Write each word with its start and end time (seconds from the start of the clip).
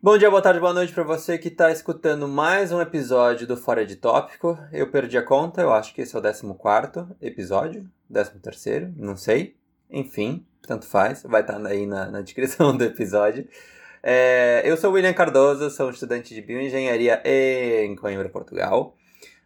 Bom 0.00 0.16
dia, 0.16 0.30
boa 0.30 0.40
tarde, 0.40 0.60
boa 0.60 0.72
noite 0.72 0.92
para 0.92 1.02
você 1.02 1.36
que 1.36 1.48
está 1.48 1.72
escutando 1.72 2.28
mais 2.28 2.70
um 2.70 2.80
episódio 2.80 3.48
do 3.48 3.56
Fora 3.56 3.84
de 3.84 3.96
Tópico. 3.96 4.56
Eu 4.72 4.88
perdi 4.92 5.18
a 5.18 5.22
conta, 5.24 5.60
eu 5.60 5.72
acho 5.72 5.92
que 5.92 6.02
esse 6.02 6.14
é 6.14 6.18
o 6.20 6.22
14 6.22 7.16
episódio, 7.20 7.90
13, 8.08 8.94
não 8.96 9.16
sei. 9.16 9.56
Enfim, 9.90 10.46
tanto 10.62 10.86
faz, 10.86 11.24
vai 11.24 11.40
estar 11.40 11.58
tá 11.58 11.68
aí 11.68 11.84
na, 11.84 12.12
na 12.12 12.20
descrição 12.20 12.74
do 12.78 12.84
episódio. 12.84 13.48
É, 14.00 14.62
eu 14.64 14.76
sou 14.76 14.92
William 14.92 15.12
Cardoso, 15.12 15.68
sou 15.68 15.90
estudante 15.90 16.32
de 16.32 16.42
bioengenharia 16.42 17.20
em 17.24 17.96
Coimbra, 17.96 18.28
Portugal. 18.28 18.94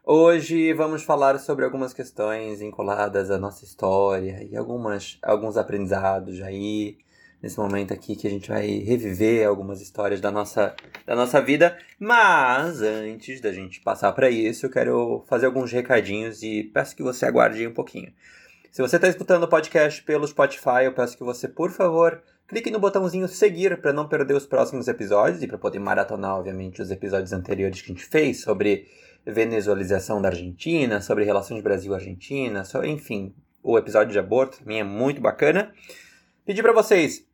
Hoje 0.04 0.74
vamos 0.74 1.02
falar 1.02 1.38
sobre 1.38 1.64
algumas 1.64 1.94
questões 1.94 2.60
vinculadas 2.60 3.30
à 3.30 3.38
nossa 3.38 3.64
história 3.64 4.46
e 4.50 4.54
algumas, 4.54 5.18
alguns 5.22 5.56
aprendizados 5.56 6.42
aí 6.42 6.98
nesse 7.42 7.58
momento 7.58 7.92
aqui 7.92 8.14
que 8.14 8.26
a 8.26 8.30
gente 8.30 8.48
vai 8.48 8.66
reviver 8.66 9.46
algumas 9.46 9.80
histórias 9.80 10.20
da 10.20 10.30
nossa, 10.30 10.74
da 11.04 11.16
nossa 11.16 11.40
vida. 11.40 11.76
Mas 11.98 12.80
antes 12.80 13.40
da 13.40 13.52
gente 13.52 13.80
passar 13.80 14.12
para 14.12 14.30
isso, 14.30 14.66
eu 14.66 14.70
quero 14.70 15.24
fazer 15.26 15.46
alguns 15.46 15.72
recadinhos 15.72 16.42
e 16.42 16.62
peço 16.62 16.94
que 16.94 17.02
você 17.02 17.26
aguarde 17.26 17.66
um 17.66 17.74
pouquinho. 17.74 18.12
Se 18.70 18.80
você 18.80 18.96
está 18.96 19.08
escutando 19.08 19.42
o 19.42 19.48
podcast 19.48 20.02
pelo 20.04 20.26
Spotify, 20.26 20.84
eu 20.84 20.94
peço 20.94 21.18
que 21.18 21.24
você, 21.24 21.48
por 21.48 21.70
favor, 21.70 22.22
clique 22.46 22.70
no 22.70 22.78
botãozinho 22.78 23.28
seguir 23.28 23.78
para 23.82 23.92
não 23.92 24.08
perder 24.08 24.34
os 24.34 24.46
próximos 24.46 24.88
episódios 24.88 25.42
e 25.42 25.46
para 25.46 25.58
poder 25.58 25.78
maratonar, 25.78 26.38
obviamente, 26.38 26.80
os 26.80 26.90
episódios 26.90 27.32
anteriores 27.32 27.82
que 27.82 27.92
a 27.92 27.94
gente 27.94 28.06
fez 28.06 28.40
sobre 28.40 28.86
venezualização 29.26 30.22
da 30.22 30.28
Argentina, 30.28 31.00
sobre 31.00 31.24
relações 31.24 31.62
Brasil-Argentina, 31.62 32.62
enfim, 32.84 33.34
o 33.62 33.76
episódio 33.76 34.12
de 34.12 34.18
aborto 34.18 34.58
também 34.58 34.80
é 34.80 34.84
muito 34.84 35.20
bacana. 35.20 35.72
Pedir 36.44 36.62
para 36.62 36.72
vocês 36.72 37.24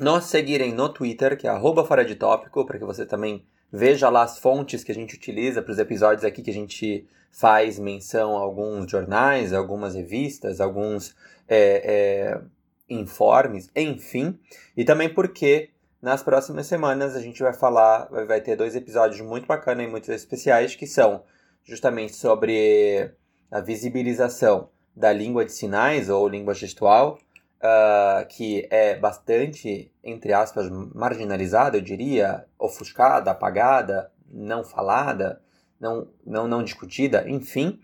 nos 0.00 0.26
seguirem 0.26 0.72
no 0.72 0.88
Twitter, 0.88 1.36
que 1.36 1.46
é 1.46 1.50
arroba 1.50 1.84
fora 1.84 2.04
de 2.04 2.14
tópico, 2.14 2.64
para 2.64 2.78
que 2.78 2.84
você 2.84 3.06
também 3.06 3.44
veja 3.70 4.08
lá 4.08 4.22
as 4.22 4.38
fontes 4.38 4.82
que 4.82 4.92
a 4.92 4.94
gente 4.94 5.14
utiliza 5.14 5.62
para 5.62 5.72
os 5.72 5.78
episódios 5.78 6.24
aqui 6.24 6.42
que 6.42 6.50
a 6.50 6.54
gente 6.54 7.06
faz 7.30 7.78
menção 7.78 8.36
a 8.36 8.40
alguns 8.40 8.90
jornais, 8.90 9.52
algumas 9.52 9.94
revistas, 9.94 10.60
alguns 10.60 11.14
é, 11.46 11.82
é, 11.84 12.40
informes, 12.88 13.70
enfim. 13.76 14.38
E 14.76 14.84
também 14.84 15.12
porque 15.12 15.70
nas 16.00 16.22
próximas 16.22 16.66
semanas 16.66 17.14
a 17.14 17.20
gente 17.20 17.42
vai 17.42 17.52
falar, 17.52 18.08
vai 18.26 18.40
ter 18.40 18.56
dois 18.56 18.74
episódios 18.74 19.20
muito 19.20 19.46
bacanas 19.46 19.86
e 19.86 19.90
muito 19.90 20.10
especiais 20.12 20.74
que 20.74 20.86
são 20.86 21.22
justamente 21.64 22.14
sobre 22.14 23.12
a 23.50 23.60
visibilização 23.60 24.70
da 24.96 25.12
língua 25.12 25.44
de 25.44 25.52
sinais 25.52 26.08
ou 26.08 26.28
língua 26.28 26.54
gestual, 26.54 27.18
uh, 27.58 28.26
que 28.28 28.66
é 28.70 28.96
bastante, 28.96 29.90
entre 30.02 30.32
aspas, 30.32 30.68
marginalizada, 30.94 31.76
eu 31.76 31.82
diria, 31.82 32.44
ofuscada, 32.58 33.30
apagada, 33.30 34.10
não 34.30 34.64
falada, 34.64 35.40
não, 35.80 36.08
não, 36.26 36.48
não 36.48 36.62
discutida, 36.62 37.24
enfim. 37.28 37.78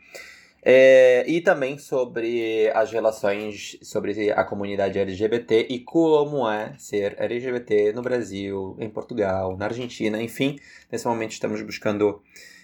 É, 0.66 1.24
e 1.28 1.42
também 1.42 1.76
sobre 1.76 2.70
as 2.74 2.90
relações 2.90 3.76
sobre 3.82 4.32
a 4.32 4.42
comunidade 4.44 4.98
LGBT 4.98 5.66
e 5.68 5.80
como 5.80 6.48
é 6.48 6.72
ser 6.78 7.14
LGBT 7.18 7.92
no 7.92 8.00
Brasil, 8.00 8.74
em 8.80 8.88
Portugal, 8.88 9.58
na 9.58 9.66
Argentina, 9.66 10.20
enfim. 10.22 10.58
Nesse 10.90 11.06
momento 11.06 11.32
estamos 11.32 11.60
buscando 11.60 12.22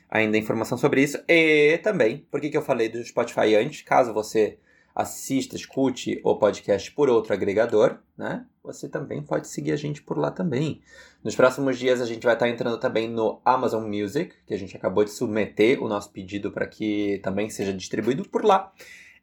ainda 0.09 0.39
informação 0.39 0.79
sobre 0.79 1.03
isso. 1.03 1.23
E 1.29 1.79
também, 1.83 2.27
por 2.31 2.41
que, 2.41 2.49
que 2.49 2.57
eu 2.57 2.63
falei 2.63 2.89
do 2.89 3.05
Spotify 3.05 3.55
antes? 3.55 3.83
Caso 3.83 4.15
você 4.15 4.59
assista, 5.01 5.57
escute 5.57 6.21
o 6.25 6.37
podcast 6.37 6.91
por 6.93 7.09
outro 7.09 7.33
agregador, 7.33 7.99
né? 8.17 8.47
Você 8.63 8.89
também 8.89 9.23
pode 9.23 9.49
seguir 9.49 9.73
a 9.73 9.77
gente 9.77 10.03
por 10.03 10.19
lá 10.19 10.31
também. 10.31 10.83
Nos 11.25 11.35
próximos 11.35 11.79
dias 11.79 12.01
a 12.01 12.07
gente 12.07 12.25
vai 12.25 12.35
estar 12.35 12.49
entrando 12.49 12.79
também 12.79 13.09
no 13.09 13.41
Amazon 13.45 13.87
Music, 13.87 14.35
que 14.47 14.55
a 14.55 14.59
gente 14.59 14.77
acabou 14.77 15.05
de 15.05 15.11
submeter 15.11 15.83
o 15.83 15.89
nosso 15.89 16.11
pedido 16.11 16.53
para 16.53 16.67
que 16.67 17.21
também 17.23 17.49
seja 17.49 17.73
distribuído 17.73 18.29
por 18.29 18.45
lá. 18.45 18.73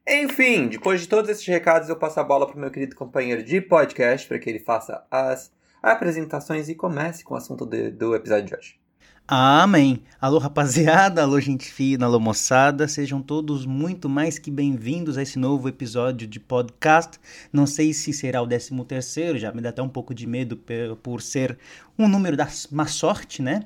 Enfim, 0.07 0.67
depois 0.67 1.01
de 1.01 1.07
todos 1.07 1.29
esses 1.29 1.45
recados, 1.45 1.89
eu 1.89 1.95
passo 1.97 2.19
a 2.19 2.23
bola 2.23 2.47
para 2.47 2.55
o 2.55 2.59
meu 2.59 2.71
querido 2.71 2.95
companheiro 2.95 3.43
de 3.43 3.59
podcast 3.61 4.27
para 4.27 4.39
que 4.39 4.49
ele 4.49 4.59
faça 4.59 5.05
as 5.11 5.51
apresentações 5.81 6.69
e 6.69 6.75
comece 6.75 7.23
com 7.23 7.33
o 7.33 7.37
assunto 7.37 7.65
de, 7.65 7.91
do 7.91 8.15
episódio 8.15 8.45
de 8.45 8.55
hoje. 8.55 8.86
Amém. 9.29 9.99
Alô, 10.21 10.37
rapaziada, 10.37 11.21
alô, 11.21 11.37
gente 11.41 11.69
fina, 11.69 12.05
alô, 12.05 12.17
moçada. 12.17 12.87
Sejam 12.87 13.21
todos 13.21 13.65
muito 13.65 14.07
mais 14.07 14.39
que 14.39 14.49
bem-vindos 14.49 15.17
a 15.17 15.21
esse 15.21 15.37
novo 15.37 15.67
episódio 15.67 16.25
de 16.25 16.39
podcast. 16.39 17.19
Não 17.51 17.67
sei 17.67 17.91
se 17.91 18.13
será 18.13 18.41
o 18.41 18.47
13 18.47 18.85
terceiro, 18.85 19.37
já 19.37 19.51
me 19.51 19.59
dá 19.59 19.67
até 19.67 19.81
um 19.81 19.89
pouco 19.89 20.13
de 20.13 20.25
medo 20.25 20.57
por 21.03 21.21
ser 21.21 21.57
um 21.99 22.07
número 22.07 22.37
da 22.37 22.47
má 22.71 22.87
sorte, 22.87 23.41
né? 23.41 23.63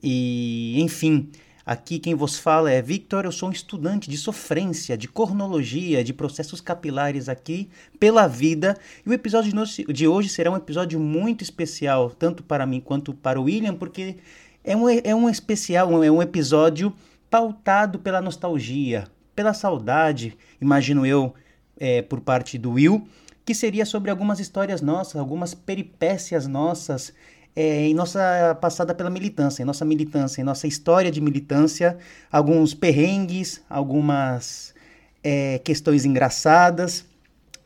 E, 0.00 0.80
enfim, 0.80 1.28
aqui 1.66 1.98
quem 1.98 2.14
vos 2.14 2.38
fala 2.38 2.70
é 2.70 2.80
Victor, 2.80 3.24
eu 3.24 3.32
sou 3.32 3.48
um 3.48 3.52
estudante 3.52 4.08
de 4.08 4.16
sofrência, 4.16 4.96
de 4.96 5.08
cornologia, 5.08 6.04
de 6.04 6.12
processos 6.12 6.60
capilares 6.60 7.28
aqui 7.28 7.68
pela 7.98 8.28
vida. 8.28 8.78
E 9.04 9.10
o 9.10 9.12
episódio 9.12 9.52
de 9.92 10.06
hoje 10.06 10.28
será 10.28 10.48
um 10.48 10.56
episódio 10.56 11.00
muito 11.00 11.42
especial, 11.42 12.08
tanto 12.10 12.44
para 12.44 12.64
mim 12.64 12.80
quanto 12.80 13.12
para 13.12 13.40
o 13.40 13.44
William, 13.44 13.74
porque 13.74 14.18
é 14.64 14.76
um, 14.76 14.88
é 14.88 15.14
um 15.14 15.28
especial, 15.28 16.02
é 16.02 16.10
um 16.10 16.22
episódio 16.22 16.92
pautado 17.30 17.98
pela 17.98 18.20
nostalgia, 18.20 19.06
pela 19.34 19.54
saudade, 19.54 20.36
imagino 20.60 21.06
eu, 21.06 21.34
é, 21.78 22.02
por 22.02 22.20
parte 22.20 22.58
do 22.58 22.72
Will, 22.72 23.06
que 23.44 23.54
seria 23.54 23.84
sobre 23.84 24.10
algumas 24.10 24.38
histórias 24.38 24.80
nossas, 24.80 25.16
algumas 25.16 25.54
peripécias 25.54 26.46
nossas 26.46 27.12
é, 27.54 27.86
em 27.86 27.94
nossa 27.94 28.56
passada 28.60 28.94
pela 28.94 29.10
militância, 29.10 29.62
em 29.62 29.66
nossa 29.66 29.84
militância, 29.84 30.40
em 30.40 30.44
nossa 30.44 30.66
história 30.66 31.10
de 31.10 31.20
militância, 31.20 31.98
alguns 32.30 32.74
perrengues, 32.74 33.62
algumas 33.68 34.74
é, 35.22 35.58
questões 35.58 36.04
engraçadas, 36.04 37.04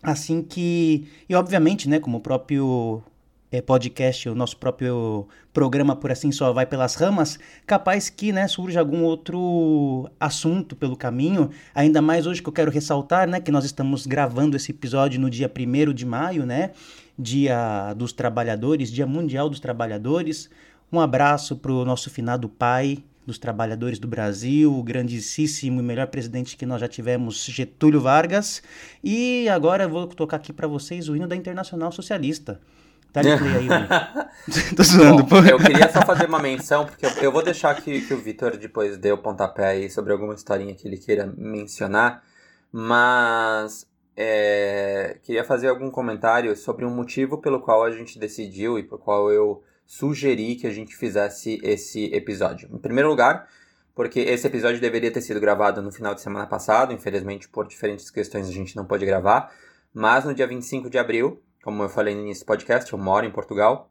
assim 0.03 0.43
que, 0.43 1.09
e 1.29 1.35
obviamente, 1.35 1.89
né, 1.89 2.01
como 2.01 2.19
o 2.19 2.21
próprio 2.21 3.03
é, 3.51 3.61
podcast, 3.61 4.29
o 4.29 4.35
nosso 4.35 4.57
próprio 4.57 5.29
programa, 5.53 5.95
por 5.97 6.11
assim 6.11 6.33
só 6.33 6.53
vai 6.53 6.67
pelas 6.67 6.95
ramas, 6.95 7.39
capaz 7.67 8.11
que 8.11 8.33
né, 8.33 8.49
surja 8.49 8.81
algum 8.81 9.03
outro 9.03 10.11
assunto 10.19 10.75
pelo 10.75 10.97
caminho, 10.97 11.51
ainda 11.75 12.03
mais 12.03 12.27
hoje 12.27 12.43
que 12.43 12.49
eu 12.49 12.53
quero 12.53 12.71
ressaltar, 12.71 13.29
né, 13.29 13.41
que 13.41 13.53
nós 13.53 13.65
estamos 13.65 14.07
gravando 14.07 14.57
esse 14.57 14.73
episódio 14.73 15.21
no 15.21 15.31
dia 15.31 15.51
1 15.51 15.93
de 15.93 16.05
maio, 16.05 16.45
né, 16.45 16.73
dia 17.19 17.95
dos 17.95 18.13
trabalhadores, 18.13 18.91
dia 18.91 19.07
mundial 19.07 19.49
dos 19.49 19.61
trabalhadores, 19.61 20.51
um 20.93 21.01
abraço 21.01 21.57
para 21.57 21.73
o 21.73 21.85
nosso 21.85 22.11
finado 22.11 22.49
pai, 22.49 23.03
dos 23.27 23.39
trabalhadores 23.39 23.99
do 23.99 24.07
Brasil, 24.07 24.73
o 24.73 24.83
grandíssimo 24.85 25.81
e 25.81 25.83
melhor 25.83 26.07
presidente 26.07 26.57
que 26.57 26.65
nós 26.65 26.81
já 26.81 26.87
tivemos, 26.87 27.45
Getúlio 27.45 28.01
Vargas. 28.01 28.63
E 29.03 29.49
agora 29.49 29.85
eu 29.85 29.91
vou 29.91 30.07
tocar 30.07 30.37
aqui 30.37 30.53
para 30.53 30.69
vocês 30.69 31.09
o 31.09 31.17
hino 31.17 31.27
da 31.27 31.35
Internacional 31.35 31.91
Socialista. 31.91 32.61
Dá 33.23 33.39
play 33.39 33.57
aí, 33.57 33.69
Tô 34.77 34.83
zoando, 34.83 35.23
Bom, 35.23 35.29
pô. 35.29 35.37
Eu 35.39 35.59
queria 35.59 35.91
só 35.91 36.03
fazer 36.03 36.27
uma 36.27 36.39
menção, 36.39 36.85
porque 36.85 37.07
eu, 37.07 37.11
eu 37.23 37.33
vou 37.33 37.43
deixar 37.43 37.75
que, 37.75 38.03
que 38.03 38.13
o 38.13 38.19
Vitor 38.19 38.57
depois 38.57 38.99
dê 38.99 39.11
o 39.11 39.19
pontapé 39.19 39.67
aí 39.67 39.91
sobre 39.91 40.13
alguma 40.13 40.35
historinha 40.35 40.75
que 40.75 40.87
ele 40.87 40.99
queira 40.99 41.33
mencionar, 41.37 42.23
mas 42.71 43.87
é, 44.15 45.19
queria 45.23 45.45
fazer 45.45 45.69
algum 45.69 45.91
comentário 45.91 46.55
sobre 46.57 46.85
um 46.85 46.91
motivo 46.91 47.39
pelo 47.39 47.61
qual 47.61 47.85
a 47.85 47.91
gente 47.91 48.19
decidiu 48.19 48.79
e 48.79 48.83
pelo 48.83 48.99
qual 48.99 49.31
eu 49.33 49.63
sugeri 49.87 50.57
que 50.57 50.67
a 50.67 50.71
gente 50.71 50.95
fizesse 50.95 51.59
esse 51.63 52.13
episódio. 52.15 52.69
Em 52.73 52.79
primeiro 52.79 53.09
lugar, 53.09 53.49
porque 53.95 54.21
esse 54.21 54.47
episódio 54.47 54.79
deveria 54.79 55.11
ter 55.11 55.23
sido 55.23 55.41
gravado 55.41 55.81
no 55.81 55.91
final 55.91 56.15
de 56.15 56.21
semana 56.21 56.47
passado, 56.47 56.93
infelizmente 56.93 57.49
por 57.49 57.67
diferentes 57.67 58.11
questões 58.11 58.47
a 58.49 58.53
gente 58.53 58.77
não 58.77 58.85
pôde 58.85 59.07
gravar, 59.07 59.51
mas 59.95 60.25
no 60.25 60.35
dia 60.35 60.47
25 60.47 60.91
de 60.91 60.99
abril 60.99 61.43
como 61.67 61.83
eu 61.83 61.89
falei 61.89 62.15
no 62.15 62.21
início 62.21 62.45
do 62.45 62.47
podcast, 62.47 62.93
eu 62.93 62.97
moro 62.97 63.27
em 63.27 63.31
Portugal. 63.33 63.91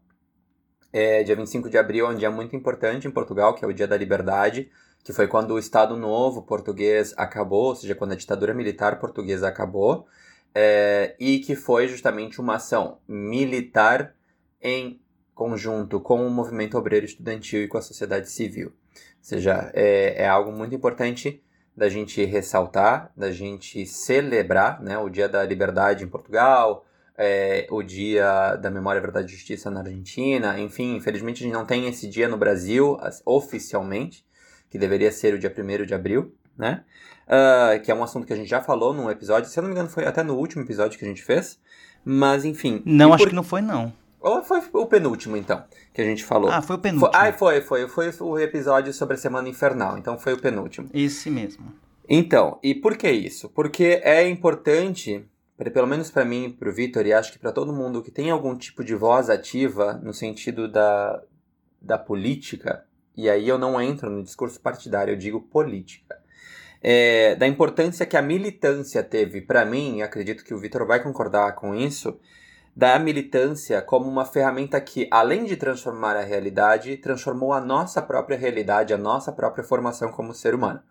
É 0.94 1.24
dia 1.24 1.36
25 1.36 1.70
de 1.70 1.78
abril 1.78 2.06
é 2.06 2.10
um 2.10 2.16
dia 2.16 2.32
muito 2.32 2.56
importante 2.56 3.06
em 3.06 3.12
Portugal, 3.12 3.54
que 3.54 3.66
é 3.66 3.68
o 3.68 3.74
Dia 3.74 3.86
da 3.86 3.98
Liberdade, 3.98 4.72
que 5.04 5.12
foi 5.12 5.28
quando 5.28 5.52
o 5.52 5.60
Estado 5.60 5.98
Novo 5.98 6.44
português 6.44 7.14
acabou, 7.18 7.66
ou 7.66 7.76
seja, 7.76 7.94
quando 7.94 8.14
a 8.14 8.16
ditadura 8.16 8.54
militar 8.54 8.98
portuguesa 8.98 9.50
acabou, 9.50 10.08
é, 10.56 11.18
e 11.20 11.40
que 11.40 11.54
foi 11.54 11.90
justamente 11.90 12.40
uma 12.40 12.56
ação 12.56 13.00
militar 13.06 14.16
em 14.62 15.02
conjunto 15.34 16.00
com 16.00 16.26
o 16.26 16.32
movimento 16.32 16.78
obreiro 16.78 17.06
estudantil 17.06 17.62
e 17.62 17.68
com 17.68 17.78
a 17.78 17.82
sociedade 17.82 18.30
civil. 18.30 18.68
Ou 18.70 19.04
seja, 19.20 19.70
é, 19.74 20.24
é 20.24 20.28
algo 20.30 20.50
muito 20.50 20.74
importante 20.74 21.44
da 21.76 21.90
gente 21.90 22.24
ressaltar, 22.24 23.12
da 23.18 23.32
gente 23.32 23.86
celebrar 23.86 24.82
né, 24.82 24.98
o 24.98 25.10
Dia 25.10 25.28
da 25.28 25.44
Liberdade 25.44 26.06
em 26.06 26.08
Portugal, 26.08 26.86
é, 27.18 27.68
o 27.70 27.82
Dia 27.82 28.56
da 28.56 28.70
Memória, 28.70 29.02
Verdade 29.02 29.28
e 29.28 29.36
Justiça 29.36 29.70
na 29.70 29.82
Argentina. 29.82 30.60
Enfim, 30.60 30.96
infelizmente 30.96 31.44
a 31.44 31.46
gente 31.46 31.54
não 31.54 31.66
tem 31.66 31.88
esse 31.88 32.08
dia 32.08 32.28
no 32.28 32.38
Brasil 32.38 32.98
oficialmente, 33.26 34.26
que 34.70 34.78
deveria 34.78 35.12
ser 35.12 35.34
o 35.34 35.40
dia 35.40 35.54
1 35.56 35.86
de 35.86 35.94
abril, 35.94 36.34
né? 36.58 36.84
Uh, 37.26 37.82
que 37.82 37.92
é 37.92 37.96
um 37.96 38.04
assunto 38.04 38.28
que 38.28 38.34
a 38.34 38.36
gente 38.36 38.50
já 38.50 38.62
falou 38.62 38.94
num 38.94 39.10
episódio, 39.10 39.50
se 39.50 39.58
eu 39.58 39.64
não 39.64 39.70
me 39.70 39.74
engano 39.74 39.90
foi 39.90 40.06
até 40.06 40.22
no 40.22 40.36
último 40.36 40.62
episódio 40.62 41.00
que 41.00 41.04
a 41.04 41.08
gente 41.08 41.24
fez, 41.24 41.60
mas 42.04 42.46
enfim. 42.46 42.84
Não, 42.86 43.14
acho 43.14 43.24
por... 43.24 43.30
que 43.30 43.36
não 43.36 43.44
foi 43.44 43.62
não. 43.62 43.92
Ou 44.20 44.44
foi 44.44 44.60
o 44.74 44.86
penúltimo, 44.88 45.38
então, 45.38 45.64
que 45.94 46.02
a 46.02 46.04
gente 46.04 46.24
falou? 46.24 46.50
Ah, 46.50 46.62
foi 46.62 46.76
o 46.76 46.80
penúltimo. 46.80 47.12
Foi, 47.12 47.30
ah, 47.30 47.32
foi, 47.32 47.62
foi. 47.62 47.88
Foi 47.88 48.12
o 48.22 48.40
episódio 48.40 48.92
sobre 48.92 49.14
a 49.14 49.18
Semana 49.18 49.48
Infernal, 49.48 50.00
então 50.00 50.18
foi 50.18 50.34
o 50.34 50.38
penúltimo. 50.40 50.90
Esse 50.94 51.30
mesmo. 51.30 51.72
Então, 52.10 52.60
e 52.64 52.74
por 52.74 52.98
que 52.98 53.10
isso? 53.10 53.50
Porque 53.50 54.02
é 54.04 54.28
importante, 54.28 55.24
pelo 55.58 55.88
menos 55.88 56.12
para 56.12 56.26
mim 56.26 56.52
para 56.52 56.70
o 56.70 56.74
Vitor, 56.74 57.06
e 57.06 57.14
acho 57.14 57.32
que 57.32 57.40
para 57.40 57.52
todo 57.52 57.74
mundo 57.74 58.04
que 58.04 58.12
tem 58.12 58.30
algum 58.30 58.58
tipo 58.58 58.84
de 58.84 58.96
voz 58.96 59.30
ativa 59.30 59.94
no 59.94 60.14
sentido 60.14 60.68
da, 60.68 61.22
da 61.82 61.98
política, 61.98 62.86
e 63.16 63.30
aí 63.30 63.48
eu 63.48 63.58
não 63.58 63.82
entro 63.82 64.10
no 64.10 64.24
discurso 64.24 64.60
partidário, 64.60 65.14
eu 65.14 65.18
digo 65.18 65.42
política. 65.42 66.18
É, 66.82 67.36
da 67.36 67.48
importância 67.48 68.06
que 68.06 68.18
a 68.18 68.22
militância 68.22 69.02
teve 69.02 69.42
para 69.42 69.66
mim, 69.66 70.02
acredito 70.02 70.44
que 70.44 70.54
o 70.54 70.60
Vitor 70.60 70.86
vai 70.86 71.02
concordar 71.02 71.56
com 71.56 71.74
isso, 71.74 72.20
da 72.76 73.00
militância 73.00 73.82
como 73.82 74.10
uma 74.10 74.26
ferramenta 74.26 74.80
que, 74.82 75.08
além 75.10 75.46
de 75.46 75.56
transformar 75.56 76.18
a 76.18 76.22
realidade, 76.22 76.98
transformou 76.98 77.54
a 77.54 77.62
nossa 77.62 78.02
própria 78.02 78.38
realidade, 78.38 78.94
a 78.94 78.98
nossa 78.98 79.32
própria 79.32 79.64
formação 79.64 80.12
como 80.12 80.34
ser 80.34 80.54
humano. 80.54 80.82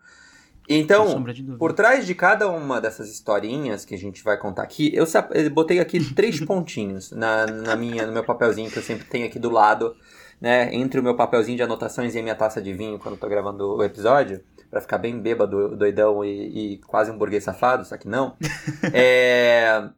Então, 0.67 1.23
por 1.57 1.73
trás 1.73 2.05
de 2.05 2.15
cada 2.15 2.49
uma 2.49 2.81
dessas 2.81 3.09
historinhas 3.11 3.85
que 3.85 3.93
a 3.93 3.97
gente 3.97 4.23
vai 4.23 4.37
contar 4.37 4.63
aqui, 4.63 4.91
eu, 4.95 5.05
botei 5.51 5.79
aqui 5.79 6.03
três 6.13 6.39
pontinhos 6.39 7.11
na, 7.11 7.45
na 7.45 7.75
minha, 7.75 8.05
no 8.05 8.11
meu 8.11 8.23
papelzinho 8.23 8.69
que 8.71 8.77
eu 8.77 8.83
sempre 8.83 9.05
tenho 9.05 9.25
aqui 9.27 9.37
do 9.37 9.49
lado, 9.49 9.95
né, 10.41 10.73
entre 10.73 10.99
o 10.99 11.03
meu 11.03 11.15
papelzinho 11.15 11.57
de 11.57 11.63
anotações 11.63 12.15
e 12.15 12.19
a 12.19 12.23
minha 12.23 12.35
taça 12.35 12.61
de 12.61 12.73
vinho 12.73 12.99
quando 12.99 13.13
eu 13.15 13.19
tô 13.19 13.27
gravando 13.27 13.75
o 13.75 13.83
episódio, 13.83 14.43
para 14.69 14.81
ficar 14.81 14.97
bem 14.97 15.19
bêbado, 15.19 15.75
doidão 15.75 16.25
e, 16.25 16.73
e, 16.73 16.77
quase 16.79 17.11
um 17.11 17.17
burguês 17.17 17.43
safado, 17.43 17.85
só 17.85 17.97
que 17.97 18.07
não. 18.07 18.35
é, 18.91 19.89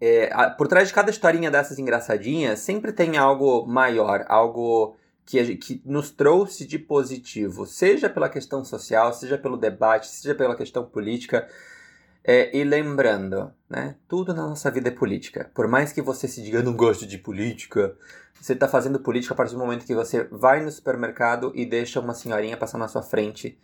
é, 0.00 0.50
por 0.50 0.68
trás 0.68 0.88
de 0.88 0.94
cada 0.94 1.10
historinha 1.10 1.50
dessas 1.50 1.78
engraçadinhas, 1.78 2.60
sempre 2.60 2.92
tem 2.92 3.16
algo 3.16 3.66
maior, 3.66 4.24
algo 4.28 4.96
que, 5.30 5.56
que 5.56 5.82
nos 5.84 6.10
trouxe 6.10 6.66
de 6.66 6.78
positivo, 6.78 7.64
seja 7.64 8.10
pela 8.10 8.28
questão 8.28 8.64
social, 8.64 9.12
seja 9.12 9.38
pelo 9.38 9.56
debate, 9.56 10.08
seja 10.08 10.34
pela 10.34 10.56
questão 10.56 10.84
política. 10.84 11.48
É, 12.22 12.54
e 12.54 12.64
lembrando, 12.64 13.50
né? 13.68 13.96
Tudo 14.06 14.34
na 14.34 14.46
nossa 14.46 14.70
vida 14.70 14.88
é 14.88 14.92
política. 14.92 15.50
Por 15.54 15.66
mais 15.68 15.92
que 15.92 16.02
você 16.02 16.28
se 16.28 16.42
diga, 16.42 16.58
eu 16.58 16.62
não 16.62 16.76
gosto 16.76 17.06
de 17.06 17.16
política, 17.16 17.96
você 18.38 18.52
está 18.52 18.68
fazendo 18.68 19.00
política 19.00 19.32
a 19.32 19.36
partir 19.36 19.54
do 19.54 19.58
momento 19.58 19.86
que 19.86 19.94
você 19.94 20.24
vai 20.24 20.62
no 20.62 20.70
supermercado 20.70 21.52
e 21.54 21.64
deixa 21.64 22.00
uma 22.00 22.12
senhorinha 22.12 22.56
passar 22.56 22.76
na 22.76 22.88
sua 22.88 23.02
frente, 23.02 23.58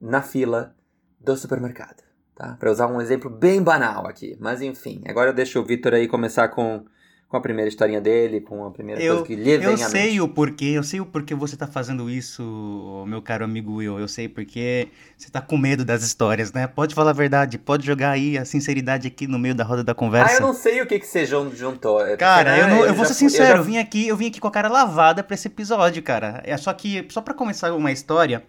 na 0.00 0.22
fila 0.22 0.76
do 1.18 1.36
supermercado. 1.36 2.04
Tá? 2.34 2.54
Para 2.60 2.70
usar 2.70 2.86
um 2.86 3.00
exemplo 3.00 3.30
bem 3.30 3.62
banal 3.62 4.06
aqui. 4.06 4.36
Mas 4.38 4.60
enfim, 4.60 5.02
agora 5.08 5.30
eu 5.30 5.34
deixo 5.34 5.58
o 5.58 5.64
Vitor 5.64 5.94
aí 5.94 6.06
começar 6.06 6.48
com 6.48 6.84
com 7.28 7.36
a 7.36 7.40
primeira 7.40 7.68
historinha 7.68 8.00
dele, 8.00 8.40
com 8.40 8.64
a 8.64 8.70
primeira 8.70 9.02
eu, 9.02 9.14
coisa 9.14 9.26
que 9.26 9.34
lhe 9.34 9.58
vem 9.58 9.70
Eu 9.70 9.76
sei 9.76 10.20
o 10.20 10.28
porquê, 10.28 10.66
eu 10.66 10.82
sei 10.84 11.00
o 11.00 11.06
porquê 11.06 11.34
você 11.34 11.56
tá 11.56 11.66
fazendo 11.66 12.08
isso, 12.08 13.04
meu 13.08 13.20
caro 13.20 13.44
amigo 13.44 13.74
Will. 13.74 13.98
Eu 13.98 14.06
sei 14.06 14.28
porque 14.28 14.88
você 15.16 15.28
tá 15.28 15.40
com 15.40 15.56
medo 15.56 15.84
das 15.84 16.04
histórias, 16.04 16.52
né? 16.52 16.68
Pode 16.68 16.94
falar 16.94 17.10
a 17.10 17.14
verdade, 17.14 17.58
pode 17.58 17.84
jogar 17.84 18.10
aí 18.10 18.38
a 18.38 18.44
sinceridade 18.44 19.08
aqui 19.08 19.26
no 19.26 19.40
meio 19.40 19.56
da 19.56 19.64
roda 19.64 19.82
da 19.82 19.92
conversa. 19.92 20.34
Ah, 20.34 20.36
eu 20.36 20.46
não 20.46 20.54
sei 20.54 20.80
o 20.80 20.86
que 20.86 21.00
que 21.00 21.06
você 21.06 21.26
juntou. 21.26 22.04
É 22.04 22.16
cara, 22.16 22.58
eu, 22.58 22.68
não, 22.68 22.86
eu 22.86 22.94
vou 22.94 23.04
ser 23.04 23.14
sincero, 23.14 23.44
eu, 23.44 23.56
já... 23.56 23.58
eu, 23.58 23.64
vim 23.64 23.78
aqui, 23.78 24.06
eu 24.06 24.16
vim 24.16 24.28
aqui 24.28 24.38
com 24.38 24.46
a 24.46 24.52
cara 24.52 24.68
lavada 24.68 25.24
pra 25.24 25.34
esse 25.34 25.48
episódio, 25.48 26.00
cara. 26.04 26.40
É 26.44 26.56
só 26.56 26.72
que, 26.72 27.04
só 27.08 27.20
para 27.20 27.34
começar 27.34 27.72
uma 27.72 27.90
história, 27.90 28.44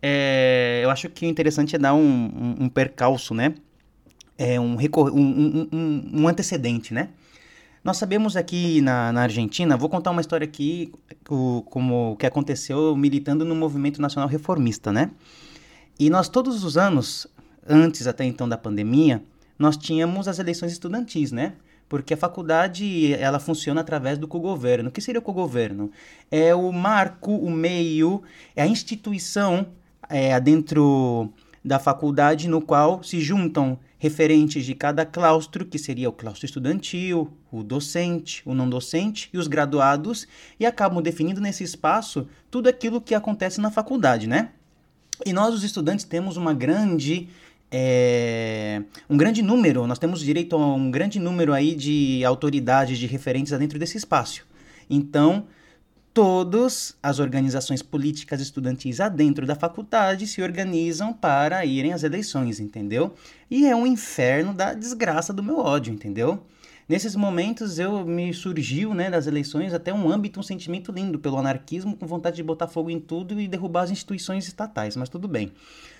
é, 0.00 0.82
eu 0.84 0.90
acho 0.90 1.08
que 1.08 1.26
o 1.26 1.28
interessante 1.28 1.74
é 1.74 1.78
dar 1.80 1.94
um, 1.94 1.98
um, 2.00 2.64
um 2.64 2.68
percalço, 2.68 3.34
né? 3.34 3.54
É 4.38 4.58
um, 4.58 4.76
um, 4.78 5.68
um, 5.72 6.10
um 6.22 6.28
antecedente, 6.28 6.94
né? 6.94 7.08
Nós 7.82 7.96
sabemos 7.96 8.36
aqui 8.36 8.82
na, 8.82 9.10
na 9.10 9.22
Argentina, 9.22 9.74
vou 9.74 9.88
contar 9.88 10.10
uma 10.10 10.20
história 10.20 10.44
aqui, 10.44 10.92
o, 11.30 11.62
como 11.62 12.14
que 12.18 12.26
aconteceu 12.26 12.94
militando 12.94 13.42
no 13.42 13.54
movimento 13.54 14.02
nacional 14.02 14.28
reformista, 14.28 14.92
né? 14.92 15.10
E 15.98 16.10
nós 16.10 16.28
todos 16.28 16.62
os 16.62 16.76
anos, 16.76 17.26
antes 17.66 18.06
até 18.06 18.24
então 18.24 18.46
da 18.46 18.58
pandemia, 18.58 19.22
nós 19.58 19.78
tínhamos 19.78 20.28
as 20.28 20.38
eleições 20.38 20.72
estudantis, 20.72 21.32
né? 21.32 21.54
Porque 21.88 22.12
a 22.12 22.16
faculdade, 22.18 23.14
ela 23.14 23.40
funciona 23.40 23.80
através 23.80 24.18
do 24.18 24.28
cogoverno. 24.28 24.90
O 24.90 24.92
que 24.92 25.00
seria 25.00 25.18
o 25.18 25.22
cogoverno? 25.22 25.90
É 26.30 26.54
o 26.54 26.70
marco, 26.70 27.34
o 27.34 27.50
meio, 27.50 28.22
é 28.54 28.62
a 28.62 28.66
instituição 28.66 29.66
é, 30.08 30.38
dentro 30.38 31.32
da 31.64 31.78
faculdade 31.78 32.46
no 32.46 32.60
qual 32.60 33.02
se 33.02 33.20
juntam 33.20 33.78
referentes 34.00 34.64
de 34.64 34.74
cada 34.74 35.04
claustro, 35.04 35.66
que 35.66 35.78
seria 35.78 36.08
o 36.08 36.12
claustro 36.12 36.46
estudantil, 36.46 37.30
o 37.52 37.62
docente, 37.62 38.42
o 38.46 38.54
não 38.54 38.68
docente 38.68 39.28
e 39.32 39.36
os 39.36 39.46
graduados, 39.46 40.26
e 40.58 40.64
acabam 40.64 41.02
definindo 41.02 41.38
nesse 41.38 41.62
espaço 41.62 42.26
tudo 42.50 42.68
aquilo 42.68 42.98
que 42.98 43.14
acontece 43.14 43.60
na 43.60 43.70
faculdade, 43.70 44.26
né? 44.26 44.52
E 45.24 45.34
nós, 45.34 45.54
os 45.54 45.62
estudantes, 45.62 46.06
temos 46.06 46.38
uma 46.38 46.54
grande 46.54 47.28
é, 47.70 48.82
um 49.08 49.18
grande 49.18 49.42
número, 49.42 49.86
nós 49.86 49.98
temos 49.98 50.20
direito 50.20 50.56
a 50.56 50.74
um 50.74 50.90
grande 50.90 51.20
número 51.20 51.52
aí 51.52 51.74
de 51.74 52.24
autoridades, 52.24 52.98
de 52.98 53.06
referentes 53.06 53.56
dentro 53.56 53.78
desse 53.78 53.98
espaço. 53.98 54.46
Então, 54.88 55.46
todas 56.12 56.96
as 57.02 57.18
organizações 57.18 57.82
políticas 57.82 58.40
estudantis 58.40 58.98
dentro 59.14 59.46
da 59.46 59.54
faculdade 59.54 60.26
se 60.26 60.42
organizam 60.42 61.12
para 61.12 61.64
irem 61.64 61.92
às 61.92 62.02
eleições, 62.02 62.58
entendeu? 62.58 63.14
E 63.50 63.66
é 63.66 63.74
um 63.74 63.86
inferno 63.86 64.52
da 64.52 64.74
desgraça 64.74 65.32
do 65.32 65.42
meu 65.42 65.58
ódio, 65.58 65.92
entendeu? 65.92 66.42
Nesses 66.88 67.14
momentos 67.14 67.78
eu 67.78 68.04
me 68.04 68.34
surgiu, 68.34 68.92
né, 68.92 69.08
das 69.08 69.28
eleições 69.28 69.72
até 69.72 69.94
um 69.94 70.10
âmbito, 70.10 70.40
um 70.40 70.42
sentimento 70.42 70.90
lindo 70.90 71.20
pelo 71.20 71.38
anarquismo, 71.38 71.96
com 71.96 72.04
vontade 72.04 72.34
de 72.34 72.42
botar 72.42 72.66
fogo 72.66 72.90
em 72.90 72.98
tudo 72.98 73.40
e 73.40 73.46
derrubar 73.46 73.82
as 73.82 73.92
instituições 73.92 74.48
estatais, 74.48 74.96
mas 74.96 75.08
tudo 75.08 75.28
bem. 75.28 75.52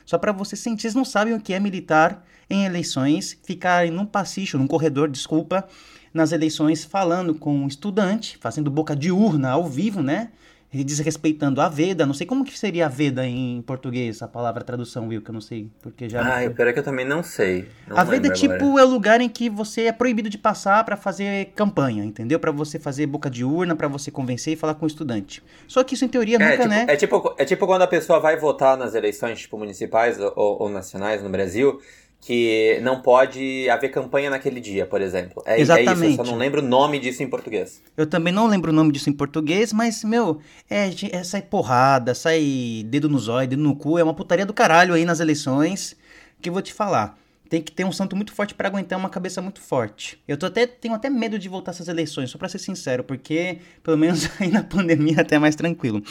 Só 0.05 0.19
para 0.19 0.33
vocês 0.33 0.59
sentir, 0.59 0.93
não 0.93 1.05
sabem 1.05 1.33
o 1.33 1.41
que 1.41 1.53
é 1.53 1.61
militar 1.61 2.27
em 2.51 2.65
eleições, 2.65 3.39
ficar 3.45 3.87
num 3.87 4.05
passicho, 4.05 4.59
num 4.59 4.67
corredor, 4.67 5.09
desculpa, 5.09 5.69
nas 6.12 6.33
eleições 6.33 6.85
falando 6.85 7.35
com 7.35 7.55
um 7.55 7.67
estudante, 7.67 8.39
fazendo 8.39 8.71
boca 8.71 8.95
de 8.97 9.11
urna 9.11 9.51
ao 9.51 9.67
vivo, 9.67 10.03
né? 10.03 10.31
desrespeitando 10.73 11.61
a 11.61 11.69
Veda, 11.69 12.07
não 12.07 12.15
sei 12.15 12.25
como 12.25 12.45
que 12.45 12.57
seria 12.57 12.87
a 12.87 12.89
Veda 12.89 13.27
em 13.27 13.61
português, 13.62 14.23
a 14.23 14.29
palavra 14.29 14.62
tradução, 14.62 15.09
Will, 15.09 15.21
que 15.21 15.29
eu 15.29 15.33
não 15.33 15.41
sei, 15.41 15.69
porque 15.83 16.09
já... 16.09 16.37
Ah, 16.37 16.45
eu 16.45 16.55
é 16.57 16.73
que 16.73 16.79
eu 16.79 16.83
também 16.85 17.05
não 17.05 17.25
sei. 17.25 17.69
Não 17.89 17.99
a 17.99 18.05
Veda, 18.05 18.31
tipo, 18.31 18.55
agora. 18.55 18.83
é 18.83 18.85
o 18.85 18.89
lugar 18.89 19.21
em 19.21 19.29
que 19.29 19.51
você 19.51 19.87
é 19.87 19.93
proibido 19.93 20.31
de 20.31 20.39
passar 20.39 20.85
para 20.85 20.97
fazer 20.97 21.47
campanha, 21.57 22.05
entendeu? 22.05 22.39
Para 22.39 22.53
você 22.53 22.79
fazer 22.79 23.07
boca 23.07 23.29
de 23.29 23.45
urna, 23.45 23.75
para 23.75 23.89
você 23.89 24.12
convencer 24.12 24.53
e 24.53 24.57
falar 24.57 24.75
com 24.75 24.85
o 24.85 24.89
estudante. 24.89 25.43
Só 25.67 25.83
que 25.83 25.95
isso, 25.95 26.05
em 26.05 26.09
teoria, 26.09 26.37
é, 26.37 26.39
nunca, 26.39 26.57
tipo, 26.59 26.69
né? 26.69 26.87
É 26.89 26.97
tipo, 26.97 27.35
é 27.37 27.45
tipo 27.45 27.67
quando 27.67 27.83
a 27.83 27.89
pessoa 27.89 28.21
vai 28.21 28.37
votar 28.37 28.76
nas 28.76 28.95
eleições, 28.95 29.40
tipo, 29.40 29.59
municipais 29.59 30.21
ou, 30.21 30.33
ou 30.37 30.69
nacionais 30.69 31.21
no 31.21 31.31
Brasil, 31.31 31.81
que 32.21 32.79
não 32.83 33.00
pode 33.00 33.69
haver 33.71 33.91
campanha 33.91 34.29
naquele 34.29 34.61
dia, 34.61 34.85
por 34.85 35.00
exemplo. 35.00 35.43
É, 35.47 35.59
Exatamente. 35.59 35.89
é 35.89 36.09
isso, 36.11 36.21
eu 36.21 36.25
só 36.25 36.31
não 36.31 36.39
lembro 36.39 36.61
o 36.61 36.65
nome 36.65 36.99
disso 36.99 37.23
em 37.23 37.27
português. 37.27 37.83
Eu 37.97 38.07
também 38.07 38.33
não 38.33 38.47
lembro 38.47 38.71
o 38.71 38.75
nome 38.75 38.93
disso 38.93 39.09
em 39.09 39.12
português, 39.12 39.73
mas, 39.73 40.05
meu, 40.05 40.41
é, 40.69 40.91
é 41.12 41.25
sai 41.25 41.41
porrada, 41.41 42.15
sai 42.15 42.85
dedo 42.87 43.09
no 43.09 43.19
zóio, 43.19 43.49
dedo 43.49 43.62
no 43.62 43.75
cu, 43.75 43.99
é 43.99 44.05
uma 44.05 44.15
putaria 44.15 44.45
do 44.45 44.53
caralho 44.53 44.93
aí 44.93 45.05
nas 45.05 45.19
eleições, 45.19 45.97
que 46.43 46.50
eu 46.50 46.53
vou 46.53 46.62
te 46.62 46.75
falar. 46.75 47.19
Tem 47.49 47.61
que 47.61 47.73
ter 47.73 47.85
um 47.85 47.91
santo 47.91 48.15
muito 48.15 48.33
forte 48.33 48.55
para 48.55 48.69
aguentar 48.69 48.97
uma 48.97 49.09
cabeça 49.09 49.43
muito 49.43 49.61
forte. 49.61 50.23
Eu 50.29 50.37
tô 50.37 50.47
até, 50.47 50.67
tenho 50.67 50.95
até 50.95 51.11
medo 51.11 51.37
de 51.37 51.49
voltar 51.49 51.73
essas 51.73 51.89
eleições, 51.89 52.31
só 52.31 52.39
pra 52.39 52.49
ser 52.49 52.59
sincero, 52.59 53.03
porque 53.03 53.59
pelo 53.83 53.97
menos 53.97 54.29
aí 54.39 54.50
na 54.50 54.62
pandemia 54.62 55.17
é 55.17 55.21
até 55.23 55.37
é 55.37 55.39
mais 55.39 55.57
tranquilo. 55.57 56.03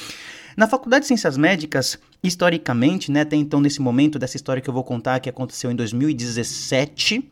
Na 0.58 0.68
Faculdade 0.68 1.04
de 1.04 1.08
Ciências 1.08 1.38
Médicas, 1.38 1.98
historicamente, 2.24 3.12
né, 3.12 3.22
até 3.22 3.36
então 3.36 3.62
nesse 3.62 3.82
momento 3.82 4.18
dessa 4.18 4.36
história 4.36 4.62
que 4.62 4.70
eu 4.70 4.74
vou 4.74 4.84
contar, 4.84 5.20
que 5.20 5.30
aconteceu 5.30 5.72
em 5.72 5.76
2017, 5.76 7.32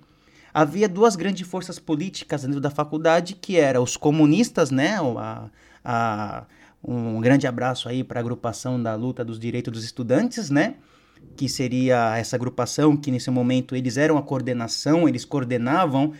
havia 0.53 0.87
duas 0.87 1.15
grandes 1.15 1.47
forças 1.47 1.79
políticas 1.79 2.43
dentro 2.43 2.61
da 2.61 2.69
faculdade, 2.69 3.35
que 3.35 3.57
eram 3.57 3.83
os 3.83 3.97
comunistas, 3.97 4.71
né, 4.71 4.97
a, 4.99 5.49
a, 5.83 6.45
um 6.83 7.19
grande 7.19 7.47
abraço 7.47 7.89
aí 7.89 8.03
para 8.03 8.19
a 8.19 8.21
agrupação 8.21 8.81
da 8.81 8.95
luta 8.95 9.25
dos 9.25 9.39
direitos 9.39 9.73
dos 9.73 9.83
estudantes, 9.83 10.49
né, 10.49 10.75
que 11.35 11.49
seria 11.49 12.15
essa 12.17 12.35
agrupação 12.35 12.95
que 12.95 13.11
nesse 13.11 13.29
momento 13.31 13.75
eles 13.75 13.97
eram 13.97 14.17
a 14.17 14.21
coordenação, 14.21 15.09
eles 15.09 15.25
coordenavam 15.25 16.13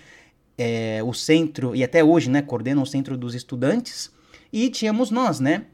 é, 0.58 1.01
o 1.04 1.13
centro, 1.13 1.75
e 1.75 1.84
até 1.84 2.04
hoje, 2.04 2.30
né, 2.30 2.42
coordenam 2.42 2.82
o 2.82 2.88
centro 2.88 3.16
dos 3.16 3.36
estudantes, 3.36 4.12
e 4.51 4.70
tínhamos 4.70 5.12
nós, 5.12 5.39
né, 5.39 5.66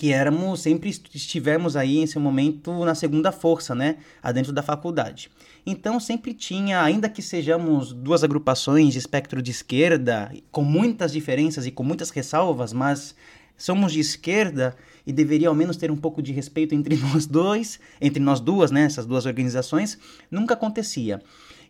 que 0.00 0.14
éramos, 0.14 0.60
sempre 0.60 0.88
estivemos 0.88 1.76
aí 1.76 1.98
em 1.98 2.06
seu 2.06 2.22
momento 2.22 2.86
na 2.86 2.94
segunda 2.94 3.30
força, 3.30 3.74
né, 3.74 3.98
adentro 4.22 4.50
da 4.50 4.62
faculdade. 4.62 5.30
Então 5.66 6.00
sempre 6.00 6.32
tinha, 6.32 6.82
ainda 6.82 7.06
que 7.06 7.20
sejamos 7.20 7.92
duas 7.92 8.24
agrupações 8.24 8.94
de 8.94 8.98
espectro 8.98 9.42
de 9.42 9.50
esquerda, 9.50 10.32
com 10.50 10.64
muitas 10.64 11.12
diferenças 11.12 11.66
e 11.66 11.70
com 11.70 11.84
muitas 11.84 12.08
ressalvas, 12.08 12.72
mas 12.72 13.14
somos 13.58 13.92
de 13.92 14.00
esquerda 14.00 14.74
e 15.06 15.12
deveria 15.12 15.48
ao 15.48 15.54
menos 15.54 15.76
ter 15.76 15.90
um 15.90 15.96
pouco 15.98 16.22
de 16.22 16.32
respeito 16.32 16.74
entre 16.74 16.96
nós 17.12 17.26
dois, 17.26 17.78
entre 18.00 18.22
nós 18.22 18.40
duas, 18.40 18.70
né, 18.70 18.84
essas 18.84 19.04
duas 19.04 19.26
organizações, 19.26 19.98
nunca 20.30 20.54
acontecia. 20.54 21.20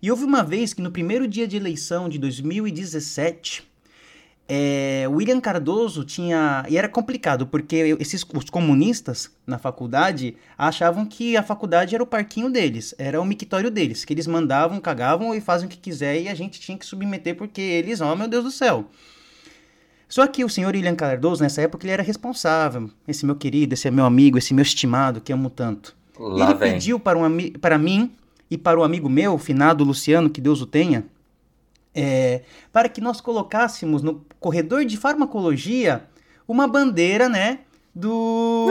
E 0.00 0.08
houve 0.08 0.22
uma 0.22 0.44
vez 0.44 0.72
que 0.72 0.80
no 0.80 0.92
primeiro 0.92 1.26
dia 1.26 1.48
de 1.48 1.56
eleição 1.56 2.08
de 2.08 2.16
2017, 2.16 3.68
é, 4.52 5.06
William 5.08 5.40
Cardoso 5.40 6.02
tinha. 6.02 6.64
E 6.68 6.76
era 6.76 6.88
complicado, 6.88 7.46
porque 7.46 7.96
esses, 8.00 8.26
os 8.34 8.50
comunistas 8.50 9.30
na 9.46 9.58
faculdade 9.58 10.36
achavam 10.58 11.06
que 11.06 11.36
a 11.36 11.42
faculdade 11.44 11.94
era 11.94 12.02
o 12.02 12.06
parquinho 12.06 12.50
deles, 12.50 12.92
era 12.98 13.20
o 13.20 13.24
mictório 13.24 13.70
deles, 13.70 14.04
que 14.04 14.12
eles 14.12 14.26
mandavam, 14.26 14.80
cagavam 14.80 15.32
e 15.32 15.40
fazem 15.40 15.68
o 15.68 15.70
que 15.70 15.76
quiser 15.76 16.20
e 16.20 16.28
a 16.28 16.34
gente 16.34 16.58
tinha 16.58 16.76
que 16.76 16.84
submeter 16.84 17.36
porque 17.36 17.60
eles, 17.60 18.00
oh 18.00 18.16
meu 18.16 18.26
Deus 18.26 18.42
do 18.42 18.50
céu. 18.50 18.86
Só 20.08 20.26
que 20.26 20.44
o 20.44 20.48
senhor 20.48 20.74
William 20.74 20.96
Cardoso, 20.96 21.44
nessa 21.44 21.62
época, 21.62 21.86
ele 21.86 21.92
era 21.92 22.02
responsável. 22.02 22.90
Esse 23.06 23.24
meu 23.24 23.36
querido, 23.36 23.74
esse 23.74 23.88
meu 23.88 24.04
amigo, 24.04 24.36
esse 24.36 24.52
meu 24.52 24.64
estimado, 24.64 25.20
que 25.20 25.32
amo 25.32 25.48
tanto. 25.48 25.94
Lá 26.18 26.50
ele 26.50 26.58
vem. 26.58 26.72
pediu 26.72 26.98
para, 26.98 27.16
um, 27.16 27.52
para 27.60 27.78
mim 27.78 28.10
e 28.50 28.58
para 28.58 28.76
o 28.76 28.82
um 28.82 28.84
amigo 28.84 29.08
meu, 29.08 29.38
finado 29.38 29.84
Luciano, 29.84 30.28
que 30.28 30.40
Deus 30.40 30.60
o 30.60 30.66
tenha, 30.66 31.06
é, 31.94 32.42
para 32.72 32.88
que 32.88 33.00
nós 33.00 33.20
colocássemos 33.20 34.02
no 34.02 34.24
corredor 34.40 34.84
de 34.84 34.96
farmacologia 34.96 36.02
uma 36.48 36.66
bandeira, 36.66 37.28
né, 37.28 37.60
do 37.94 38.66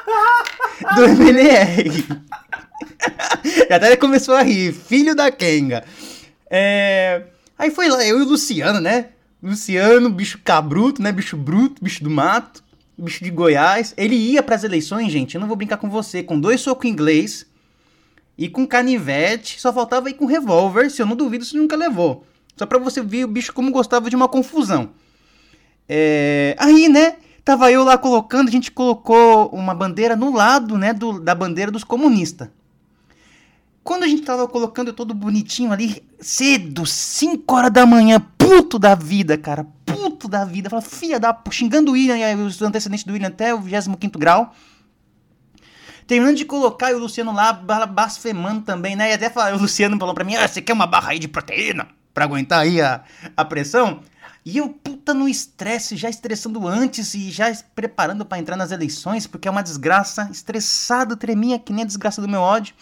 do 0.96 1.04
MNR. 1.04 2.06
Até 3.70 3.96
começou 3.96 4.34
a 4.34 4.42
rir, 4.42 4.72
filho 4.72 5.14
da 5.14 5.30
Kenga. 5.30 5.84
É, 6.48 7.24
aí 7.58 7.70
foi 7.70 7.88
lá, 7.88 8.04
eu 8.06 8.20
e 8.20 8.22
o 8.22 8.28
Luciano, 8.28 8.80
né? 8.80 9.10
Luciano, 9.42 10.08
bicho 10.08 10.40
cabruto, 10.42 11.02
né? 11.02 11.12
Bicho 11.12 11.36
bruto, 11.36 11.82
bicho 11.84 12.02
do 12.02 12.08
mato, 12.08 12.64
bicho 12.96 13.22
de 13.22 13.30
Goiás. 13.30 13.92
Ele 13.96 14.14
ia 14.14 14.42
para 14.42 14.54
as 14.54 14.64
eleições, 14.64 15.12
gente, 15.12 15.34
eu 15.34 15.40
não 15.40 15.48
vou 15.48 15.56
brincar 15.56 15.76
com 15.76 15.90
você, 15.90 16.22
com 16.22 16.40
dois 16.40 16.60
socos 16.60 16.88
inglês 16.88 17.46
e 18.38 18.48
com 18.48 18.66
canivete, 18.66 19.60
só 19.60 19.72
faltava 19.72 20.10
ir 20.10 20.14
com 20.14 20.26
revólver, 20.26 20.90
se 20.90 21.02
eu 21.02 21.06
não 21.06 21.14
duvido, 21.14 21.44
você 21.44 21.56
nunca 21.56 21.76
levou. 21.76 22.26
Só 22.56 22.66
pra 22.66 22.78
você 22.78 23.02
ver 23.02 23.24
o 23.24 23.28
bicho 23.28 23.52
como 23.52 23.70
gostava 23.70 24.08
de 24.08 24.16
uma 24.16 24.28
confusão. 24.28 24.90
É... 25.88 26.56
Aí, 26.58 26.88
né, 26.88 27.16
tava 27.44 27.70
eu 27.70 27.84
lá 27.84 27.98
colocando, 27.98 28.48
a 28.48 28.52
gente 28.52 28.70
colocou 28.70 29.48
uma 29.48 29.74
bandeira 29.74 30.16
no 30.16 30.32
lado, 30.32 30.78
né, 30.78 30.92
do, 30.92 31.20
da 31.20 31.34
bandeira 31.34 31.70
dos 31.70 31.84
comunistas. 31.84 32.48
Quando 33.82 34.04
a 34.04 34.08
gente 34.08 34.22
tava 34.22 34.48
colocando 34.48 34.94
todo 34.94 35.12
bonitinho 35.12 35.70
ali, 35.70 36.02
cedo, 36.18 36.86
5 36.86 37.54
horas 37.54 37.70
da 37.70 37.84
manhã, 37.84 38.18
puto 38.38 38.78
da 38.78 38.94
vida, 38.94 39.36
cara, 39.36 39.66
puto 39.84 40.26
da 40.26 40.42
vida, 40.42 40.70
fala, 40.70 40.80
filha 40.80 41.20
da... 41.20 41.38
xingando 41.50 41.90
o 41.90 41.94
William 41.94 42.16
e 42.16 42.34
os 42.36 42.62
antecedentes 42.62 43.04
do 43.04 43.12
William 43.12 43.28
até 43.28 43.54
o 43.54 43.60
25 43.60 44.18
grau. 44.18 44.54
Terminando 46.06 46.36
de 46.36 46.46
colocar 46.46 46.92
e 46.92 46.94
o 46.94 46.98
Luciano 46.98 47.32
lá 47.32 47.52
blasfemando 47.52 48.62
também, 48.62 48.96
né? 48.96 49.10
E 49.10 49.14
até 49.14 49.28
falar, 49.28 49.54
o 49.54 49.60
Luciano 49.60 49.98
falou 49.98 50.14
pra 50.14 50.24
mim, 50.24 50.34
ah, 50.34 50.48
você 50.48 50.62
quer 50.62 50.72
uma 50.72 50.86
barra 50.86 51.10
aí 51.10 51.18
de 51.18 51.28
proteína? 51.28 51.88
Para 52.14 52.24
aguentar 52.24 52.60
aí 52.60 52.80
a, 52.80 53.02
a 53.36 53.44
pressão. 53.44 54.00
E 54.46 54.58
eu, 54.58 54.68
puta, 54.68 55.12
no 55.12 55.28
estresse, 55.28 55.96
já 55.96 56.08
estressando 56.08 56.68
antes 56.68 57.14
e 57.14 57.30
já 57.30 57.50
preparando 57.74 58.24
para 58.24 58.38
entrar 58.38 58.56
nas 58.56 58.70
eleições, 58.70 59.26
porque 59.26 59.48
é 59.48 59.50
uma 59.50 59.62
desgraça, 59.62 60.28
estressado, 60.30 61.16
treminha 61.16 61.58
que 61.58 61.72
nem 61.72 61.82
a 61.82 61.86
desgraça 61.86 62.20
do 62.20 62.28
meu 62.28 62.40
ódio. 62.40 62.74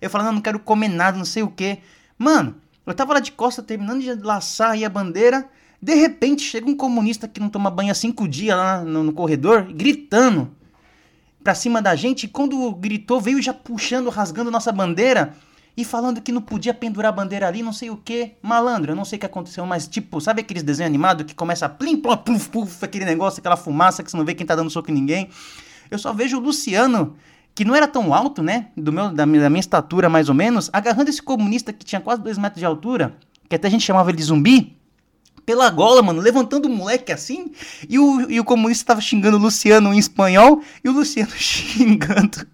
Eu 0.00 0.08
falando, 0.08 0.34
não 0.34 0.40
quero 0.40 0.58
comer 0.58 0.88
nada, 0.88 1.18
não 1.18 1.26
sei 1.26 1.42
o 1.42 1.50
que. 1.50 1.78
Mano, 2.18 2.56
eu 2.86 2.94
tava 2.94 3.12
lá 3.12 3.20
de 3.20 3.32
costa 3.32 3.62
terminando 3.62 4.00
de 4.00 4.14
laçar 4.14 4.70
aí 4.70 4.84
a 4.84 4.88
bandeira. 4.88 5.46
De 5.80 5.94
repente 5.94 6.42
chega 6.42 6.68
um 6.68 6.76
comunista 6.76 7.28
que 7.28 7.38
não 7.38 7.50
toma 7.50 7.70
banho 7.70 7.92
há 7.92 7.94
cinco 7.94 8.26
dias 8.26 8.56
lá 8.56 8.82
no, 8.82 9.02
no 9.04 9.12
corredor, 9.12 9.64
gritando 9.64 10.50
pra 11.44 11.54
cima 11.54 11.82
da 11.82 11.94
gente. 11.94 12.24
E 12.24 12.28
quando 12.28 12.72
gritou, 12.72 13.20
veio 13.20 13.42
já 13.42 13.52
puxando, 13.52 14.08
rasgando 14.08 14.50
nossa 14.50 14.72
bandeira 14.72 15.34
e 15.76 15.84
falando 15.84 16.20
que 16.20 16.32
não 16.32 16.40
podia 16.40 16.74
pendurar 16.74 17.10
a 17.10 17.12
bandeira 17.12 17.46
ali, 17.46 17.62
não 17.62 17.72
sei 17.72 17.90
o 17.90 17.96
que. 17.96 18.32
Malandro, 18.42 18.92
eu 18.92 18.96
não 18.96 19.04
sei 19.04 19.16
o 19.16 19.20
que 19.20 19.26
aconteceu, 19.26 19.64
mas 19.64 19.86
tipo, 19.86 20.20
sabe 20.20 20.40
aqueles 20.40 20.62
desenhos 20.62 20.88
animados 20.88 21.24
que 21.24 21.34
começa 21.34 21.66
a 21.66 21.68
plim, 21.68 21.96
plom, 21.96 22.16
puf, 22.16 22.48
puf, 22.48 22.84
aquele 22.84 23.04
negócio, 23.04 23.40
aquela 23.40 23.56
fumaça 23.56 24.02
que 24.02 24.10
você 24.10 24.16
não 24.16 24.24
vê 24.24 24.34
quem 24.34 24.46
tá 24.46 24.54
dando 24.54 24.70
soco 24.70 24.90
em 24.90 24.94
ninguém? 24.94 25.28
Eu 25.90 25.98
só 25.98 26.12
vejo 26.12 26.36
o 26.36 26.40
Luciano, 26.40 27.16
que 27.54 27.64
não 27.64 27.74
era 27.74 27.88
tão 27.88 28.14
alto, 28.14 28.42
né, 28.42 28.68
do 28.76 28.92
meu, 28.92 29.10
da, 29.10 29.26
minha, 29.26 29.42
da 29.42 29.50
minha 29.50 29.60
estatura 29.60 30.08
mais 30.08 30.28
ou 30.28 30.34
menos, 30.34 30.70
agarrando 30.72 31.10
esse 31.10 31.22
comunista 31.22 31.72
que 31.72 31.84
tinha 31.84 32.00
quase 32.00 32.22
dois 32.22 32.38
metros 32.38 32.60
de 32.60 32.66
altura, 32.66 33.16
que 33.48 33.56
até 33.56 33.68
a 33.68 33.70
gente 33.70 33.84
chamava 33.84 34.10
ele 34.10 34.18
de 34.18 34.24
zumbi, 34.24 34.76
pela 35.44 35.68
gola, 35.68 36.02
mano, 36.02 36.20
levantando 36.20 36.66
o 36.66 36.70
moleque 36.70 37.10
assim, 37.10 37.50
e 37.88 37.98
o, 37.98 38.30
e 38.30 38.38
o 38.38 38.44
comunista 38.44 38.86
tava 38.86 39.00
xingando 39.00 39.36
o 39.36 39.40
Luciano 39.40 39.92
em 39.92 39.98
espanhol, 39.98 40.62
e 40.84 40.88
o 40.88 40.92
Luciano 40.92 41.32
xingando 41.34 42.46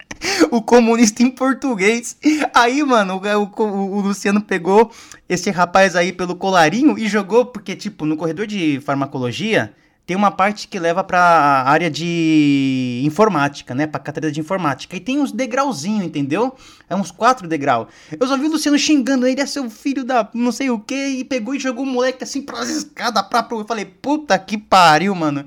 o 0.51 0.63
comunista 0.63 1.23
em 1.23 1.31
português. 1.31 2.17
Aí, 2.55 2.83
mano, 2.83 3.21
o, 3.21 3.63
o, 3.63 3.97
o, 3.97 4.01
Luciano 4.01 4.41
pegou 4.41 4.91
esse 5.29 5.51
rapaz 5.51 5.97
aí 5.97 6.13
pelo 6.13 6.37
colarinho 6.37 6.99
e 6.99 7.09
jogou, 7.09 7.47
porque, 7.47 7.75
tipo, 7.75 8.05
no 8.05 8.17
corredor 8.17 8.47
de 8.47 8.81
farmacologia 8.81 9.73
tem 10.07 10.17
uma 10.17 10.31
parte 10.31 10.69
que 10.69 10.79
leva 10.79 11.03
pra 11.03 11.21
área 11.67 11.91
de 11.91 13.03
informática, 13.05 13.75
né? 13.75 13.89
Pra 13.89 13.99
cadeira 13.99 14.31
de 14.31 14.39
informática. 14.39 14.95
E 14.95 15.01
tem 15.01 15.19
uns 15.19 15.33
degrauzinho, 15.33 16.05
entendeu? 16.05 16.57
É 16.89 16.95
uns 16.95 17.11
quatro 17.11 17.49
degrau. 17.49 17.89
Eu 18.19 18.27
só 18.29 18.37
vi 18.39 18.47
o 18.47 18.51
Luciano 18.51 18.79
xingando 18.79 19.27
ele, 19.27 19.41
é 19.41 19.47
seu 19.47 19.69
filho 19.69 20.05
da 20.05 20.29
não 20.33 20.53
sei 20.53 20.71
o 20.71 20.79
que, 20.79 20.95
e 20.95 21.25
pegou 21.25 21.57
e 21.57 21.59
jogou 21.59 21.83
o 21.83 21.87
moleque 21.87 22.23
assim 22.23 22.41
pra 22.41 22.63
escada 22.63 23.21
pra. 23.21 23.47
Eu 23.51 23.67
falei, 23.67 23.85
puta 23.85 24.39
que 24.39 24.57
pariu, 24.57 25.13
mano. 25.13 25.45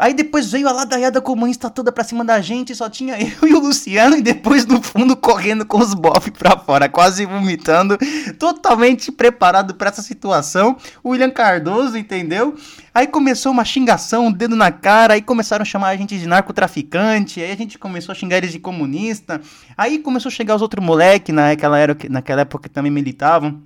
Aí 0.00 0.14
depois 0.14 0.50
veio 0.50 0.68
a 0.68 0.72
ladaiada 0.72 1.20
comunista 1.20 1.68
toda 1.70 1.92
pra 1.92 2.04
cima 2.04 2.24
da 2.24 2.40
gente, 2.40 2.74
só 2.74 2.88
tinha 2.88 3.16
eu 3.20 3.48
e 3.48 3.54
o 3.54 3.60
Luciano, 3.60 4.16
e 4.16 4.22
depois 4.22 4.66
no 4.66 4.82
fundo 4.82 5.16
correndo 5.16 5.64
com 5.66 5.78
os 5.78 5.94
bofs 5.94 6.32
pra 6.36 6.56
fora, 6.58 6.88
quase 6.88 7.24
vomitando, 7.26 7.98
totalmente 8.38 9.10
preparado 9.12 9.74
para 9.74 9.90
essa 9.90 10.02
situação. 10.02 10.76
O 11.02 11.10
William 11.10 11.30
Cardoso, 11.30 11.96
entendeu? 11.96 12.56
Aí 12.94 13.06
começou 13.06 13.52
uma 13.52 13.64
xingação, 13.64 14.26
um 14.26 14.32
dedo 14.32 14.56
na 14.56 14.72
cara, 14.72 15.14
aí 15.14 15.22
começaram 15.22 15.62
a 15.62 15.64
chamar 15.64 15.88
a 15.88 15.96
gente 15.96 16.18
de 16.18 16.26
narcotraficante, 16.26 17.40
aí 17.40 17.52
a 17.52 17.56
gente 17.56 17.78
começou 17.78 18.12
a 18.12 18.14
xingar 18.16 18.38
eles 18.38 18.50
de 18.50 18.58
comunista, 18.58 19.40
aí 19.76 19.98
começou 19.98 20.30
a 20.30 20.32
chegar 20.32 20.56
os 20.56 20.62
outros 20.62 20.84
moleques 20.84 21.34
naquela, 21.34 21.78
era, 21.78 21.96
naquela 22.10 22.40
época 22.40 22.68
que 22.68 22.74
também 22.74 22.90
militavam, 22.90 23.62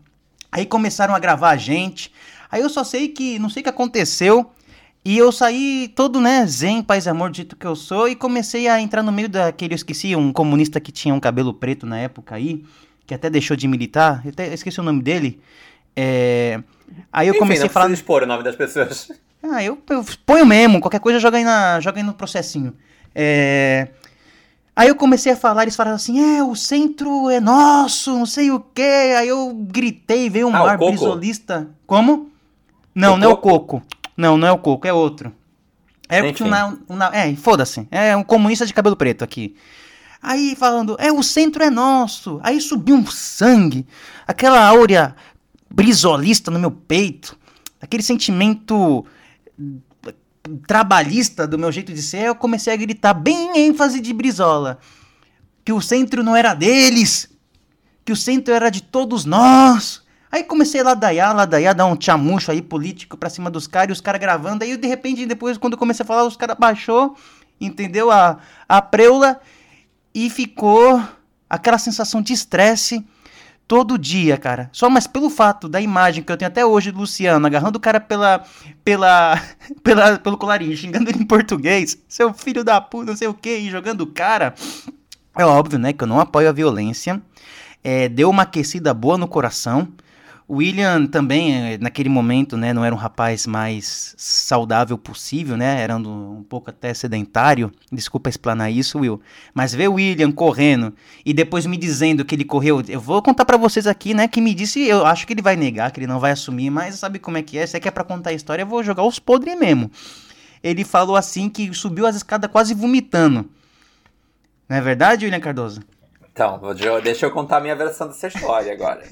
aí 0.50 0.66
começaram 0.66 1.14
a 1.14 1.18
gravar 1.18 1.50
a 1.50 1.56
gente, 1.56 2.12
aí 2.50 2.60
eu 2.60 2.68
só 2.68 2.84
sei 2.84 3.08
que, 3.08 3.38
não 3.38 3.48
sei 3.48 3.60
o 3.60 3.64
que 3.64 3.70
aconteceu, 3.70 4.50
e 5.04 5.18
eu 5.18 5.32
saí 5.32 5.92
todo, 5.96 6.20
né, 6.20 6.46
zen, 6.46 6.82
paz 6.82 7.06
e 7.06 7.08
amor, 7.08 7.30
do 7.30 7.36
jeito 7.36 7.56
que 7.56 7.66
eu 7.66 7.74
sou, 7.74 8.08
e 8.08 8.14
comecei 8.14 8.68
a 8.68 8.80
entrar 8.80 9.02
no 9.02 9.10
meio 9.10 9.28
daquele, 9.28 9.74
eu 9.74 9.76
esqueci, 9.76 10.14
um 10.14 10.32
comunista 10.32 10.80
que 10.80 10.92
tinha 10.92 11.12
um 11.12 11.18
cabelo 11.18 11.52
preto 11.52 11.86
na 11.86 11.98
época 11.98 12.36
aí, 12.36 12.64
que 13.06 13.12
até 13.12 13.28
deixou 13.28 13.56
de 13.56 13.66
militar, 13.66 14.22
eu 14.24 14.30
até 14.30 14.52
esqueci 14.54 14.78
o 14.78 14.82
nome 14.82 15.02
dele. 15.02 15.40
É... 15.96 16.62
Aí 17.12 17.26
eu 17.26 17.32
Enfim, 17.32 17.40
comecei 17.40 17.66
a 17.66 17.70
falar. 17.70 17.86
Não 17.86 17.94
expor 17.94 18.22
o 18.22 18.26
nome 18.26 18.42
das 18.42 18.56
pessoas. 18.56 19.10
Ah, 19.44 19.60
eu, 19.60 19.76
eu 19.90 20.04
ponho 20.24 20.46
mesmo, 20.46 20.80
qualquer 20.80 21.00
coisa 21.00 21.18
joga 21.18 21.36
aí, 21.36 21.42
na, 21.42 21.80
joga 21.80 21.98
aí 21.98 22.04
no 22.04 22.14
processinho. 22.14 22.74
É... 23.12 23.88
Aí 24.74 24.88
eu 24.88 24.94
comecei 24.94 25.32
a 25.32 25.36
falar, 25.36 25.62
eles 25.62 25.74
falaram 25.74 25.96
assim, 25.96 26.38
é, 26.38 26.44
o 26.44 26.54
centro 26.54 27.28
é 27.28 27.40
nosso, 27.40 28.16
não 28.16 28.24
sei 28.24 28.52
o 28.52 28.60
quê. 28.60 29.14
Aí 29.18 29.26
eu 29.26 29.52
gritei, 29.52 30.30
veio 30.30 30.46
um 30.46 30.54
ah, 30.54 30.70
ar 30.70 30.78
brisolista. 30.78 31.68
Como? 31.88 32.30
Não, 32.94 33.14
o 33.14 33.16
não 33.18 33.30
é 33.30 33.32
o 33.32 33.36
coco. 33.36 33.82
Não, 34.16 34.36
não 34.36 34.48
é 34.48 34.52
o 34.52 34.58
Coco, 34.58 34.86
é 34.86 34.92
outro. 34.92 35.32
É 36.08 36.22
o 36.22 36.34
que 36.34 36.42
um, 36.42 36.48
um, 36.48 37.02
É, 37.12 37.34
foda-se. 37.36 37.86
É 37.90 38.14
um 38.16 38.22
comunista 38.22 38.66
de 38.66 38.74
cabelo 38.74 38.96
preto 38.96 39.24
aqui. 39.24 39.56
Aí 40.22 40.54
falando, 40.54 40.96
é, 41.00 41.10
o 41.10 41.22
centro 41.22 41.64
é 41.64 41.70
nosso. 41.70 42.38
Aí 42.42 42.60
subiu 42.60 42.94
um 42.94 43.06
sangue, 43.06 43.86
aquela 44.26 44.64
áurea 44.66 45.16
brisolista 45.68 46.50
no 46.50 46.58
meu 46.58 46.70
peito, 46.70 47.36
aquele 47.80 48.02
sentimento 48.02 49.04
trabalhista 50.66 51.46
do 51.46 51.58
meu 51.58 51.72
jeito 51.72 51.92
de 51.92 52.02
ser, 52.02 52.26
eu 52.26 52.34
comecei 52.34 52.72
a 52.72 52.76
gritar 52.76 53.14
bem 53.14 53.66
ênfase 53.66 54.00
de 54.00 54.12
brisola. 54.12 54.78
Que 55.64 55.72
o 55.72 55.80
centro 55.80 56.22
não 56.22 56.36
era 56.36 56.54
deles, 56.54 57.30
que 58.04 58.12
o 58.12 58.16
centro 58.16 58.52
era 58.52 58.70
de 58.70 58.82
todos 58.82 59.24
nós, 59.24 60.01
Aí 60.32 60.42
comecei 60.42 60.80
a 60.80 60.84
ladaiar, 60.84 61.36
ladaiar, 61.36 61.74
dar 61.74 61.84
um 61.84 62.00
chamucho 62.00 62.50
aí 62.50 62.62
político 62.62 63.18
pra 63.18 63.28
cima 63.28 63.50
dos 63.50 63.66
caras, 63.66 63.90
e 63.90 63.92
os 63.92 64.00
caras 64.00 64.18
gravando. 64.18 64.64
Aí 64.64 64.78
de 64.78 64.88
repente, 64.88 65.26
depois, 65.26 65.58
quando 65.58 65.74
eu 65.74 65.78
comecei 65.78 66.02
a 66.02 66.06
falar, 66.06 66.24
os 66.24 66.38
caras 66.38 66.56
baixou, 66.58 67.14
entendeu? 67.60 68.10
A, 68.10 68.38
a 68.66 68.80
preula 68.80 69.38
e 70.14 70.30
ficou 70.30 71.02
aquela 71.50 71.76
sensação 71.76 72.22
de 72.22 72.32
estresse 72.32 73.04
todo 73.68 73.98
dia, 73.98 74.38
cara. 74.38 74.70
Só 74.72 74.88
mas 74.88 75.06
pelo 75.06 75.28
fato 75.28 75.68
da 75.68 75.82
imagem 75.82 76.24
que 76.24 76.32
eu 76.32 76.36
tenho 76.38 76.50
até 76.50 76.64
hoje 76.64 76.90
do 76.90 77.00
Luciano 77.00 77.46
agarrando 77.46 77.76
o 77.76 77.80
cara 77.80 78.00
pela 78.00 78.42
pela, 78.82 79.38
pela 79.84 80.18
pelo 80.18 80.38
colarinho, 80.38 80.74
xingando 80.74 81.10
ele 81.10 81.20
em 81.20 81.26
português, 81.26 81.98
seu 82.08 82.32
filho 82.32 82.64
da 82.64 82.80
puta, 82.80 83.10
não 83.10 83.16
sei 83.16 83.28
o 83.28 83.34
que, 83.34 83.54
e 83.54 83.70
jogando 83.70 84.00
o 84.00 84.06
cara. 84.06 84.54
É 85.36 85.44
óbvio, 85.44 85.78
né, 85.78 85.92
que 85.92 86.02
eu 86.02 86.08
não 86.08 86.20
apoio 86.20 86.48
a 86.48 86.52
violência. 86.52 87.20
É, 87.84 88.08
deu 88.08 88.30
uma 88.30 88.44
aquecida 88.44 88.94
boa 88.94 89.18
no 89.18 89.28
coração 89.28 89.88
O 90.48 90.56
William 90.56 91.06
também, 91.06 91.54
eh, 91.54 91.78
naquele 91.78 92.08
momento, 92.08 92.56
né, 92.56 92.72
não 92.72 92.84
era 92.84 92.94
um 92.94 92.98
rapaz 92.98 93.46
mais 93.46 94.14
saudável 94.18 94.98
possível, 94.98 95.56
né? 95.56 95.80
Era 95.80 95.96
um, 95.96 96.44
pouco 96.48 96.68
até 96.70 96.92
sedentário. 96.92 97.72
Desculpa 97.90 98.28
explanar 98.28 98.70
isso, 98.70 98.98
Will. 98.98 99.20
Mas 99.54 99.74
ver 99.74 99.88
o 99.88 99.94
William 99.94 100.32
correndo 100.32 100.92
e 101.24 101.32
depois 101.32 101.64
me 101.64 101.76
dizendo 101.76 102.24
que 102.24 102.34
ele 102.34 102.44
correu, 102.44 102.82
eu 102.88 103.00
vou 103.00 103.22
contar 103.22 103.44
para 103.44 103.56
vocês 103.56 103.86
aqui, 103.86 104.14
né, 104.14 104.26
que 104.28 104.40
me 104.40 104.52
disse, 104.52 104.80
eu 104.86 105.06
acho 105.06 105.26
que 105.26 105.32
ele 105.32 105.42
vai 105.42 105.56
negar, 105.56 105.90
que 105.90 106.00
ele 106.00 106.06
não 106.06 106.18
vai 106.18 106.32
assumir, 106.32 106.70
mas 106.70 106.96
sabe 106.96 107.18
como 107.18 107.38
é 107.38 107.42
que 107.42 107.56
é? 107.56 107.66
Se 107.66 107.76
é 107.76 107.80
que 107.80 107.88
é 107.88 107.90
para 107.90 108.04
contar 108.04 108.30
a 108.30 108.34
história, 108.34 108.62
eu 108.62 108.66
vou 108.66 108.82
jogar 108.82 109.04
os 109.04 109.18
podres 109.18 109.58
mesmo. 109.58 109.90
Ele 110.62 110.84
falou 110.84 111.16
assim 111.16 111.48
que 111.48 111.72
subiu 111.72 112.06
as 112.06 112.16
escadas 112.16 112.50
quase 112.50 112.74
vomitando. 112.74 113.48
Não 114.68 114.76
é 114.76 114.80
verdade, 114.80 115.24
William 115.24 115.40
Cardoso? 115.40 115.82
Então, 116.32 116.58
deixa 117.02 117.26
eu 117.26 117.30
contar 117.30 117.58
a 117.58 117.60
minha 117.60 117.76
versão 117.76 118.08
dessa 118.08 118.26
história 118.28 118.72
agora. 118.72 119.02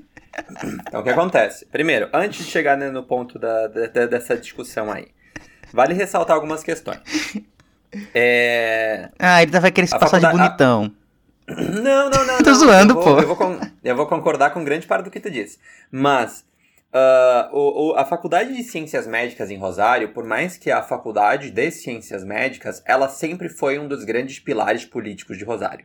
Então, 0.87 1.01
o 1.01 1.03
que 1.03 1.11
acontece? 1.11 1.67
Primeiro, 1.67 2.09
antes 2.13 2.45
de 2.45 2.51
chegar 2.51 2.77
no 2.77 3.03
ponto 3.03 3.39
da, 3.39 3.67
da, 3.67 4.07
dessa 4.07 4.37
discussão 4.37 4.91
aí, 4.91 5.09
vale 5.73 5.95
ressaltar 5.95 6.37
algumas 6.37 6.63
questões. 6.63 7.01
É... 8.15 9.09
Ah, 9.19 9.43
ele 9.43 9.59
vai 9.59 9.73
querer 9.73 9.87
se 9.87 9.99
passar 9.99 10.21
de 10.21 10.31
bonitão. 10.31 10.93
Não, 11.49 12.09
não, 12.09 12.27
não. 12.27 12.39
Tô 12.39 12.51
não. 12.51 12.55
zoando, 12.55 12.95
eu 12.95 13.03
vou, 13.03 13.05
pô. 13.05 13.21
Eu 13.21 13.27
vou, 13.27 13.37
con... 13.37 13.61
eu 13.83 13.97
vou, 13.97 14.07
concordar 14.07 14.51
com 14.51 14.65
grande 14.65 14.87
parte 14.87 15.05
do 15.05 15.11
que 15.11 15.21
tu 15.21 15.31
disse. 15.31 15.59
Mas, 15.91 16.45
uh, 16.95 17.53
o, 17.53 17.89
o, 17.89 17.95
a 17.97 18.05
Faculdade 18.05 18.55
de 18.55 18.63
Ciências 18.63 19.07
Médicas 19.07 19.51
em 19.51 19.59
Rosário, 19.59 20.13
por 20.13 20.25
mais 20.25 20.57
que 20.57 20.71
a 20.71 20.83
Faculdade 20.83 21.51
de 21.51 21.71
Ciências 21.71 22.25
Médicas, 22.25 22.83
ela 22.87 23.09
sempre 23.09 23.49
foi 23.49 23.79
um 23.79 23.89
dos 23.89 24.05
grandes 24.05 24.39
pilares 24.39 24.85
políticos 24.85 25.37
de 25.37 25.45
Rosário. 25.45 25.85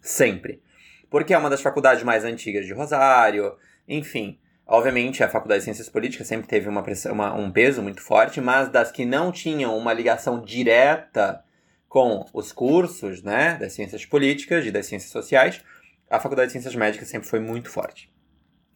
Sempre. 0.00 0.62
Porque 1.10 1.32
é 1.32 1.38
uma 1.38 1.50
das 1.50 1.62
faculdades 1.62 2.02
mais 2.02 2.24
antigas 2.24 2.66
de 2.66 2.72
Rosário, 2.74 3.54
enfim, 3.88 4.38
obviamente 4.66 5.24
a 5.24 5.28
Faculdade 5.28 5.60
de 5.60 5.64
Ciências 5.64 5.88
Políticas 5.88 6.26
sempre 6.26 6.46
teve 6.46 6.68
uma, 6.68 6.82
pressão, 6.82 7.12
uma, 7.12 7.34
um 7.34 7.50
peso 7.50 7.82
muito 7.82 8.02
forte, 8.02 8.40
mas 8.40 8.68
das 8.68 8.92
que 8.92 9.04
não 9.04 9.32
tinham 9.32 9.76
uma 9.76 9.92
ligação 9.92 10.40
direta 10.42 11.42
com 11.88 12.26
os 12.34 12.52
cursos 12.52 13.22
né, 13.22 13.56
das 13.58 13.72
ciências 13.72 14.04
políticas 14.04 14.66
e 14.66 14.70
das 14.70 14.86
ciências 14.86 15.10
sociais, 15.10 15.62
a 16.10 16.20
Faculdade 16.20 16.48
de 16.48 16.52
Ciências 16.52 16.74
Médicas 16.74 17.08
sempre 17.08 17.28
foi 17.28 17.40
muito 17.40 17.70
forte. 17.70 18.12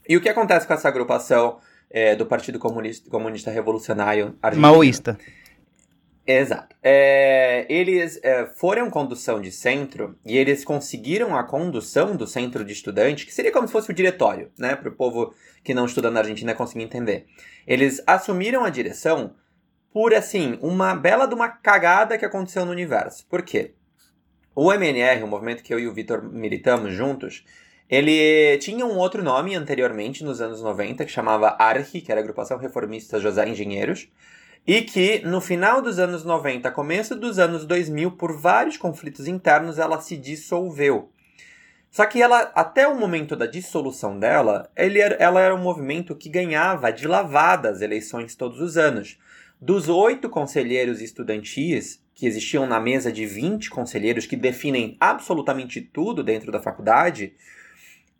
E 0.08 0.16
o 0.16 0.20
que 0.20 0.28
acontece 0.28 0.66
com 0.66 0.72
essa 0.72 0.88
agrupação 0.88 1.58
é, 1.90 2.16
do 2.16 2.26
Partido 2.26 2.58
Comunista, 2.58 3.08
Comunista 3.10 3.50
Revolucionário 3.50 4.36
Argentino? 4.42 4.72
Maoísta. 4.72 5.18
Exato. 6.26 6.76
É, 6.80 7.66
eles 7.68 8.20
é, 8.22 8.46
foram 8.46 8.88
condução 8.88 9.40
de 9.40 9.50
centro 9.50 10.16
e 10.24 10.36
eles 10.36 10.64
conseguiram 10.64 11.36
a 11.36 11.42
condução 11.42 12.14
do 12.14 12.26
centro 12.28 12.64
de 12.64 12.72
estudante, 12.72 13.26
que 13.26 13.34
seria 13.34 13.50
como 13.50 13.66
se 13.66 13.72
fosse 13.72 13.90
o 13.90 13.94
diretório, 13.94 14.50
né? 14.56 14.76
Para 14.76 14.88
o 14.88 14.94
povo 14.94 15.34
que 15.64 15.74
não 15.74 15.84
estuda 15.84 16.10
na 16.10 16.20
Argentina 16.20 16.54
conseguir 16.54 16.84
entender. 16.84 17.26
Eles 17.66 18.00
assumiram 18.06 18.64
a 18.64 18.70
direção 18.70 19.34
por, 19.92 20.14
assim, 20.14 20.58
uma 20.62 20.94
bela 20.94 21.26
de 21.26 21.34
uma 21.34 21.48
cagada 21.48 22.16
que 22.16 22.24
aconteceu 22.24 22.64
no 22.64 22.70
universo. 22.70 23.26
Por 23.28 23.42
quê? 23.42 23.74
O 24.54 24.72
MNR, 24.72 25.24
o 25.24 25.26
movimento 25.26 25.62
que 25.62 25.74
eu 25.74 25.78
e 25.78 25.88
o 25.88 25.92
Vitor 25.92 26.22
militamos 26.22 26.94
juntos, 26.94 27.44
ele 27.90 28.56
tinha 28.58 28.86
um 28.86 28.96
outro 28.96 29.22
nome 29.22 29.54
anteriormente, 29.56 30.22
nos 30.22 30.40
anos 30.40 30.62
90, 30.62 31.04
que 31.04 31.10
chamava 31.10 31.56
ARRI, 31.58 32.00
que 32.00 32.12
era 32.12 32.20
a 32.20 32.22
Agrupação 32.22 32.58
Reformista 32.58 33.18
José 33.18 33.48
Engenheiros 33.48 34.08
e 34.66 34.82
que 34.82 35.20
no 35.24 35.40
final 35.40 35.82
dos 35.82 35.98
anos 35.98 36.24
90, 36.24 36.70
começo 36.70 37.16
dos 37.16 37.38
anos 37.38 37.64
2000, 37.64 38.12
por 38.12 38.36
vários 38.36 38.76
conflitos 38.76 39.26
internos, 39.26 39.78
ela 39.78 40.00
se 40.00 40.16
dissolveu. 40.16 41.10
Só 41.90 42.06
que 42.06 42.22
ela, 42.22 42.50
até 42.54 42.88
o 42.88 42.98
momento 42.98 43.36
da 43.36 43.44
dissolução 43.44 44.18
dela, 44.18 44.70
era, 44.74 45.14
ela 45.16 45.40
era 45.40 45.54
um 45.54 45.62
movimento 45.62 46.16
que 46.16 46.30
ganhava 46.30 46.90
de 46.90 47.06
lavada 47.06 47.68
as 47.68 47.82
eleições 47.82 48.34
todos 48.34 48.60
os 48.60 48.78
anos. 48.78 49.18
Dos 49.60 49.88
oito 49.88 50.30
conselheiros 50.30 51.02
estudantis 51.02 52.02
que 52.14 52.26
existiam 52.26 52.66
na 52.66 52.80
mesa 52.80 53.12
de 53.12 53.26
20 53.26 53.68
conselheiros 53.68 54.26
que 54.26 54.36
definem 54.36 54.96
absolutamente 54.98 55.80
tudo 55.80 56.22
dentro 56.22 56.50
da 56.50 56.60
faculdade, 56.60 57.34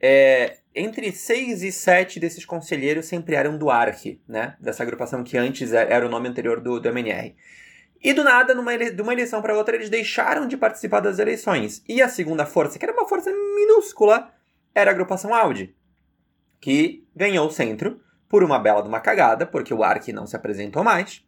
é, 0.00 0.58
entre 0.74 1.12
seis 1.12 1.62
e 1.62 1.70
sete 1.70 2.18
desses 2.18 2.44
conselheiros 2.44 3.06
sempre 3.06 3.34
eram 3.34 3.58
do 3.58 3.70
ARC, 3.70 4.18
né? 4.26 4.56
Dessa 4.60 4.82
agrupação 4.82 5.22
que 5.22 5.36
antes 5.36 5.72
é, 5.72 5.92
era 5.92 6.06
o 6.06 6.10
nome 6.10 6.28
anterior 6.28 6.60
do, 6.60 6.80
do 6.80 6.88
MNR. 6.88 7.34
E 8.02 8.12
do 8.12 8.24
nada, 8.24 8.54
numa 8.54 8.74
ele... 8.74 8.90
de 8.90 9.00
uma 9.00 9.12
eleição 9.12 9.40
para 9.40 9.56
outra, 9.56 9.76
eles 9.76 9.90
deixaram 9.90 10.46
de 10.46 10.56
participar 10.56 11.00
das 11.00 11.18
eleições. 11.18 11.82
E 11.88 12.02
a 12.02 12.08
segunda 12.08 12.44
força, 12.44 12.78
que 12.78 12.84
era 12.84 12.92
uma 12.92 13.08
força 13.08 13.30
minúscula, 13.30 14.32
era 14.74 14.90
a 14.90 14.94
agrupação 14.94 15.34
Audi, 15.34 15.74
que 16.60 17.06
ganhou 17.14 17.46
o 17.46 17.50
centro 17.50 18.00
por 18.28 18.42
uma 18.42 18.58
bela 18.58 18.82
de 18.82 18.88
uma 18.88 19.00
cagada, 19.00 19.46
porque 19.46 19.72
o 19.72 19.84
ARC 19.84 20.08
não 20.08 20.26
se 20.26 20.34
apresentou 20.34 20.82
mais. 20.82 21.22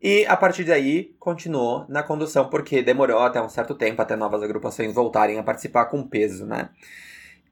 E 0.00 0.26
a 0.26 0.36
partir 0.36 0.64
daí 0.64 1.14
continuou 1.18 1.86
na 1.88 2.02
condução, 2.02 2.50
porque 2.50 2.82
demorou 2.82 3.20
até 3.20 3.40
um 3.40 3.48
certo 3.48 3.74
tempo 3.74 4.02
até 4.02 4.14
novas 4.14 4.42
agrupações 4.42 4.92
voltarem 4.92 5.38
a 5.38 5.42
participar 5.42 5.86
com 5.86 6.06
peso, 6.06 6.44
né? 6.44 6.68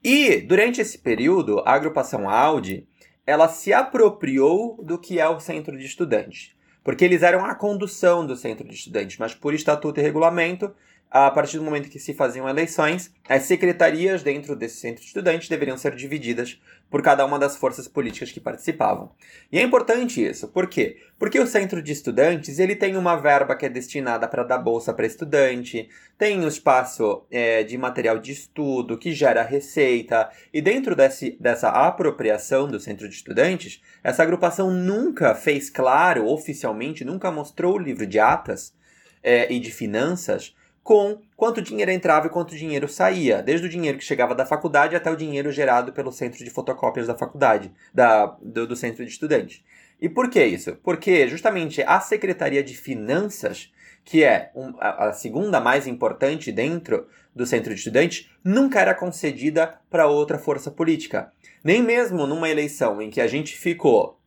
E 0.03 0.41
durante 0.41 0.81
esse 0.81 0.97
período, 0.97 1.59
a 1.59 1.73
agrupação 1.73 2.29
Audi, 2.29 2.85
ela 3.25 3.47
se 3.47 3.71
apropriou 3.71 4.77
do 4.83 4.99
que 4.99 5.17
é 5.17 5.29
o 5.29 5.39
centro 5.39 5.77
de 5.77 5.85
estudantes, 5.85 6.53
porque 6.83 7.05
eles 7.05 7.23
eram 7.23 7.45
a 7.45 7.55
condução 7.55 8.27
do 8.27 8.35
centro 8.35 8.67
de 8.67 8.75
estudantes, 8.75 9.17
mas 9.17 9.33
por 9.33 9.53
estatuto 9.53 10.01
e 10.01 10.03
regulamento, 10.03 10.73
a 11.13 11.29
partir 11.29 11.59
do 11.59 11.63
momento 11.63 11.91
que 11.91 11.99
se 11.99 12.11
faziam 12.11 12.49
eleições, 12.49 13.13
as 13.29 13.43
secretarias 13.43 14.23
dentro 14.23 14.55
desse 14.55 14.77
centro 14.77 14.99
de 14.99 15.05
estudantes 15.05 15.47
deveriam 15.47 15.77
ser 15.77 15.93
divididas 15.95 16.59
por 16.89 17.03
cada 17.03 17.23
uma 17.23 17.37
das 17.37 17.55
forças 17.55 17.87
políticas 17.87 18.31
que 18.31 18.39
participavam. 18.39 19.11
E 19.51 19.59
é 19.59 19.61
importante 19.61 20.25
isso, 20.25 20.47
por 20.47 20.67
quê? 20.67 20.97
Porque 21.19 21.39
o 21.39 21.45
centro 21.45 21.83
de 21.83 21.91
estudantes 21.91 22.57
ele 22.57 22.75
tem 22.75 22.97
uma 22.97 23.15
verba 23.15 23.55
que 23.55 23.63
é 23.63 23.69
destinada 23.69 24.27
para 24.27 24.43
dar 24.43 24.57
bolsa 24.57 24.91
para 24.91 25.05
estudante, 25.05 25.87
tem 26.17 26.39
o 26.39 26.45
um 26.45 26.47
espaço 26.47 27.23
é, 27.29 27.61
de 27.61 27.77
material 27.77 28.17
de 28.17 28.31
estudo 28.31 28.97
que 28.97 29.13
gera 29.13 29.43
receita, 29.43 30.31
e 30.51 30.63
dentro 30.63 30.95
desse, 30.95 31.37
dessa 31.39 31.69
apropriação 31.69 32.67
do 32.67 32.79
centro 32.79 33.07
de 33.07 33.13
estudantes, 33.13 33.83
essa 34.03 34.23
agrupação 34.23 34.71
nunca 34.71 35.35
fez 35.35 35.69
claro, 35.69 36.25
oficialmente, 36.25 37.05
nunca 37.05 37.29
mostrou 37.29 37.75
o 37.75 37.79
livro 37.79 38.07
de 38.07 38.19
atas 38.19 38.73
é, 39.21 39.53
e 39.53 39.59
de 39.59 39.71
finanças 39.71 40.55
com 40.83 41.21
quanto 41.37 41.61
dinheiro 41.61 41.89
entrava 41.89 42.27
e 42.27 42.29
quanto 42.29 42.55
dinheiro 42.55 42.89
saía, 42.89 43.41
desde 43.41 43.67
o 43.67 43.69
dinheiro 43.69 43.97
que 43.97 44.03
chegava 44.03 44.35
da 44.35 44.45
faculdade 44.45 44.95
até 44.95 45.09
o 45.09 45.15
dinheiro 45.15 45.51
gerado 45.51 45.93
pelo 45.93 46.11
centro 46.11 46.43
de 46.43 46.49
fotocópias 46.49 47.07
da 47.07 47.15
faculdade, 47.15 47.71
da, 47.93 48.25
do, 48.41 48.67
do 48.67 48.75
centro 48.75 49.05
de 49.05 49.11
estudantes. 49.11 49.63
E 50.01 50.09
por 50.09 50.29
que 50.29 50.43
isso? 50.43 50.75
Porque 50.83 51.27
justamente 51.29 51.81
a 51.83 51.99
Secretaria 52.01 52.61
de 52.61 52.75
Finanças, 52.75 53.71
que 54.03 54.23
é 54.23 54.51
um, 54.53 54.73
a, 54.77 55.07
a 55.07 55.13
segunda 55.13 55.61
mais 55.61 55.87
importante 55.87 56.51
dentro 56.51 57.07
do 57.33 57.45
centro 57.45 57.73
de 57.73 57.79
estudantes, 57.79 58.29
nunca 58.43 58.81
era 58.81 58.93
concedida 58.93 59.79
para 59.89 60.07
outra 60.07 60.37
força 60.37 60.69
política. 60.69 61.31
Nem 61.63 61.81
mesmo 61.81 62.27
numa 62.27 62.49
eleição 62.49 63.01
em 63.01 63.09
que 63.09 63.21
a 63.21 63.27
gente 63.27 63.57
ficou 63.57 64.19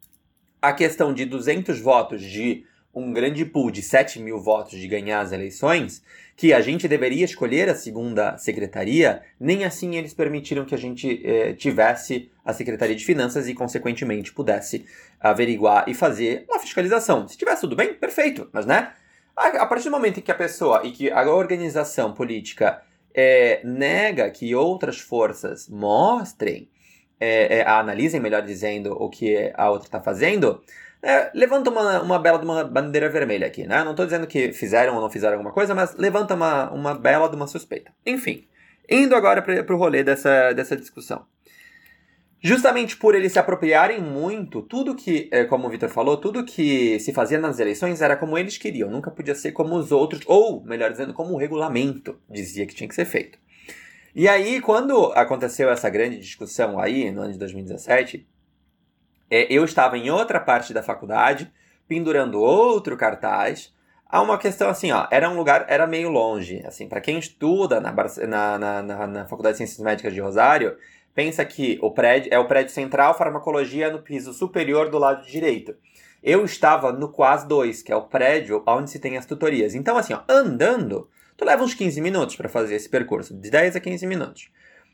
a 0.62 0.72
questão 0.72 1.12
de 1.12 1.26
200 1.26 1.78
votos 1.78 2.22
de 2.22 2.64
um 2.96 3.12
grande 3.12 3.44
pool 3.44 3.70
de 3.70 3.82
7 3.82 4.18
mil 4.18 4.40
votos 4.40 4.78
de 4.78 4.88
ganhar 4.88 5.20
as 5.20 5.30
eleições, 5.30 6.02
que 6.34 6.54
a 6.54 6.62
gente 6.62 6.88
deveria 6.88 7.26
escolher 7.26 7.68
a 7.68 7.74
segunda 7.74 8.38
secretaria, 8.38 9.22
nem 9.38 9.66
assim 9.66 9.96
eles 9.96 10.14
permitiram 10.14 10.64
que 10.64 10.74
a 10.74 10.78
gente 10.78 11.20
eh, 11.22 11.52
tivesse 11.52 12.30
a 12.42 12.54
Secretaria 12.54 12.96
de 12.96 13.04
Finanças 13.04 13.48
e, 13.48 13.54
consequentemente, 13.54 14.32
pudesse 14.32 14.86
averiguar 15.20 15.84
e 15.86 15.92
fazer 15.94 16.46
uma 16.48 16.58
fiscalização. 16.58 17.28
Se 17.28 17.36
tivesse 17.36 17.60
tudo 17.60 17.76
bem, 17.76 17.92
perfeito, 17.92 18.48
mas 18.50 18.64
né? 18.64 18.92
A, 19.36 19.66
partir 19.66 19.84
do 19.84 19.90
momento 19.90 20.18
em 20.18 20.22
que 20.22 20.32
a 20.32 20.34
pessoa 20.34 20.80
e 20.82 20.90
que 20.90 21.10
a 21.10 21.22
organização 21.30 22.14
política 22.14 22.82
eh, 23.14 23.60
nega 23.62 24.30
que 24.30 24.54
outras 24.54 24.98
forças 24.98 25.68
mostrem, 25.68 26.70
eh, 27.20 27.62
analisem, 27.66 28.20
melhor 28.20 28.40
dizendo, 28.40 28.92
o 28.92 29.10
que 29.10 29.52
a 29.54 29.70
outra 29.70 29.88
está 29.88 30.00
fazendo, 30.00 30.62
é, 31.02 31.30
levanta 31.34 31.70
uma, 31.70 32.02
uma 32.02 32.18
bela 32.18 32.38
de 32.38 32.44
uma 32.44 32.64
bandeira 32.64 33.08
vermelha 33.08 33.46
aqui, 33.46 33.66
né? 33.66 33.84
Não 33.84 33.92
estou 33.92 34.06
dizendo 34.06 34.26
que 34.26 34.52
fizeram 34.52 34.94
ou 34.94 35.00
não 35.00 35.10
fizeram 35.10 35.34
alguma 35.34 35.52
coisa, 35.52 35.74
mas 35.74 35.94
levanta 35.96 36.34
uma, 36.34 36.70
uma 36.70 36.94
bela 36.94 37.28
de 37.28 37.36
uma 37.36 37.46
suspeita. 37.46 37.92
Enfim, 38.04 38.46
indo 38.88 39.14
agora 39.14 39.42
para 39.42 39.74
o 39.74 39.78
rolê 39.78 40.02
dessa, 40.02 40.52
dessa 40.52 40.76
discussão. 40.76 41.24
Justamente 42.40 42.96
por 42.96 43.14
eles 43.14 43.32
se 43.32 43.38
apropriarem 43.38 44.00
muito, 44.00 44.62
tudo 44.62 44.94
que, 44.94 45.28
é, 45.32 45.44
como 45.44 45.66
o 45.66 45.70
Vitor 45.70 45.88
falou, 45.88 46.16
tudo 46.16 46.44
que 46.44 47.00
se 47.00 47.12
fazia 47.12 47.38
nas 47.38 47.58
eleições 47.58 48.02
era 48.02 48.16
como 48.16 48.36
eles 48.36 48.58
queriam, 48.58 48.90
nunca 48.90 49.10
podia 49.10 49.34
ser 49.34 49.52
como 49.52 49.74
os 49.74 49.90
outros, 49.90 50.22
ou, 50.26 50.62
melhor 50.62 50.90
dizendo, 50.90 51.14
como 51.14 51.32
o 51.34 51.38
regulamento 51.38 52.20
dizia 52.30 52.66
que 52.66 52.74
tinha 52.74 52.88
que 52.88 52.94
ser 52.94 53.06
feito. 53.06 53.38
E 54.14 54.28
aí, 54.28 54.60
quando 54.60 55.12
aconteceu 55.14 55.70
essa 55.70 55.90
grande 55.90 56.18
discussão 56.18 56.78
aí, 56.78 57.10
no 57.10 57.22
ano 57.22 57.32
de 57.32 57.38
2017, 57.38 58.26
é, 59.30 59.52
eu 59.52 59.64
estava 59.64 59.98
em 59.98 60.10
outra 60.10 60.40
parte 60.40 60.72
da 60.72 60.82
faculdade, 60.82 61.52
pendurando 61.88 62.40
outro 62.40 62.96
cartaz. 62.96 63.74
Há 64.08 64.22
uma 64.22 64.38
questão 64.38 64.68
assim, 64.68 64.92
ó, 64.92 65.06
era 65.10 65.28
um 65.28 65.36
lugar, 65.36 65.66
era 65.68 65.86
meio 65.86 66.08
longe, 66.08 66.62
assim, 66.64 66.88
para 66.88 67.00
quem 67.00 67.18
estuda 67.18 67.80
na, 67.80 67.92
na, 68.26 68.82
na, 68.82 69.06
na, 69.06 69.26
Faculdade 69.26 69.54
de 69.54 69.58
Ciências 69.58 69.80
Médicas 69.80 70.14
de 70.14 70.20
Rosário, 70.20 70.76
pensa 71.12 71.44
que 71.44 71.78
o 71.82 71.90
prédio 71.90 72.32
é 72.32 72.38
o 72.38 72.46
prédio 72.46 72.72
central, 72.72 73.16
farmacologia 73.18 73.90
no 73.90 74.00
piso 74.00 74.32
superior 74.32 74.90
do 74.90 74.98
lado 74.98 75.26
direito. 75.26 75.74
Eu 76.22 76.44
estava 76.44 76.92
no 76.92 77.08
Quas 77.08 77.44
2, 77.44 77.82
que 77.82 77.92
é 77.92 77.96
o 77.96 78.02
prédio 78.02 78.62
onde 78.66 78.90
se 78.90 78.98
tem 78.98 79.16
as 79.16 79.26
tutorias. 79.26 79.74
Então, 79.74 79.96
assim, 79.96 80.12
ó, 80.12 80.20
andando, 80.28 81.08
tu 81.36 81.44
leva 81.44 81.62
uns 81.62 81.74
15 81.74 82.00
minutos 82.00 82.36
para 82.36 82.48
fazer 82.48 82.76
esse 82.76 82.88
percurso, 82.88 83.34
de 83.34 83.50
10 83.50 83.76
a 83.76 83.80
15 83.80 84.06
minutos. 84.06 84.50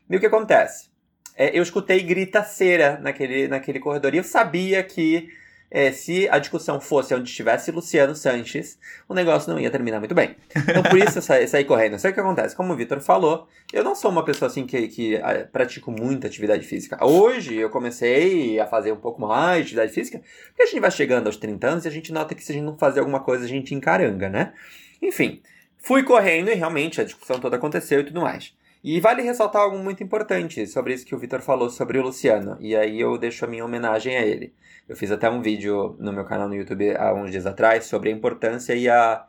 E 0.09 0.17
o 0.17 0.19
que 0.19 0.25
acontece? 0.25 0.92
É, 1.35 1.57
eu 1.57 1.63
escutei 1.63 2.01
gritaceira 2.01 2.99
naquele, 3.01 3.47
naquele 3.47 3.79
corredor 3.79 4.13
e 4.13 4.17
eu 4.17 4.23
sabia 4.23 4.83
que 4.83 5.29
é, 5.73 5.91
se 5.91 6.29
a 6.29 6.37
discussão 6.37 6.79
fosse 6.79 7.15
onde 7.15 7.27
estivesse 7.27 7.71
Luciano 7.71 8.13
Sanches, 8.13 8.77
o 9.09 9.13
negócio 9.15 9.51
não 9.51 9.59
ia 9.59 9.71
terminar 9.71 9.97
muito 9.97 10.13
bem. 10.13 10.35
Então, 10.55 10.83
por 10.83 10.99
isso 10.99 11.17
eu 11.17 11.21
saí, 11.23 11.47
saí 11.47 11.65
correndo. 11.65 11.97
Sei 11.97 12.11
o 12.11 12.13
que 12.13 12.19
acontece. 12.19 12.55
Como 12.55 12.71
o 12.71 12.75
Vitor 12.75 13.01
falou, 13.01 13.47
eu 13.73 13.83
não 13.83 13.95
sou 13.95 14.11
uma 14.11 14.23
pessoa 14.23 14.51
assim 14.51 14.67
que, 14.67 14.87
que 14.87 15.15
uh, 15.15 15.47
pratico 15.51 15.91
muita 15.91 16.27
atividade 16.27 16.63
física. 16.63 17.03
Hoje 17.03 17.55
eu 17.55 17.71
comecei 17.71 18.59
a 18.59 18.67
fazer 18.67 18.91
um 18.91 18.97
pouco 18.97 19.19
mais 19.19 19.57
de 19.57 19.61
atividade 19.63 19.91
física, 19.93 20.21
porque 20.49 20.61
a 20.61 20.65
gente 20.67 20.79
vai 20.79 20.91
chegando 20.91 21.25
aos 21.25 21.37
30 21.37 21.67
anos 21.67 21.85
e 21.85 21.87
a 21.87 21.91
gente 21.91 22.13
nota 22.13 22.35
que 22.35 22.43
se 22.45 22.51
a 22.51 22.55
gente 22.55 22.65
não 22.65 22.77
fazer 22.77 22.99
alguma 22.99 23.21
coisa, 23.21 23.43
a 23.43 23.47
gente 23.47 23.73
encaranga, 23.73 24.29
né? 24.29 24.53
Enfim, 25.01 25.41
fui 25.79 26.03
correndo 26.03 26.51
e 26.51 26.53
realmente 26.53 27.01
a 27.01 27.03
discussão 27.03 27.39
toda 27.39 27.55
aconteceu 27.55 28.01
e 28.01 28.03
tudo 28.03 28.21
mais. 28.21 28.53
E 28.83 28.99
vale 28.99 29.21
ressaltar 29.21 29.61
algo 29.61 29.77
muito 29.77 30.03
importante 30.03 30.67
sobre 30.67 30.93
isso 30.93 31.05
que 31.05 31.15
o 31.15 31.17
Vitor 31.17 31.41
falou 31.41 31.69
sobre 31.69 31.97
o 31.97 32.01
Luciano. 32.01 32.57
E 32.59 32.75
aí 32.75 32.99
eu 32.99 33.17
deixo 33.17 33.45
a 33.45 33.47
minha 33.47 33.63
homenagem 33.63 34.17
a 34.17 34.21
ele. 34.21 34.53
Eu 34.89 34.97
fiz 34.97 35.09
até 35.09 35.29
um 35.29 35.41
vídeo 35.41 35.95
no 35.99 36.11
meu 36.11 36.25
canal 36.25 36.49
no 36.49 36.55
YouTube 36.55 36.93
há 36.97 37.13
uns 37.13 37.31
dias 37.31 37.45
atrás 37.45 37.85
sobre 37.85 38.09
a 38.09 38.11
importância 38.11 38.75
e, 38.75 38.89
a, 38.89 39.25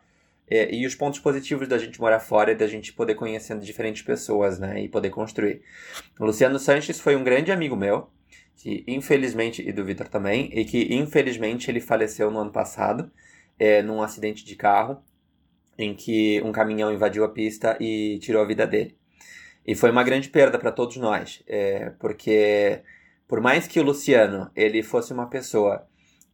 e, 0.49 0.81
e 0.81 0.85
os 0.85 0.93
pontos 0.93 1.21
positivos 1.21 1.69
da 1.69 1.77
gente 1.77 2.01
morar 2.01 2.19
fora 2.19 2.51
e 2.51 2.55
da 2.55 2.67
gente 2.67 2.91
poder 2.91 3.15
conhecendo 3.15 3.63
diferentes 3.63 4.01
pessoas, 4.01 4.59
né? 4.59 4.81
E 4.83 4.89
poder 4.89 5.09
construir. 5.09 5.61
O 6.19 6.25
Luciano 6.25 6.59
Sanches 6.59 6.99
foi 6.99 7.15
um 7.15 7.23
grande 7.23 7.49
amigo 7.49 7.77
meu, 7.77 8.09
que 8.57 8.83
infelizmente, 8.85 9.65
e 9.65 9.71
do 9.71 9.85
Vitor 9.85 10.09
também, 10.09 10.49
e 10.53 10.65
que 10.65 10.93
infelizmente 10.93 11.71
ele 11.71 11.79
faleceu 11.79 12.29
no 12.29 12.39
ano 12.39 12.51
passado, 12.51 13.09
é, 13.57 13.81
num 13.81 14.01
acidente 14.01 14.43
de 14.43 14.57
carro, 14.57 15.01
em 15.77 15.95
que 15.95 16.41
um 16.43 16.51
caminhão 16.51 16.93
invadiu 16.93 17.23
a 17.23 17.29
pista 17.29 17.77
e 17.79 18.19
tirou 18.19 18.41
a 18.41 18.45
vida 18.45 18.67
dele. 18.67 18.97
E 19.65 19.75
foi 19.75 19.89
uma 19.89 20.03
grande 20.03 20.29
perda 20.29 20.59
para 20.59 20.71
todos 20.71 20.97
nós, 20.97 21.41
é, 21.47 21.91
porque 21.99 22.81
por 23.27 23.41
mais 23.41 23.67
que 23.67 23.79
o 23.79 23.83
Luciano 23.83 24.51
ele 24.55 24.83
fosse 24.83 25.11
uma 25.11 25.27
pessoa 25.27 25.87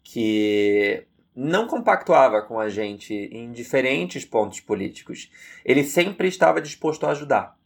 que 0.04 1.06
não 1.34 1.67
compactuava 1.67 2.41
com 2.41 2.60
a 2.60 2.67
gente 2.67 3.13
em 3.13 3.52
diferentes 3.52 4.26
pontos 4.26 4.60
políticos, 4.60 5.32
ele 5.63 5.84
sempre 5.84 6.28
estava 6.28 6.62
disposto 6.62 7.06
a 7.06 7.12
ajudar. 7.12 7.58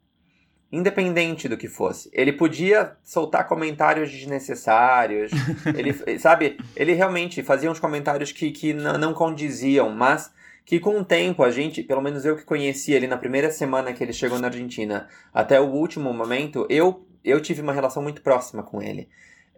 Independente 0.72 1.48
do 1.48 1.58
que 1.58 1.68
fosse. 1.68 2.10
Ele 2.14 2.34
podia 2.34 2.98
soltar 3.04 3.48
comentários 3.48 4.12
desnecessários. 4.12 5.32
ele, 5.76 6.20
sabe, 6.20 6.58
ele 6.76 6.94
realmente 6.94 7.42
fazia 7.42 7.72
uns 7.72 7.80
comentários 7.80 8.32
que, 8.32 8.52
que 8.52 8.74
não 8.74 9.14
condiziam, 9.14 9.90
mas 9.90 10.32
que 10.66 10.80
com 10.80 11.00
o 11.00 11.06
tempo 11.06 11.44
a 11.44 11.52
gente, 11.52 11.84
pelo 11.84 12.02
menos 12.02 12.26
eu 12.26 12.36
que 12.36 12.44
conheci 12.44 12.92
ele 12.92 13.08
na 13.08 13.18
primeira 13.18 13.52
semana 13.52 13.94
que 13.94 14.04
ele 14.04 14.12
chegou 14.12 14.40
na 14.40 14.48
Argentina, 14.48 15.08
até 15.34 15.62
o 15.62 15.66
último 15.66 16.12
momento, 16.12 16.66
eu, 16.70 17.06
eu 17.24 17.40
tive 17.40 17.62
uma 17.62 17.72
relação 17.72 18.02
muito 18.02 18.22
próxima 18.22 18.64
com 18.64 18.82
ele. 18.82 19.08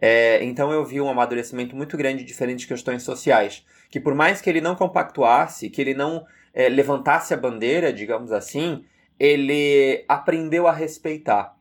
É, 0.00 0.44
então 0.44 0.70
eu 0.70 0.84
vi 0.84 1.00
um 1.00 1.08
amadurecimento 1.08 1.74
muito 1.74 1.96
grande 1.96 2.18
de 2.18 2.28
diferentes 2.28 2.66
questões 2.66 3.02
sociais, 3.02 3.64
que 3.90 3.98
por 3.98 4.14
mais 4.14 4.40
que 4.40 4.48
ele 4.48 4.60
não 4.60 4.76
compactuasse, 4.76 5.70
que 5.70 5.80
ele 5.80 5.94
não 5.94 6.24
é, 6.54 6.68
levantasse 6.68 7.32
a 7.32 7.36
bandeira, 7.36 7.92
digamos 7.92 8.30
assim, 8.30 8.84
ele 9.18 10.04
aprendeu 10.06 10.68
a 10.68 10.72
respeitar 10.72 11.57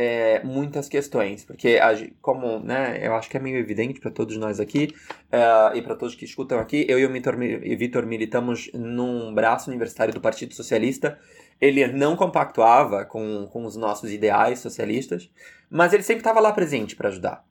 é, 0.00 0.40
muitas 0.44 0.88
questões, 0.88 1.44
porque 1.44 1.76
como 2.22 2.60
né, 2.60 3.00
eu 3.02 3.16
acho 3.16 3.28
que 3.28 3.36
é 3.36 3.40
meio 3.40 3.56
evidente 3.56 3.98
para 3.98 4.12
todos 4.12 4.36
nós 4.36 4.60
aqui 4.60 4.94
uh, 5.24 5.76
e 5.76 5.82
para 5.82 5.96
todos 5.96 6.14
que 6.14 6.24
escutam 6.24 6.60
aqui, 6.60 6.86
eu 6.88 7.00
e 7.00 7.04
o 7.04 7.76
Vitor 7.76 8.06
militamos 8.06 8.70
num 8.72 9.34
braço 9.34 9.68
universitário 9.68 10.14
do 10.14 10.20
Partido 10.20 10.54
Socialista. 10.54 11.18
Ele 11.60 11.84
não 11.88 12.14
compactuava 12.14 13.04
com, 13.04 13.48
com 13.48 13.64
os 13.64 13.74
nossos 13.74 14.12
ideais 14.12 14.60
socialistas, 14.60 15.28
mas 15.68 15.92
ele 15.92 16.04
sempre 16.04 16.20
estava 16.20 16.38
lá 16.38 16.52
presente 16.52 16.94
para 16.94 17.08
ajudar. 17.08 17.44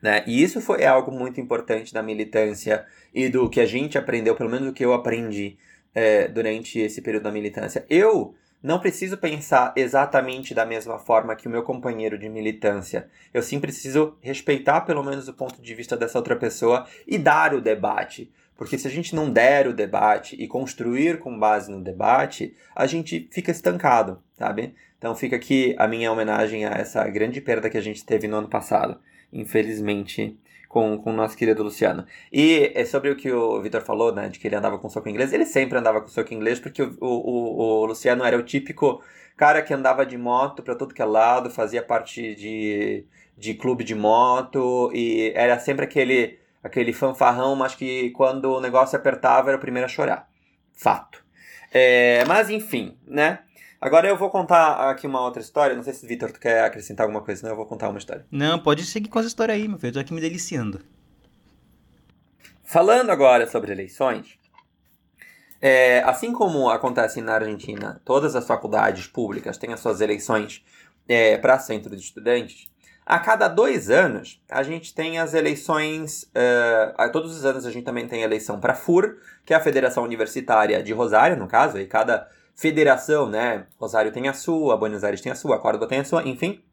Né? 0.00 0.24
E 0.26 0.42
isso 0.42 0.62
foi 0.62 0.82
algo 0.86 1.12
muito 1.12 1.42
importante 1.42 1.92
da 1.92 2.02
militância 2.02 2.86
e 3.12 3.28
do 3.28 3.50
que 3.50 3.60
a 3.60 3.66
gente 3.66 3.98
aprendeu, 3.98 4.34
pelo 4.34 4.48
menos 4.48 4.70
o 4.70 4.72
que 4.72 4.82
eu 4.82 4.94
aprendi 4.94 5.58
é, 5.94 6.26
durante 6.26 6.78
esse 6.78 7.02
período 7.02 7.24
da 7.24 7.32
militância. 7.32 7.84
Eu 7.90 8.34
não 8.62 8.80
preciso 8.80 9.16
pensar 9.16 9.72
exatamente 9.76 10.54
da 10.54 10.66
mesma 10.66 10.98
forma 10.98 11.36
que 11.36 11.46
o 11.46 11.50
meu 11.50 11.62
companheiro 11.62 12.18
de 12.18 12.28
militância. 12.28 13.08
Eu 13.32 13.42
sim 13.42 13.60
preciso 13.60 14.16
respeitar 14.20 14.80
pelo 14.82 15.04
menos 15.04 15.28
o 15.28 15.34
ponto 15.34 15.60
de 15.60 15.74
vista 15.74 15.96
dessa 15.96 16.18
outra 16.18 16.36
pessoa 16.36 16.86
e 17.06 17.18
dar 17.18 17.54
o 17.54 17.60
debate. 17.60 18.32
Porque 18.56 18.78
se 18.78 18.88
a 18.88 18.90
gente 18.90 19.14
não 19.14 19.30
der 19.30 19.68
o 19.68 19.74
debate 19.74 20.34
e 20.36 20.48
construir 20.48 21.18
com 21.18 21.38
base 21.38 21.70
no 21.70 21.82
debate, 21.82 22.56
a 22.74 22.86
gente 22.86 23.28
fica 23.30 23.50
estancado, 23.50 24.22
sabe? 24.38 24.74
Então 24.98 25.14
fica 25.14 25.36
aqui 25.36 25.74
a 25.78 25.86
minha 25.86 26.10
homenagem 26.10 26.64
a 26.64 26.70
essa 26.70 27.06
grande 27.08 27.40
perda 27.40 27.68
que 27.68 27.76
a 27.76 27.82
gente 27.82 28.04
teve 28.04 28.26
no 28.26 28.38
ano 28.38 28.48
passado. 28.48 28.98
Infelizmente, 29.32 30.38
com, 30.76 30.98
com 30.98 31.10
o 31.10 31.16
nosso 31.16 31.34
querido 31.34 31.62
Luciano. 31.62 32.04
E 32.30 32.70
é 32.74 32.84
sobre 32.84 33.08
o 33.08 33.16
que 33.16 33.32
o 33.32 33.62
Vitor 33.62 33.80
falou, 33.80 34.14
né, 34.14 34.28
de 34.28 34.38
que 34.38 34.46
ele 34.46 34.56
andava 34.56 34.78
com 34.78 34.90
soco 34.90 35.08
inglês, 35.08 35.32
ele 35.32 35.46
sempre 35.46 35.78
andava 35.78 36.02
com 36.02 36.08
soco 36.08 36.34
inglês, 36.34 36.60
porque 36.60 36.82
o, 36.82 36.94
o, 37.00 37.80
o 37.80 37.86
Luciano 37.86 38.22
era 38.22 38.36
o 38.36 38.42
típico 38.42 39.02
cara 39.38 39.62
que 39.62 39.72
andava 39.72 40.04
de 40.04 40.18
moto 40.18 40.62
para 40.62 40.74
todo 40.74 40.92
que 40.92 41.00
é 41.00 41.04
lado, 41.06 41.48
fazia 41.48 41.82
parte 41.82 42.34
de, 42.34 43.06
de 43.38 43.54
clube 43.54 43.84
de 43.84 43.94
moto, 43.94 44.90
e 44.92 45.32
era 45.34 45.58
sempre 45.58 45.86
aquele, 45.86 46.38
aquele 46.62 46.92
fanfarrão, 46.92 47.56
mas 47.56 47.74
que 47.74 48.10
quando 48.10 48.52
o 48.52 48.60
negócio 48.60 48.98
apertava 48.98 49.48
era 49.48 49.56
o 49.56 49.60
primeiro 49.60 49.86
a 49.86 49.88
chorar. 49.88 50.28
Fato. 50.74 51.24
É, 51.72 52.22
mas 52.26 52.50
enfim, 52.50 52.98
né? 53.06 53.38
Agora 53.80 54.08
eu 54.08 54.16
vou 54.16 54.30
contar 54.30 54.90
aqui 54.90 55.06
uma 55.06 55.20
outra 55.20 55.42
história. 55.42 55.76
Não 55.76 55.82
sei 55.82 55.92
se 55.92 56.04
o 56.04 56.08
Vitor 56.08 56.32
quer 56.32 56.64
acrescentar 56.64 57.04
alguma 57.04 57.22
coisa, 57.22 57.40
senão 57.40 57.52
eu 57.52 57.56
vou 57.56 57.66
contar 57.66 57.88
uma 57.88 57.98
história. 57.98 58.26
Não, 58.30 58.58
pode 58.58 58.84
seguir 58.84 59.08
com 59.08 59.18
essa 59.18 59.28
história 59.28 59.54
aí, 59.54 59.68
meu 59.68 59.78
filho. 59.78 59.90
Eu 59.90 59.94
tô 59.94 60.00
aqui 60.00 60.14
me 60.14 60.20
deliciando. 60.20 60.80
Falando 62.64 63.10
agora 63.10 63.46
sobre 63.46 63.70
eleições, 63.70 64.38
é, 65.60 66.00
assim 66.00 66.32
como 66.32 66.68
acontece 66.68 67.20
na 67.20 67.34
Argentina, 67.34 68.00
todas 68.04 68.34
as 68.34 68.46
faculdades 68.46 69.06
públicas 69.06 69.56
têm 69.56 69.72
as 69.72 69.80
suas 69.80 70.00
eleições 70.00 70.64
é, 71.08 71.36
para 71.38 71.58
centro 71.58 71.94
de 71.94 72.02
estudantes. 72.02 72.68
A 73.04 73.20
cada 73.20 73.46
dois 73.46 73.88
anos, 73.88 74.42
a 74.50 74.64
gente 74.64 74.92
tem 74.92 75.20
as 75.20 75.32
eleições. 75.32 76.24
Uh, 76.24 77.12
todos 77.12 77.36
os 77.36 77.44
anos 77.44 77.64
a 77.64 77.70
gente 77.70 77.84
também 77.84 78.08
tem 78.08 78.22
a 78.22 78.24
eleição 78.24 78.58
para 78.58 78.74
FUR, 78.74 79.18
que 79.44 79.54
é 79.54 79.56
a 79.56 79.60
Federação 79.60 80.02
Universitária 80.02 80.82
de 80.82 80.92
Rosário, 80.92 81.36
no 81.36 81.46
caso, 81.46 81.78
e 81.78 81.86
cada 81.86 82.28
federação, 82.56 83.28
né? 83.28 83.66
Rosário 83.78 84.10
tem 84.10 84.28
a 84.28 84.32
sua, 84.32 84.76
Buenos 84.76 85.04
Aires 85.04 85.20
tem 85.20 85.30
a 85.30 85.36
sua, 85.36 85.60
Córdoba 85.60 85.86
tem 85.86 86.00
a 86.00 86.04
sua, 86.04 86.26
enfim. 86.26 86.64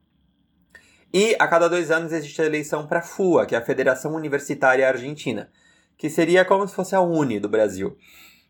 E 1.13 1.36
a 1.38 1.48
cada 1.48 1.67
dois 1.67 1.91
anos 1.91 2.12
existe 2.12 2.41
a 2.41 2.46
eleição 2.46 2.88
para 2.88 3.00
a 3.00 3.04
FUA, 3.04 3.46
que 3.46 3.54
é 3.54 3.58
a 3.58 3.65
Federação 3.65 4.15
Universitária 4.15 4.88
Argentina, 4.88 5.52
que 5.96 6.10
seria 6.10 6.43
como 6.43 6.67
se 6.67 6.74
fosse 6.74 6.96
a 6.96 7.02
Uni 7.02 7.39
do 7.39 7.50
Brasil. 7.50 7.96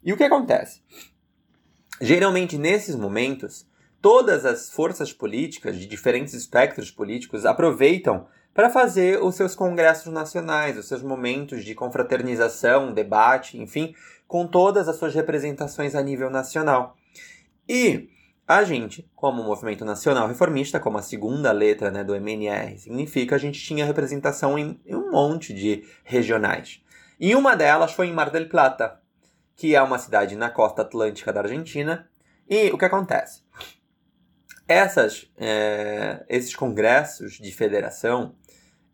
E 0.04 0.14
o 0.14 0.18
que 0.18 0.24
acontece? 0.24 0.82
Geralmente, 2.00 2.58
nesses 2.58 2.96
momentos, 2.96 3.68
todas 4.02 4.46
as 4.46 4.70
forças 4.70 5.12
políticas 5.12 5.78
de 5.78 5.88
diferentes 5.88 6.34
espectros 6.34 6.92
políticos 6.92 7.46
aproveitam 7.46 8.28
para 8.54 8.70
fazer 8.70 9.22
os 9.22 9.36
seus 9.36 9.56
congressos 9.56 10.14
nacionais, 10.14 10.78
os 10.78 10.88
seus 10.88 11.02
momentos 11.02 11.66
de 11.66 11.74
confraternização, 11.74 12.94
debate, 12.94 13.58
enfim, 13.58 13.96
com 14.28 14.48
todas 14.48 14.88
as 14.88 14.98
suas 14.98 15.16
representações 15.16 15.96
a 15.96 16.02
nível 16.02 16.30
nacional. 16.30 16.96
E 17.68 18.10
a 18.48 18.64
gente, 18.64 19.10
como 19.16 19.44
movimento 19.44 19.86
nacional 19.86 20.28
reformista, 20.28 20.80
como 20.80 20.98
a 20.98 21.02
segunda 21.02 21.52
letra 21.52 21.90
né, 21.90 22.04
do 22.04 22.16
MNR 22.16 22.78
significa, 22.78 23.36
a 23.36 23.40
gente 23.40 23.60
tinha 23.60 23.86
representação 23.86 24.58
em, 24.60 24.80
em 24.86 24.96
um 24.96 25.12
monte 25.12 25.54
de 25.54 25.86
regionais. 26.04 26.82
E 27.20 27.36
uma 27.36 27.56
delas 27.56 27.94
foi 27.94 28.08
em 28.08 28.14
Mar 28.14 28.30
del 28.30 28.50
Plata, 28.50 29.00
que 29.56 29.76
é 29.76 29.82
uma 29.82 29.98
cidade 29.98 30.36
na 30.36 30.50
costa 30.50 30.82
atlântica 30.82 31.32
da 31.32 31.42
Argentina. 31.42 32.10
E 32.50 32.70
o 32.72 32.78
que 32.78 32.86
acontece? 32.86 33.44
Essas, 34.68 35.32
é, 35.38 36.26
esses 36.28 36.56
congressos 36.56 37.34
de 37.34 37.52
federação, 37.52 38.36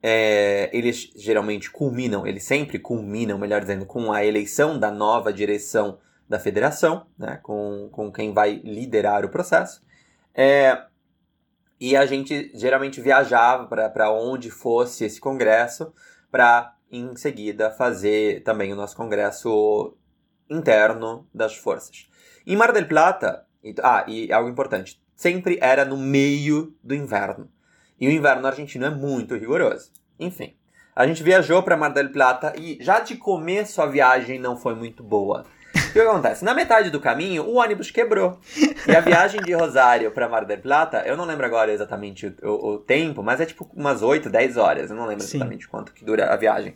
é, 0.01 0.69
eles 0.71 1.11
geralmente 1.15 1.71
culminam, 1.71 2.25
eles 2.27 2.43
sempre 2.43 2.77
culminam, 2.77 3.37
melhor 3.37 3.61
dizendo, 3.61 3.85
com 3.85 4.11
a 4.11 4.23
eleição 4.23 4.77
da 4.79 4.91
nova 4.91 5.33
direção 5.33 5.97
da 6.29 6.39
federação, 6.39 7.07
né, 7.17 7.39
com, 7.41 7.89
com 7.91 8.11
quem 8.11 8.31
vai 8.31 8.61
liderar 8.63 9.25
o 9.25 9.29
processo. 9.29 9.81
É, 10.33 10.85
e 11.79 11.97
a 11.97 12.05
gente 12.05 12.51
geralmente 12.53 13.01
viajava 13.01 13.65
para 13.67 14.11
onde 14.11 14.51
fosse 14.51 15.05
esse 15.05 15.19
congresso, 15.19 15.91
para 16.31 16.75
em 16.91 17.15
seguida 17.15 17.71
fazer 17.71 18.43
também 18.43 18.71
o 18.71 18.75
nosso 18.75 18.95
congresso 18.95 19.97
interno 20.47 21.27
das 21.33 21.55
forças. 21.55 22.07
Em 22.45 22.55
Mar 22.55 22.71
del 22.71 22.87
Plata, 22.87 23.45
ah, 23.81 24.05
e 24.07 24.31
algo 24.31 24.49
importante, 24.49 25.01
sempre 25.15 25.57
era 25.61 25.83
no 25.83 25.97
meio 25.97 26.75
do 26.83 26.93
inverno. 26.93 27.49
E 27.99 28.07
o 28.07 28.11
inverno 28.11 28.47
argentino 28.47 28.85
é 28.85 28.89
muito 28.89 29.35
rigoroso. 29.35 29.91
Enfim, 30.19 30.55
a 30.95 31.05
gente 31.07 31.23
viajou 31.23 31.61
para 31.63 31.77
Mar 31.77 31.93
del 31.93 32.11
Plata 32.11 32.53
e 32.57 32.77
já 32.81 32.99
de 32.99 33.15
começo 33.15 33.81
a 33.81 33.85
viagem 33.85 34.39
não 34.39 34.57
foi 34.57 34.75
muito 34.75 35.03
boa. 35.03 35.45
O 35.89 35.91
que 35.91 35.99
acontece? 35.99 36.45
Na 36.45 36.53
metade 36.53 36.89
do 36.89 36.99
caminho, 36.99 37.43
o 37.43 37.55
ônibus 37.55 37.89
quebrou. 37.89 38.39
E 38.87 38.95
a 38.95 39.01
viagem 39.01 39.41
de 39.41 39.53
Rosário 39.53 40.11
para 40.11 40.29
Mar 40.29 40.45
del 40.45 40.59
Plata, 40.59 41.03
eu 41.05 41.17
não 41.17 41.25
lembro 41.25 41.45
agora 41.45 41.71
exatamente 41.71 42.27
o, 42.27 42.35
o, 42.43 42.73
o, 42.73 42.77
tempo, 42.77 43.23
mas 43.23 43.41
é 43.41 43.45
tipo 43.45 43.69
umas 43.75 44.01
8, 44.01 44.29
10 44.29 44.57
horas. 44.57 44.89
Eu 44.89 44.95
não 44.95 45.05
lembro 45.05 45.23
exatamente 45.23 45.65
Sim. 45.65 45.69
quanto 45.69 45.93
que 45.93 46.05
dura 46.05 46.31
a 46.31 46.35
viagem. 46.35 46.75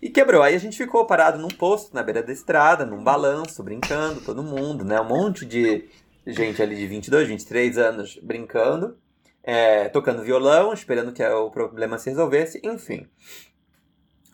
E 0.00 0.08
quebrou. 0.08 0.42
Aí 0.42 0.54
a 0.54 0.58
gente 0.58 0.76
ficou 0.76 1.06
parado 1.06 1.38
num 1.38 1.48
posto, 1.48 1.94
na 1.94 2.02
beira 2.02 2.22
da 2.22 2.32
estrada, 2.32 2.84
num 2.84 3.02
balanço, 3.02 3.62
brincando, 3.62 4.20
todo 4.20 4.42
mundo, 4.42 4.84
né? 4.84 5.00
Um 5.00 5.08
monte 5.08 5.44
de 5.44 5.88
gente 6.26 6.62
ali 6.62 6.76
de 6.76 6.86
22, 6.86 7.28
23 7.28 7.78
anos 7.78 8.18
brincando, 8.22 8.96
é, 9.42 9.88
tocando 9.88 10.22
violão, 10.22 10.72
esperando 10.72 11.12
que 11.12 11.22
o 11.22 11.50
problema 11.50 11.98
se 11.98 12.10
resolvesse, 12.10 12.60
enfim. 12.64 13.08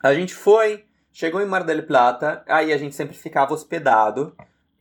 A 0.02 0.14
gente 0.14 0.34
foi, 0.34 0.84
chegou 1.12 1.40
em 1.40 1.46
Mar 1.46 1.64
del 1.64 1.82
Plata, 1.82 2.42
aí 2.46 2.72
a 2.72 2.78
gente 2.78 2.94
sempre 2.94 3.16
ficava 3.16 3.52
hospedado 3.52 4.34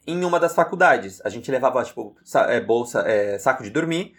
em 0.06 0.24
uma 0.24 0.40
das 0.40 0.56
faculdades. 0.56 1.22
A 1.24 1.30
gente 1.30 1.50
levava, 1.52 1.84
tipo, 1.84 2.16
é, 2.48 2.60
bolsa, 2.60 3.02
é, 3.02 3.38
saco 3.38 3.64
de 3.64 3.70
dormir. 3.70 4.14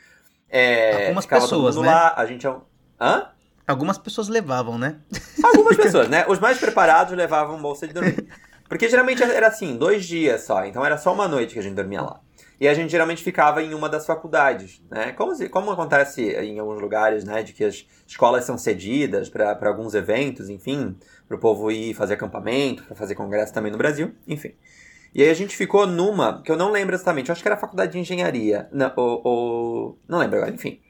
É, 0.48 1.06
Algumas 1.06 1.26
pessoas, 1.26 1.76
né? 1.76 1.86
Lá, 1.86 2.14
a 2.16 2.26
gente... 2.26 2.46
É 2.46 2.54
Hã? 3.00 3.28
Algumas 3.66 3.98
pessoas 3.98 4.28
levavam, 4.28 4.76
né? 4.76 4.96
Algumas 5.42 5.76
pessoas, 5.78 6.08
né? 6.08 6.26
Os 6.28 6.38
mais 6.38 6.58
preparados 6.58 7.16
levavam 7.16 7.60
bolsa 7.60 7.86
de 7.86 7.94
dormir. 7.94 8.28
Porque 8.68 8.88
geralmente 8.88 9.22
era 9.22 9.48
assim, 9.48 9.76
dois 9.76 10.04
dias 10.04 10.42
só. 10.42 10.64
Então 10.64 10.84
era 10.84 10.98
só 10.98 11.12
uma 11.12 11.26
noite 11.26 11.54
que 11.54 11.58
a 11.58 11.62
gente 11.62 11.74
dormia 11.74 12.02
lá. 12.02 12.20
E 12.60 12.68
a 12.68 12.74
gente 12.74 12.90
geralmente 12.90 13.22
ficava 13.22 13.62
em 13.62 13.72
uma 13.72 13.88
das 13.88 14.04
faculdades, 14.04 14.82
né? 14.90 15.12
Como, 15.12 15.32
como 15.48 15.70
acontece 15.70 16.22
em 16.22 16.58
alguns 16.58 16.80
lugares, 16.80 17.24
né? 17.24 17.42
De 17.42 17.52
que 17.52 17.64
as 17.64 17.86
escolas 18.06 18.44
são 18.44 18.58
cedidas 18.58 19.28
para 19.28 19.56
alguns 19.62 19.94
eventos, 19.94 20.48
enfim, 20.50 20.96
para 21.30 21.36
o 21.36 21.38
povo 21.38 21.70
ir 21.70 21.94
fazer 21.94 22.14
acampamento, 22.14 22.82
para 22.82 22.96
fazer 22.96 23.14
congresso 23.14 23.54
também 23.54 23.70
no 23.70 23.78
Brasil, 23.78 24.12
enfim. 24.26 24.52
E 25.14 25.22
aí 25.22 25.30
a 25.30 25.34
gente 25.34 25.56
ficou 25.56 25.86
numa, 25.86 26.42
que 26.42 26.50
eu 26.50 26.56
não 26.56 26.72
lembro 26.72 26.92
exatamente, 26.92 27.28
eu 27.28 27.32
acho 27.32 27.40
que 27.40 27.46
era 27.46 27.54
a 27.54 27.60
faculdade 27.60 27.92
de 27.92 28.00
engenharia. 28.00 28.68
Não, 28.72 28.92
ou, 28.96 29.20
ou 29.22 29.98
não 30.08 30.18
lembro 30.18 30.38
agora, 30.38 30.52
enfim. 30.52 30.80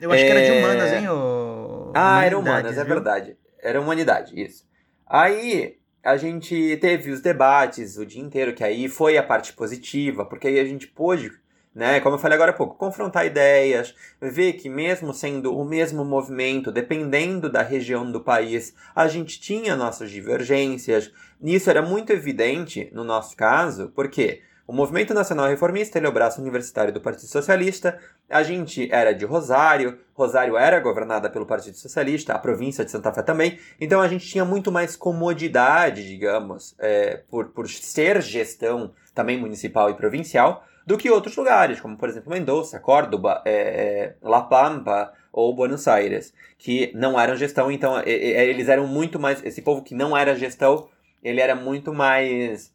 Eu 0.00 0.12
acho 0.12 0.22
é... 0.22 0.26
que 0.26 0.30
era 0.30 0.40
de 0.40 0.50
é, 0.52 0.58
humanas, 0.60 0.92
hein? 0.92 1.08
Ou... 1.08 1.92
Ah, 1.96 2.24
era 2.24 2.38
humanas, 2.38 2.72
é 2.72 2.74
viu? 2.74 2.82
é 2.82 2.84
verdade. 2.84 3.36
Era 3.60 3.80
humanidade, 3.80 4.40
isso. 4.40 4.64
Aí 5.04 5.78
a 6.04 6.16
gente 6.16 6.76
teve 6.80 7.10
os 7.10 7.20
debates 7.20 7.96
o 7.96 8.06
dia 8.06 8.22
inteiro, 8.22 8.54
que 8.54 8.62
aí 8.62 8.88
foi 8.88 9.18
a 9.18 9.22
parte 9.22 9.52
positiva, 9.52 10.24
porque 10.24 10.46
aí 10.46 10.60
a 10.60 10.64
gente 10.64 10.86
pôde, 10.86 11.32
né, 11.74 12.00
como 12.00 12.16
eu 12.16 12.18
falei 12.18 12.34
agora 12.34 12.50
há 12.50 12.54
pouco, 12.54 12.76
confrontar 12.76 13.26
ideias, 13.26 13.94
ver 14.20 14.54
que 14.54 14.68
mesmo 14.68 15.12
sendo 15.14 15.56
o 15.56 15.64
mesmo 15.64 16.04
movimento, 16.04 16.72
dependendo 16.72 17.50
da 17.50 17.62
região 17.62 18.10
do 18.10 18.20
país, 18.20 18.74
a 18.94 19.06
gente 19.06 19.40
tinha 19.40 19.76
nossas 19.76 20.10
divergências. 20.10 21.12
Isso 21.42 21.70
era 21.70 21.82
muito 21.82 22.12
evidente 22.12 22.90
no 22.92 23.04
nosso 23.04 23.36
caso, 23.36 23.92
porque 23.94 24.42
o 24.68 24.72
Movimento 24.74 25.14
Nacional 25.14 25.48
Reformista 25.48 25.98
ele 25.98 26.04
é 26.04 26.10
o 26.10 26.12
braço 26.12 26.42
universitário 26.42 26.92
do 26.92 27.00
Partido 27.00 27.26
Socialista. 27.26 27.98
A 28.28 28.42
gente 28.42 28.86
era 28.92 29.14
de 29.14 29.24
Rosário, 29.24 29.98
Rosário 30.12 30.58
era 30.58 30.78
governada 30.78 31.30
pelo 31.30 31.46
Partido 31.46 31.78
Socialista, 31.78 32.34
a 32.34 32.38
província 32.38 32.84
de 32.84 32.90
Santa 32.90 33.10
Fé 33.10 33.22
também. 33.22 33.58
Então 33.80 33.98
a 33.98 34.06
gente 34.08 34.28
tinha 34.28 34.44
muito 34.44 34.70
mais 34.70 34.94
comodidade, 34.94 36.06
digamos, 36.06 36.76
é, 36.78 37.22
por, 37.30 37.46
por 37.46 37.66
ser 37.66 38.20
gestão 38.20 38.92
também 39.14 39.40
municipal 39.40 39.88
e 39.88 39.94
provincial, 39.94 40.62
do 40.88 40.98
que 40.98 41.10
outros 41.10 41.36
lugares, 41.36 41.80
como 41.80 41.96
por 41.96 42.08
exemplo 42.08 42.32
Mendoza, 42.32 42.80
Córdoba, 42.80 43.42
é, 43.44 43.52
é 43.52 44.16
La 44.22 44.42
Pampa 44.42 45.12
ou 45.32 45.54
Buenos 45.54 45.86
Aires, 45.86 46.32
que 46.58 46.90
não 46.94 47.18
eram 47.18 47.36
gestão, 47.36 47.70
então 47.70 48.02
eles 48.04 48.68
eram 48.68 48.86
muito 48.86 49.20
mais. 49.20 49.44
Esse 49.44 49.62
povo 49.62 49.82
que 49.82 49.94
não 49.94 50.16
era 50.16 50.34
gestão, 50.34 50.88
ele 51.22 51.40
era 51.40 51.54
muito 51.54 51.94
mais. 51.94 52.74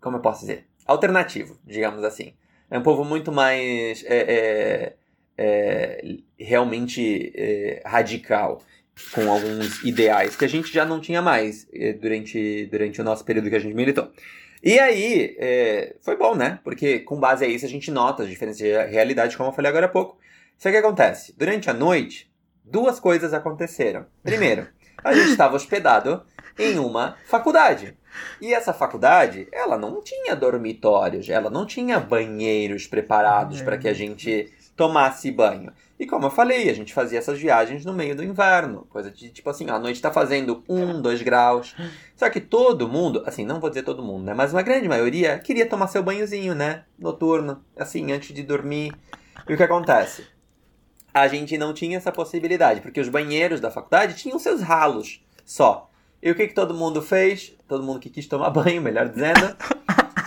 Como 0.00 0.16
eu 0.16 0.20
posso 0.20 0.40
dizer? 0.40 0.66
alternativo, 0.86 1.58
digamos 1.66 2.04
assim. 2.04 2.32
É 2.70 2.78
um 2.78 2.82
povo 2.82 3.04
muito 3.04 3.32
mais 3.32 4.04
é, 4.06 4.16
é, 4.16 4.92
é, 5.36 6.16
realmente 6.38 7.32
é, 7.34 7.82
radical, 7.84 8.62
com 9.12 9.30
alguns 9.30 9.82
ideais 9.84 10.36
que 10.36 10.44
a 10.44 10.48
gente 10.48 10.72
já 10.72 10.84
não 10.84 11.00
tinha 11.00 11.20
mais 11.20 11.68
é, 11.72 11.92
durante, 11.92 12.66
durante 12.66 13.00
o 13.00 13.04
nosso 13.04 13.24
período 13.24 13.50
que 13.50 13.56
a 13.56 13.60
gente 13.60 13.74
militou. 13.74 14.10
E 14.62 14.78
aí, 14.78 15.36
é, 15.38 15.96
foi 16.00 16.16
bom, 16.16 16.34
né? 16.34 16.58
Porque 16.64 17.00
com 17.00 17.18
base 17.18 17.44
a 17.44 17.48
isso 17.48 17.64
a 17.64 17.68
gente 17.68 17.90
nota 17.90 18.22
as 18.22 18.28
diferenças 18.28 18.58
de 18.58 18.70
realidade, 18.86 19.36
como 19.36 19.50
eu 19.50 19.54
falei 19.54 19.68
agora 19.68 19.86
há 19.86 19.88
pouco. 19.88 20.18
Isso 20.58 20.70
que 20.70 20.76
acontece. 20.76 21.34
Durante 21.36 21.68
a 21.68 21.74
noite, 21.74 22.30
duas 22.64 22.98
coisas 22.98 23.34
aconteceram. 23.34 24.06
Primeiro, 24.22 24.66
a 25.04 25.14
gente 25.14 25.30
estava 25.30 25.54
hospedado 25.54 26.24
em 26.58 26.78
uma 26.78 27.16
faculdade. 27.26 27.96
E 28.40 28.54
essa 28.54 28.72
faculdade, 28.72 29.46
ela 29.52 29.76
não 29.76 30.02
tinha 30.02 30.34
dormitórios, 30.34 31.28
ela 31.28 31.50
não 31.50 31.66
tinha 31.66 32.00
banheiros 32.00 32.86
preparados 32.86 33.60
para 33.60 33.76
que 33.76 33.88
a 33.88 33.92
gente 33.92 34.50
tomasse 34.74 35.30
banho. 35.30 35.72
E 35.98 36.06
como 36.06 36.26
eu 36.26 36.30
falei, 36.30 36.68
a 36.68 36.74
gente 36.74 36.92
fazia 36.92 37.18
essas 37.18 37.38
viagens 37.38 37.84
no 37.84 37.92
meio 37.92 38.14
do 38.14 38.22
inverno. 38.22 38.86
Coisa 38.90 39.10
de 39.10 39.30
tipo 39.30 39.48
assim, 39.48 39.70
a 39.70 39.78
noite 39.78 40.00
tá 40.00 40.12
fazendo 40.12 40.62
1, 40.68 41.00
2 41.00 41.22
graus. 41.22 41.74
Só 42.14 42.28
que 42.28 42.40
todo 42.40 42.88
mundo, 42.88 43.22
assim, 43.24 43.46
não 43.46 43.60
vou 43.60 43.70
dizer 43.70 43.82
todo 43.82 44.02
mundo, 44.02 44.24
né? 44.24 44.34
Mas 44.34 44.52
uma 44.52 44.62
grande 44.62 44.88
maioria 44.88 45.38
queria 45.38 45.66
tomar 45.66 45.86
seu 45.86 46.02
banhozinho, 46.02 46.54
né? 46.54 46.84
Noturno, 46.98 47.64
assim, 47.76 48.12
antes 48.12 48.34
de 48.34 48.42
dormir. 48.42 48.94
E 49.48 49.54
o 49.54 49.56
que 49.56 49.62
acontece? 49.62 50.26
A 51.14 51.28
gente 51.28 51.56
não 51.56 51.72
tinha 51.72 51.96
essa 51.96 52.12
possibilidade, 52.12 52.82
porque 52.82 53.00
os 53.00 53.08
banheiros 53.08 53.58
da 53.58 53.70
faculdade 53.70 54.16
tinham 54.16 54.38
seus 54.38 54.60
ralos 54.60 55.24
só. 55.46 55.90
E 56.22 56.30
o 56.30 56.34
que, 56.34 56.48
que 56.48 56.54
todo 56.54 56.74
mundo 56.74 57.00
fez? 57.00 57.54
Todo 57.66 57.82
mundo 57.82 58.00
que 58.00 58.10
quis 58.10 58.26
tomar 58.26 58.50
banho, 58.50 58.82
melhor 58.82 59.08
dizendo. 59.08 59.56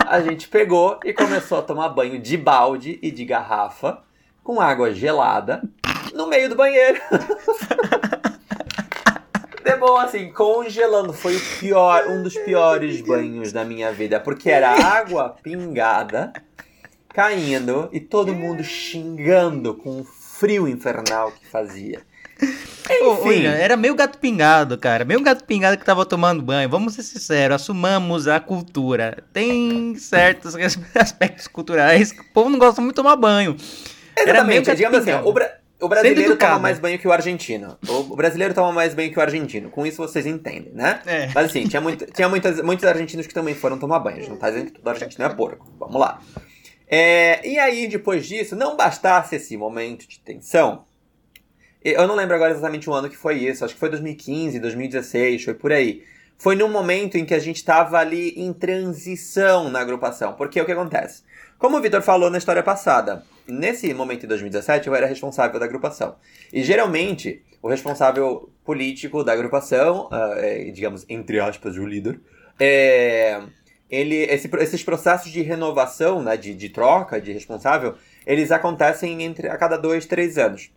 A 0.04 0.20
gente 0.20 0.48
pegou 0.48 0.98
e 1.04 1.12
começou 1.12 1.58
a 1.58 1.62
tomar 1.62 1.90
banho 1.90 2.18
de 2.18 2.36
balde 2.36 2.98
e 3.00 3.12
de 3.12 3.24
garrafa 3.24 4.02
com 4.50 4.60
água 4.60 4.92
gelada 4.92 5.62
no 6.12 6.26
meio 6.26 6.48
do 6.48 6.56
banheiro. 6.56 7.00
De 9.64 9.76
boa, 9.76 10.02
assim, 10.02 10.32
congelando. 10.32 11.12
Foi 11.12 11.36
o 11.36 11.40
pior, 11.60 12.08
um 12.08 12.20
dos 12.20 12.34
piores 12.34 13.00
banhos 13.00 13.52
da 13.52 13.64
minha 13.64 13.92
vida. 13.92 14.18
Porque 14.18 14.50
era 14.50 14.70
água 14.70 15.36
pingada 15.40 16.32
caindo 17.10 17.88
e 17.92 18.00
todo 18.00 18.34
mundo 18.34 18.64
xingando 18.64 19.72
com 19.72 20.00
o 20.00 20.04
frio 20.04 20.66
infernal 20.66 21.30
que 21.30 21.46
fazia. 21.46 22.02
Enfim. 22.90 23.44
era 23.44 23.76
meio 23.76 23.94
gato 23.94 24.18
pingado, 24.18 24.76
cara. 24.76 25.04
Meio 25.04 25.22
gato 25.22 25.44
pingado 25.44 25.78
que 25.78 25.84
tava 25.84 26.04
tomando 26.04 26.42
banho. 26.42 26.68
Vamos 26.68 26.94
ser 26.94 27.04
sinceros, 27.04 27.54
assumamos 27.54 28.26
a 28.26 28.40
cultura. 28.40 29.22
Tem 29.32 29.94
certos 29.94 30.56
aspectos 30.96 31.46
culturais 31.46 32.10
que 32.10 32.20
o 32.20 32.32
povo 32.32 32.50
não 32.50 32.58
gosta 32.58 32.80
muito 32.80 32.94
de 32.94 32.96
tomar 32.96 33.14
banho. 33.14 33.56
Exatamente, 34.22 34.74
digamos 34.74 34.98
assim, 34.98 35.12
o, 35.12 35.32
bra 35.32 35.50
o 35.80 35.88
brasileiro 35.88 36.36
toma 36.36 36.58
mais 36.58 36.78
banho 36.78 36.98
que 36.98 37.08
o 37.08 37.12
argentino. 37.12 37.78
O 37.88 38.14
brasileiro 38.14 38.52
toma 38.52 38.72
mais 38.72 38.94
banho 38.94 39.10
que 39.10 39.18
o 39.18 39.22
argentino. 39.22 39.70
Com 39.70 39.86
isso 39.86 39.96
vocês 39.96 40.26
entendem, 40.26 40.72
né? 40.72 41.00
É. 41.06 41.30
Mas 41.34 41.46
assim, 41.46 41.66
tinha, 41.66 41.80
muito, 41.80 42.06
tinha 42.06 42.28
muitas, 42.28 42.60
muitos 42.62 42.84
argentinos 42.84 43.26
que 43.26 43.32
também 43.32 43.54
foram 43.54 43.78
tomar 43.78 43.98
banho. 44.00 44.18
A 44.18 44.20
gente 44.20 44.30
não 44.30 44.36
tá 44.36 44.50
dizendo 44.50 44.66
que 44.66 44.72
todo 44.72 44.88
argentino 44.88 45.24
é 45.24 45.28
porco. 45.30 45.66
Vamos 45.78 45.98
lá. 45.98 46.20
É, 46.86 47.46
e 47.48 47.58
aí, 47.58 47.86
depois 47.86 48.26
disso, 48.26 48.54
não 48.56 48.76
bastasse 48.76 49.36
esse 49.36 49.56
momento 49.56 50.08
de 50.08 50.18
tensão, 50.20 50.84
eu 51.82 52.06
não 52.06 52.14
lembro 52.14 52.34
agora 52.34 52.52
exatamente 52.52 52.90
o 52.90 52.92
ano 52.92 53.08
que 53.08 53.16
foi 53.16 53.36
isso, 53.38 53.64
acho 53.64 53.74
que 53.74 53.80
foi 53.80 53.88
2015, 53.88 54.58
2016, 54.58 55.44
foi 55.44 55.54
por 55.54 55.72
aí. 55.72 56.02
Foi 56.36 56.56
num 56.56 56.68
momento 56.68 57.16
em 57.16 57.24
que 57.24 57.34
a 57.34 57.38
gente 57.38 57.56
estava 57.56 57.98
ali 57.98 58.30
em 58.36 58.52
transição 58.52 59.70
na 59.70 59.80
agrupação. 59.80 60.34
Porque 60.34 60.60
o 60.60 60.64
que 60.64 60.72
acontece? 60.72 61.22
Como 61.58 61.76
o 61.76 61.80
Vitor 61.80 62.02
falou 62.02 62.30
na 62.30 62.38
história 62.38 62.62
passada, 62.62 63.22
nesse 63.50 63.92
momento 63.94 64.24
em 64.24 64.28
2017 64.28 64.88
eu 64.88 64.94
era 64.94 65.06
responsável 65.06 65.58
da 65.58 65.66
agrupação. 65.66 66.16
E 66.52 66.62
geralmente, 66.62 67.42
o 67.62 67.68
responsável 67.68 68.50
político 68.64 69.24
da 69.24 69.32
agrupação, 69.32 70.08
uh, 70.08 70.72
digamos, 70.72 71.04
entre 71.08 71.40
aspas, 71.40 71.76
o 71.76 71.86
líder, 71.86 72.20
é, 72.58 73.42
ele, 73.88 74.16
esse, 74.16 74.48
esses 74.58 74.84
processos 74.84 75.32
de 75.32 75.42
renovação, 75.42 76.22
né, 76.22 76.36
de, 76.36 76.54
de 76.54 76.68
troca 76.68 77.20
de 77.20 77.32
responsável, 77.32 77.94
eles 78.26 78.52
acontecem 78.52 79.22
entre 79.22 79.48
a 79.48 79.56
cada 79.56 79.76
dois, 79.76 80.06
três 80.06 80.38
anos. 80.38 80.70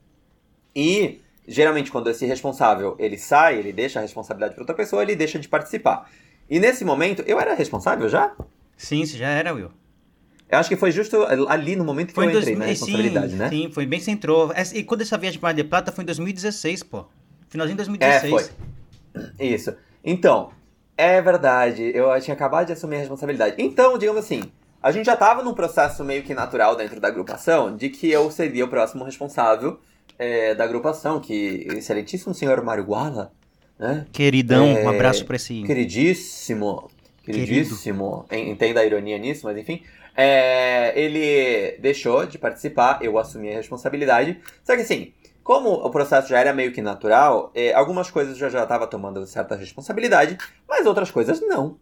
E 0.76 1.22
geralmente 1.48 1.92
quando 1.92 2.10
esse 2.10 2.26
responsável 2.26 2.96
ele 2.98 3.18
sai, 3.18 3.60
ele 3.60 3.74
deixa 3.74 4.00
a 4.00 4.02
responsabilidade 4.02 4.56
para 4.56 4.62
outra 4.62 4.76
pessoa, 4.76 5.04
ele 5.04 5.16
deixa 5.16 5.38
de 5.38 5.48
participar. 5.48 6.10
E 6.50 6.60
nesse 6.60 6.84
momento, 6.84 7.24
eu 7.26 7.40
era 7.40 7.54
responsável 7.54 8.10
já? 8.10 8.36
Sim, 8.76 9.06
você 9.06 9.18
já 9.18 9.30
era, 9.30 9.54
Will. 9.54 9.72
Eu 10.54 10.60
acho 10.60 10.70
que 10.70 10.76
foi 10.76 10.92
justo 10.92 11.24
ali 11.50 11.76
no 11.76 11.84
momento 11.84 12.10
que 12.10 12.14
foi 12.14 12.26
eu 12.26 12.30
entrei 12.30 12.54
2000, 12.56 12.60
na 12.60 12.66
responsabilidade, 12.66 13.32
sim, 13.32 13.38
né? 13.38 13.50
Sim, 13.50 13.72
foi 13.72 13.86
bem 13.88 13.98
que 13.98 14.06
você 14.06 14.12
entrou. 14.12 14.54
E 14.76 14.84
quando 14.84 15.02
essa 15.02 15.18
viagem 15.18 15.40
para 15.40 15.50
Mar 15.50 15.54
de 15.56 15.64
Plata 15.64 15.92
foi 15.92 16.04
em 16.04 16.06
2016, 16.06 16.84
pô. 16.84 17.06
Finalzinho 17.50 17.76
de 17.76 17.84
2016. 17.84 18.34
É, 18.34 18.40
foi. 19.18 19.26
Isso. 19.40 19.76
Então, 20.04 20.52
é 20.96 21.20
verdade. 21.22 21.92
Eu 21.96 22.08
tinha 22.22 22.36
acabado 22.36 22.68
de 22.68 22.74
assumir 22.74 22.98
a 22.98 23.00
responsabilidade. 23.00 23.56
Então, 23.58 23.98
digamos 23.98 24.24
assim, 24.24 24.44
a 24.82 24.92
gente 24.92 25.08
já 25.08 25.14
estava 25.16 25.42
num 25.42 25.56
processo 25.56 26.04
meio 26.04 26.22
que 26.22 26.36
natural 26.36 26.76
dentro 26.76 27.00
da 27.00 27.08
agrupação 27.08 27.76
de 27.76 27.90
que 27.90 28.12
eu 28.12 28.30
seria 28.30 28.64
o 28.66 28.68
próximo 28.68 29.04
responsável 29.04 29.80
é, 30.20 30.54
da 30.54 30.66
agrupação, 30.66 31.20
que 31.20 31.66
excelentíssimo 31.76 32.32
senhor 32.34 32.62
Mário 32.64 32.84
Guala, 32.84 33.32
né? 33.80 34.06
Queridão, 34.12 34.68
É, 34.68 34.84
um 34.86 34.90
abraço 34.90 35.26
pra 35.26 35.36
esse. 35.36 35.64
Queridíssimo, 35.64 36.92
queridíssimo, 37.24 38.26
en- 38.32 38.52
entenda 38.52 38.82
a 38.82 38.86
ironia 38.86 39.18
nisso, 39.18 39.42
mas 39.46 39.58
enfim. 39.58 39.82
É, 40.16 40.94
ele 41.00 41.78
deixou 41.80 42.26
de 42.26 42.38
participar, 42.38 43.00
eu 43.02 43.18
assumi 43.18 43.52
a 43.52 43.58
responsabilidade. 43.58 44.40
Só 44.64 44.76
que 44.76 44.82
assim, 44.82 45.14
como 45.44 45.70
o 45.72 45.90
processo 45.90 46.30
já 46.30 46.40
era 46.40 46.54
meio 46.54 46.72
que 46.72 46.82
natural, 46.82 47.52
é, 47.54 47.74
algumas 47.74 48.10
coisas 48.10 48.40
eu 48.42 48.50
já 48.50 48.64
estava 48.64 48.88
tomando 48.88 49.26
certa 49.26 49.56
responsabilidade, 49.56 50.38
mas 50.68 50.86
outras 50.86 51.12
coisas 51.12 51.42
não. 51.42 51.78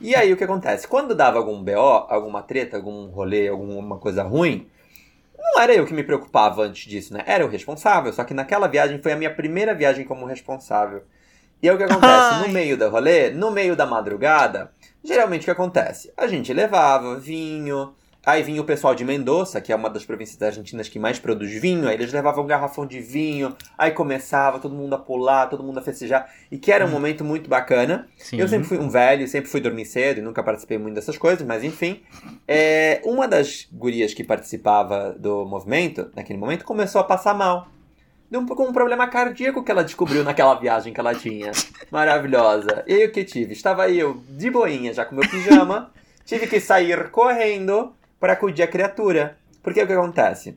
E 0.00 0.14
aí 0.14 0.32
o 0.32 0.36
que 0.36 0.44
acontece? 0.44 0.88
Quando 0.88 1.14
dava 1.14 1.38
algum 1.38 1.62
BO, 1.62 2.06
alguma 2.08 2.42
treta, 2.42 2.76
algum 2.76 3.06
rolê, 3.08 3.48
alguma 3.48 3.98
coisa 3.98 4.22
ruim, 4.22 4.66
não 5.38 5.60
era 5.60 5.74
eu 5.74 5.86
que 5.86 5.92
me 5.92 6.04
preocupava 6.04 6.62
antes 6.62 6.88
disso, 6.88 7.12
né? 7.12 7.22
Era 7.26 7.44
o 7.44 7.48
responsável, 7.48 8.12
só 8.12 8.24
que 8.24 8.32
naquela 8.32 8.68
viagem 8.68 9.02
foi 9.02 9.12
a 9.12 9.16
minha 9.16 9.34
primeira 9.34 9.74
viagem 9.74 10.04
como 10.04 10.24
responsável. 10.26 11.02
E 11.62 11.68
aí 11.68 11.74
o 11.74 11.78
que 11.78 11.84
acontece? 11.84 12.06
Ai. 12.40 12.46
No 12.46 12.52
meio 12.52 12.76
do 12.76 12.88
rolê, 12.88 13.30
no 13.30 13.50
meio 13.50 13.74
da 13.74 13.84
madrugada, 13.86 14.70
geralmente 15.04 15.42
o 15.42 15.44
que 15.44 15.50
acontece? 15.50 16.12
A 16.16 16.26
gente 16.26 16.52
levava 16.52 17.18
vinho, 17.18 17.94
aí 18.24 18.42
vinha 18.42 18.60
o 18.60 18.64
pessoal 18.64 18.94
de 18.94 19.04
Mendoza, 19.04 19.60
que 19.60 19.72
é 19.72 19.76
uma 19.76 19.88
das 19.88 20.04
províncias 20.04 20.40
argentinas 20.42 20.88
que 20.88 20.98
mais 20.98 21.18
produz 21.18 21.50
vinho, 21.52 21.88
aí 21.88 21.94
eles 21.94 22.12
levavam 22.12 22.44
um 22.44 22.46
garrafão 22.46 22.86
de 22.86 23.00
vinho, 23.00 23.56
aí 23.76 23.90
começava 23.90 24.58
todo 24.58 24.74
mundo 24.74 24.94
a 24.94 24.98
pular, 24.98 25.46
todo 25.46 25.62
mundo 25.62 25.78
a 25.78 25.82
festejar, 25.82 26.30
e 26.50 26.58
que 26.58 26.70
era 26.70 26.84
um 26.84 26.90
momento 26.90 27.24
muito 27.24 27.48
bacana. 27.48 28.08
Sim. 28.18 28.40
Eu 28.40 28.48
sempre 28.48 28.68
fui 28.68 28.78
um 28.78 28.88
velho, 28.88 29.26
sempre 29.26 29.50
fui 29.50 29.60
dormir 29.60 29.86
cedo 29.86 30.18
e 30.18 30.22
nunca 30.22 30.42
participei 30.42 30.78
muito 30.78 30.94
dessas 30.94 31.16
coisas, 31.16 31.46
mas 31.46 31.64
enfim. 31.64 32.02
É, 32.46 33.00
uma 33.04 33.26
das 33.26 33.68
gurias 33.72 34.14
que 34.14 34.22
participava 34.22 35.14
do 35.18 35.44
movimento, 35.46 36.10
naquele 36.14 36.38
momento, 36.38 36.64
começou 36.64 37.00
a 37.00 37.04
passar 37.04 37.34
mal. 37.34 37.68
Um, 38.32 38.46
com 38.46 38.64
um 38.68 38.72
problema 38.72 39.08
cardíaco 39.08 39.62
que 39.64 39.70
ela 39.70 39.82
descobriu 39.82 40.22
naquela 40.22 40.54
viagem 40.54 40.92
que 40.92 41.00
ela 41.00 41.14
tinha. 41.14 41.50
Maravilhosa. 41.90 42.84
E 42.86 42.94
aí 42.94 43.04
o 43.06 43.12
que 43.12 43.24
tive? 43.24 43.52
Estava 43.52 43.88
eu 43.90 44.22
de 44.28 44.50
boinha, 44.50 44.92
já 44.94 45.04
com 45.04 45.14
meu 45.16 45.28
pijama. 45.28 45.90
tive 46.24 46.46
que 46.46 46.60
sair 46.60 47.10
correndo 47.10 47.92
para 48.20 48.34
acudir 48.34 48.62
a 48.62 48.68
criatura. 48.68 49.36
Porque 49.62 49.82
o 49.82 49.86
que 49.86 49.92
acontece? 49.92 50.54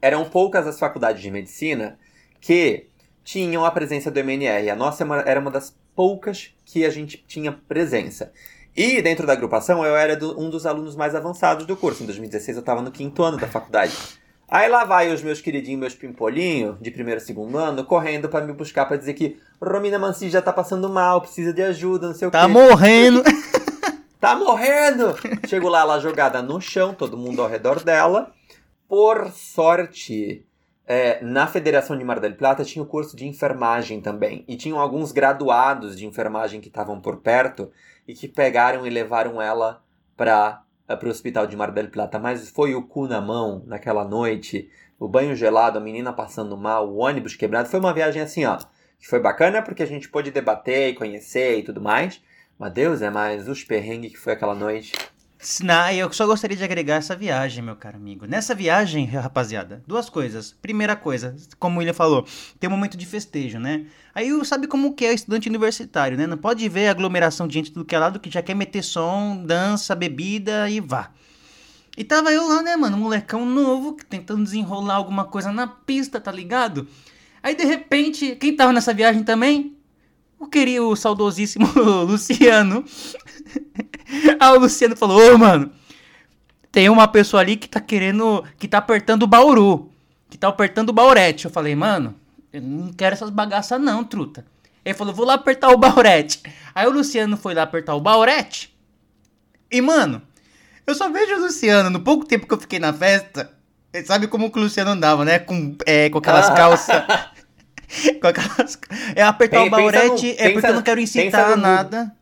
Eram 0.00 0.24
poucas 0.24 0.66
as 0.66 0.78
faculdades 0.78 1.20
de 1.22 1.30
medicina 1.30 1.98
que 2.40 2.86
tinham 3.22 3.64
a 3.64 3.70
presença 3.70 4.10
do 4.10 4.18
MNR. 4.18 4.70
A 4.70 4.76
nossa 4.76 5.04
é 5.04 5.30
era 5.30 5.38
uma 5.40 5.50
das 5.50 5.76
poucas 5.94 6.50
que 6.64 6.84
a 6.84 6.90
gente 6.90 7.22
tinha 7.28 7.52
presença. 7.52 8.32
E 8.74 9.00
dentro 9.02 9.26
da 9.26 9.32
agrupação 9.32 9.84
eu 9.84 9.96
era 9.96 10.16
do- 10.16 10.38
um 10.40 10.48
dos 10.50 10.66
alunos 10.66 10.94
mais 10.96 11.14
avançados 11.14 11.66
do 11.66 11.76
curso. 11.76 12.02
Em 12.02 12.06
2016 12.06 12.56
eu 12.56 12.60
estava 12.60 12.80
no 12.82 12.90
quinto 12.90 13.22
ano 13.22 13.36
da 13.38 13.46
faculdade. 13.46 13.92
Aí 14.48 14.68
lá 14.68 14.84
vai 14.84 15.12
os 15.12 15.22
meus 15.22 15.40
queridinhos, 15.40 15.80
meus 15.80 15.94
pimpolinhos, 15.94 16.76
de 16.80 16.90
primeiro 16.90 17.20
e 17.20 17.24
segundo 17.24 17.58
ano, 17.58 17.84
correndo 17.84 18.28
pra 18.28 18.40
me 18.42 18.52
buscar 18.52 18.86
pra 18.86 18.96
dizer 18.96 19.14
que 19.14 19.38
Romina 19.60 19.98
Manci 19.98 20.30
já 20.30 20.40
tá 20.40 20.52
passando 20.52 20.88
mal, 20.88 21.20
precisa 21.20 21.52
de 21.52 21.62
ajuda, 21.62 22.06
não 22.08 22.14
sei 22.14 22.28
o 22.28 22.30
Tá 22.30 22.42
quê. 22.46 22.52
morrendo. 22.52 23.22
Tá 24.18 24.34
morrendo! 24.34 25.14
Chego 25.46 25.68
lá, 25.68 25.80
ela 25.82 26.00
jogada 26.00 26.40
no 26.40 26.58
chão, 26.58 26.94
todo 26.94 27.18
mundo 27.18 27.42
ao 27.42 27.48
redor 27.48 27.84
dela. 27.84 28.32
Por 28.88 29.30
sorte, 29.30 30.44
é, 30.86 31.22
na 31.22 31.46
Federação 31.46 31.96
de 31.96 32.02
Mar 32.02 32.18
del 32.18 32.34
Plata 32.34 32.64
tinha 32.64 32.82
o 32.82 32.86
curso 32.86 33.14
de 33.14 33.26
enfermagem 33.26 34.00
também. 34.00 34.42
E 34.48 34.56
tinham 34.56 34.80
alguns 34.80 35.12
graduados 35.12 35.96
de 35.98 36.06
enfermagem 36.06 36.62
que 36.62 36.68
estavam 36.68 36.98
por 36.98 37.18
perto 37.18 37.70
e 38.08 38.14
que 38.14 38.26
pegaram 38.26 38.86
e 38.86 38.90
levaram 38.90 39.40
ela 39.40 39.82
para 40.86 41.08
o 41.08 41.10
hospital 41.10 41.46
de 41.46 41.56
Mar 41.56 41.70
del 41.72 41.88
Plata. 41.88 42.18
Mas 42.18 42.48
foi 42.48 42.74
o 42.74 42.86
cu 42.86 43.08
na 43.08 43.20
mão 43.20 43.64
naquela 43.66 44.04
noite, 44.04 44.70
o 44.98 45.08
banho 45.08 45.34
gelado, 45.34 45.78
a 45.78 45.80
menina 45.80 46.12
passando 46.12 46.56
mal, 46.56 46.88
o 46.88 46.98
ônibus 46.98 47.34
quebrado. 47.34 47.68
Foi 47.68 47.80
uma 47.80 47.92
viagem 47.92 48.22
assim, 48.22 48.44
ó. 48.44 48.58
Que 48.98 49.08
foi 49.08 49.20
bacana 49.20 49.62
porque 49.62 49.82
a 49.82 49.86
gente 49.86 50.08
pôde 50.08 50.30
debater 50.30 50.90
e 50.90 50.94
conhecer 50.94 51.58
e 51.58 51.62
tudo 51.62 51.80
mais. 51.80 52.22
Mas 52.58 52.72
Deus 52.72 53.02
é 53.02 53.10
mais 53.10 53.48
os 53.48 53.64
perrengues 53.64 54.12
que 54.12 54.18
foi 54.18 54.34
aquela 54.34 54.54
noite. 54.54 54.92
Não, 55.62 55.90
eu 55.90 56.10
só 56.12 56.26
gostaria 56.26 56.56
de 56.56 56.64
agregar 56.64 56.96
essa 56.96 57.14
viagem, 57.14 57.62
meu 57.62 57.76
caro 57.76 57.96
amigo. 57.96 58.26
Nessa 58.26 58.54
viagem, 58.54 59.04
rapaziada, 59.04 59.82
duas 59.86 60.08
coisas. 60.08 60.54
Primeira 60.62 60.96
coisa, 60.96 61.36
como 61.58 61.76
o 61.76 61.78
William 61.78 61.92
falou, 61.92 62.26
tem 62.58 62.68
um 62.68 62.72
momento 62.72 62.96
de 62.96 63.04
festejo, 63.04 63.58
né? 63.58 63.86
Aí 64.14 64.28
sabe 64.44 64.66
como 64.66 64.94
que 64.94 65.04
é 65.04 65.12
estudante 65.12 65.48
universitário, 65.48 66.16
né? 66.16 66.26
Não 66.26 66.38
pode 66.38 66.66
ver 66.68 66.88
aglomeração 66.88 67.46
de 67.46 67.54
gente 67.54 67.72
do 67.72 67.84
que 67.84 67.94
é 67.94 67.98
lado 67.98 68.18
que 68.18 68.30
já 68.30 68.40
quer 68.40 68.54
meter 68.54 68.82
som, 68.82 69.44
dança, 69.44 69.94
bebida 69.94 70.70
e 70.70 70.80
vá. 70.80 71.10
E 71.96 72.04
tava 72.04 72.32
eu 72.32 72.46
lá, 72.48 72.62
né, 72.62 72.76
mano, 72.76 72.96
molecão 72.96 73.46
novo, 73.46 73.96
tentando 74.08 74.42
desenrolar 74.42 74.94
alguma 74.94 75.24
coisa 75.24 75.52
na 75.52 75.66
pista, 75.66 76.20
tá 76.20 76.32
ligado? 76.32 76.88
Aí 77.42 77.54
de 77.54 77.64
repente, 77.64 78.36
quem 78.36 78.56
tava 78.56 78.72
nessa 78.72 78.92
viagem 78.92 79.22
também? 79.22 79.75
O 80.38 80.46
querido, 80.46 80.88
o 80.88 80.96
saudosíssimo 80.96 81.66
Luciano. 82.04 82.84
Aí 84.38 84.52
o 84.56 84.60
Luciano 84.60 84.96
falou, 84.96 85.34
ô 85.34 85.38
mano, 85.38 85.70
tem 86.70 86.88
uma 86.88 87.08
pessoa 87.08 87.40
ali 87.40 87.56
que 87.56 87.68
tá 87.68 87.80
querendo, 87.80 88.44
que 88.58 88.68
tá 88.68 88.78
apertando 88.78 89.22
o 89.22 89.26
bauru, 89.26 89.90
que 90.28 90.36
tá 90.36 90.48
apertando 90.48 90.90
o 90.90 90.92
baurete. 90.92 91.46
Eu 91.46 91.50
falei, 91.50 91.74
mano, 91.74 92.14
eu 92.52 92.60
não 92.60 92.92
quero 92.92 93.14
essas 93.14 93.30
bagaças 93.30 93.80
não, 93.80 94.04
truta. 94.04 94.44
Ele 94.84 94.94
falou, 94.94 95.12
vou 95.14 95.26
lá 95.26 95.34
apertar 95.34 95.70
o 95.70 95.78
baurete. 95.78 96.42
Aí 96.74 96.86
o 96.86 96.92
Luciano 96.92 97.36
foi 97.36 97.54
lá 97.54 97.62
apertar 97.62 97.94
o 97.94 98.00
baurete. 98.00 98.76
E, 99.70 99.80
mano, 99.80 100.22
eu 100.86 100.94
só 100.94 101.10
vejo 101.10 101.34
o 101.34 101.40
Luciano, 101.40 101.90
no 101.90 102.00
pouco 102.00 102.24
tempo 102.24 102.46
que 102.46 102.54
eu 102.54 102.60
fiquei 102.60 102.78
na 102.78 102.92
festa, 102.92 103.50
ele 103.92 104.06
sabe 104.06 104.28
como 104.28 104.50
que 104.50 104.58
o 104.58 104.62
Luciano 104.62 104.90
andava, 104.90 105.24
né? 105.24 105.38
Com, 105.38 105.76
é, 105.86 106.08
com 106.10 106.18
aquelas 106.18 106.48
calças... 106.50 107.02
É 109.14 109.22
apertar 109.22 109.58
Pen- 109.58 109.68
o 109.68 109.70
pensa 109.70 109.82
baurete, 109.82 110.26
no- 110.26 110.32
é 110.32 110.34
porque 110.34 110.54
pensa- 110.54 110.68
eu 110.68 110.74
não 110.74 110.82
quero 110.82 111.00
pensa 111.00 111.20
incitar 111.20 111.50
no- 111.50 111.56
nada. 111.62 112.12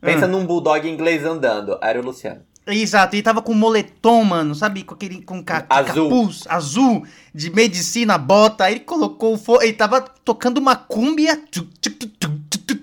Pensa 0.00 0.24
Ah. 0.24 0.28
num 0.28 0.44
bulldog 0.46 0.86
inglês 0.88 1.24
andando. 1.24 1.78
Era 1.82 2.00
o 2.00 2.04
Luciano. 2.04 2.42
Exato, 2.68 3.14
ele 3.14 3.22
tava 3.22 3.40
com 3.40 3.54
moletom, 3.54 4.24
mano, 4.24 4.52
sabe? 4.54 4.82
Com 4.82 4.94
aquele 4.94 5.22
com 5.22 5.42
ca 5.42 5.64
Azul. 5.70 6.08
capuz 6.08 6.42
azul 6.48 7.06
de 7.32 7.48
medicina, 7.50 8.18
bota. 8.18 8.64
Aí 8.64 8.74
ele 8.74 8.80
colocou 8.80 9.34
o 9.34 9.38
fone, 9.38 9.64
ele 9.66 9.72
tava 9.72 10.00
tocando 10.00 10.58
uma 10.58 10.74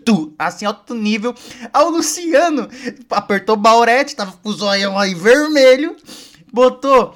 tu, 0.06 0.34
assim, 0.40 0.66
alto 0.66 0.94
nível. 0.96 1.36
Aí 1.74 1.84
o 1.84 1.90
Luciano 1.90 2.68
apertou 3.10 3.56
o 3.56 3.60
baurete, 3.60 4.16
tava 4.16 4.32
com 4.32 4.50
o 4.50 4.54
zoião 4.54 4.98
aí 4.98 5.14
vermelho, 5.14 5.96
botou 6.52 7.14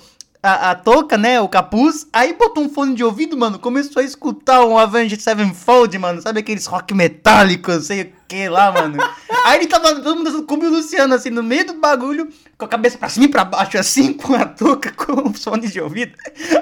a, 0.48 0.72
a 0.72 0.76
touca, 0.76 1.18
né, 1.18 1.42
o 1.42 1.50
capuz, 1.50 2.08
aí 2.14 2.34
botou 2.34 2.64
um 2.64 2.70
fone 2.70 2.96
de 2.96 3.04
ouvido, 3.04 3.36
mano, 3.38 3.60
começou 3.60 4.02
a 4.02 4.06
escutar 4.06 4.66
um 4.66 4.78
Avenged 4.78 5.22
Sevenfold, 5.22 5.98
mano, 5.98 6.22
sabe 6.22 6.40
aqueles 6.40 6.66
rock 6.66 6.94
metálicos, 6.94 7.88
sei 7.88 8.04
o 8.04 8.12
que 8.28 8.48
lá, 8.48 8.72
mano. 8.72 8.98
Aí 9.46 9.60
ele 9.60 9.68
tava 9.68 9.96
todo 9.96 10.16
mundo 10.16 10.44
como 10.44 10.66
o 10.66 10.70
Luciano, 10.70 11.14
assim, 11.14 11.30
no 11.30 11.44
meio 11.44 11.66
do 11.68 11.74
bagulho, 11.74 12.30
com 12.58 12.66
a 12.66 12.68
cabeça 12.68 12.98
pra 12.98 13.10
cima 13.10 13.26
e 13.26 13.30
pra 13.30 13.44
baixo, 13.44 13.78
assim, 13.78 14.14
com 14.16 14.36
a 14.36 14.46
touca, 14.46 14.92
com 14.94 15.30
os 15.30 15.44
fones 15.44 15.74
de 15.74 15.82
ouvido. 15.82 16.14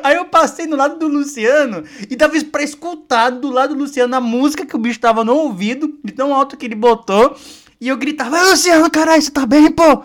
Aí 0.03 0.15
eu 0.15 0.25
passei 0.25 0.65
no 0.65 0.75
lado 0.75 0.97
do 0.97 1.07
Luciano 1.07 1.83
e 2.09 2.15
tava 2.15 2.33
pra 2.45 2.63
escutar 2.63 3.29
do 3.29 3.51
lado 3.51 3.75
do 3.75 3.81
Luciano 3.81 4.15
a 4.15 4.21
música 4.21 4.65
que 4.65 4.75
o 4.75 4.79
bicho 4.79 4.99
tava 4.99 5.23
no 5.23 5.35
ouvido, 5.35 5.93
de 6.03 6.11
tão 6.11 6.33
alto 6.33 6.57
que 6.57 6.65
ele 6.65 6.75
botou. 6.75 7.35
E 7.79 7.87
eu 7.87 7.97
gritava, 7.97 8.37
"Ei, 8.37 8.49
Luciano, 8.49 8.89
caralho, 8.89 9.21
você 9.21 9.29
tá 9.29 9.45
bem, 9.45 9.71
pô? 9.71 10.03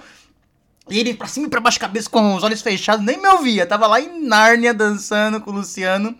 E 0.91 0.99
ele 0.99 1.15
pra 1.15 1.29
cima 1.29 1.47
e 1.47 1.51
pra 1.51 1.61
baixo, 1.61 1.79
cabeça 1.79 2.11
com 2.11 2.35
os 2.35 2.43
olhos 2.43 2.61
fechados, 2.61 3.05
nem 3.05 3.17
me 3.17 3.29
ouvia. 3.29 3.65
Tava 3.65 3.87
lá 3.87 4.01
em 4.01 4.27
Nárnia 4.27 4.75
dançando 4.75 5.41
com 5.41 5.51
o 5.51 5.55
Luciano. 5.55 6.15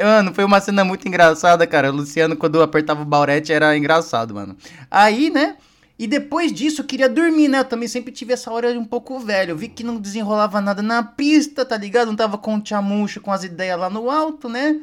Mano, 0.00 0.32
foi 0.32 0.44
uma 0.44 0.60
cena 0.60 0.84
muito 0.84 1.06
engraçada, 1.08 1.66
cara. 1.66 1.90
O 1.90 1.96
Luciano, 1.96 2.36
quando 2.36 2.62
apertava 2.62 3.02
o 3.02 3.04
baurete, 3.04 3.52
era 3.52 3.76
engraçado, 3.76 4.32
mano. 4.32 4.56
Aí, 4.88 5.30
né? 5.30 5.56
E 5.98 6.06
depois 6.06 6.52
disso, 6.52 6.80
eu 6.80 6.84
queria 6.84 7.08
dormir, 7.08 7.48
né? 7.48 7.60
Eu 7.60 7.64
também 7.64 7.88
sempre 7.88 8.12
tive 8.12 8.32
essa 8.32 8.50
hora 8.52 8.68
um 8.78 8.84
pouco 8.84 9.18
velho. 9.18 9.50
Eu 9.50 9.56
vi 9.56 9.68
que 9.68 9.82
não 9.82 9.96
desenrolava 9.96 10.60
nada 10.60 10.82
na 10.82 11.02
pista, 11.02 11.64
tá 11.64 11.76
ligado? 11.76 12.08
Não 12.08 12.16
tava 12.16 12.38
com 12.38 12.56
o 12.56 12.60
Tiamucho, 12.60 13.20
com 13.20 13.32
as 13.32 13.44
ideias 13.44 13.78
lá 13.78 13.90
no 13.90 14.10
alto, 14.10 14.48
né? 14.48 14.80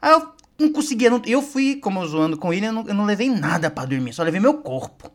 Aí 0.00 0.12
eu 0.12 0.28
não 0.58 0.70
conseguia. 0.70 1.10
Não... 1.10 1.20
Eu 1.26 1.40
fui, 1.42 1.76
como 1.76 2.00
eu 2.00 2.06
zoando 2.06 2.36
com 2.36 2.52
ele, 2.52 2.66
eu 2.66 2.72
não, 2.72 2.86
eu 2.86 2.94
não 2.94 3.04
levei 3.04 3.30
nada 3.30 3.70
pra 3.70 3.84
dormir, 3.84 4.12
só 4.12 4.22
levei 4.22 4.40
meu 4.40 4.54
corpo. 4.54 5.10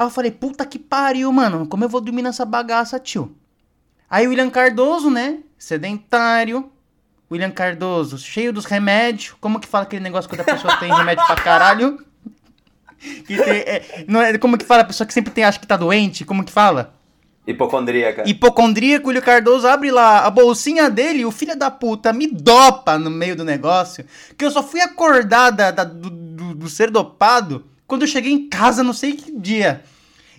Aí 0.00 0.06
eu 0.06 0.10
falei, 0.10 0.30
puta 0.30 0.64
que 0.64 0.78
pariu, 0.78 1.30
mano. 1.30 1.66
Como 1.66 1.84
eu 1.84 1.88
vou 1.90 2.00
dormir 2.00 2.22
nessa 2.22 2.46
bagaça, 2.46 2.98
tio? 2.98 3.36
Aí 4.08 4.26
o 4.26 4.30
William 4.30 4.48
Cardoso, 4.48 5.10
né? 5.10 5.40
Sedentário. 5.58 6.72
William 7.30 7.50
Cardoso, 7.50 8.16
cheio 8.16 8.50
dos 8.50 8.64
remédios. 8.64 9.36
Como 9.38 9.60
que 9.60 9.68
fala 9.68 9.84
aquele 9.84 10.02
negócio 10.02 10.28
quando 10.30 10.40
a 10.40 10.44
pessoa 10.44 10.74
tem 10.78 10.90
remédio 10.90 11.24
pra 11.26 11.36
caralho? 11.36 12.02
Que 13.26 13.36
tem, 13.36 13.56
é, 13.60 14.04
não 14.08 14.20
é, 14.20 14.36
como 14.36 14.58
que 14.58 14.64
fala 14.64 14.82
a 14.82 14.84
pessoa 14.84 15.06
que 15.06 15.14
sempre 15.14 15.32
tem, 15.32 15.42
acha 15.42 15.58
que 15.58 15.66
tá 15.66 15.74
doente? 15.76 16.22
Como 16.24 16.44
que 16.44 16.52
fala? 16.52 16.94
Hipocondríaca. 17.46 18.24
Hipocondríaco, 18.28 19.08
William 19.08 19.22
Cardoso 19.22 19.66
abre 19.66 19.90
lá 19.90 20.26
a 20.26 20.30
bolsinha 20.30 20.90
dele 20.90 21.24
o 21.24 21.30
filho 21.30 21.56
da 21.56 21.70
puta 21.70 22.12
me 22.12 22.26
dopa 22.26 22.98
no 22.98 23.08
meio 23.10 23.34
do 23.34 23.42
negócio. 23.44 24.04
Que 24.36 24.44
eu 24.44 24.50
só 24.50 24.62
fui 24.62 24.82
acordar 24.82 25.50
da, 25.50 25.70
da- 25.70 25.84
do, 25.84 26.10
do- 26.10 26.54
do 26.54 26.68
ser 26.68 26.90
dopado 26.90 27.64
quando 27.86 28.02
eu 28.02 28.06
cheguei 28.08 28.32
em 28.32 28.48
casa, 28.50 28.82
não 28.82 28.92
sei 28.92 29.14
que 29.14 29.32
dia. 29.32 29.82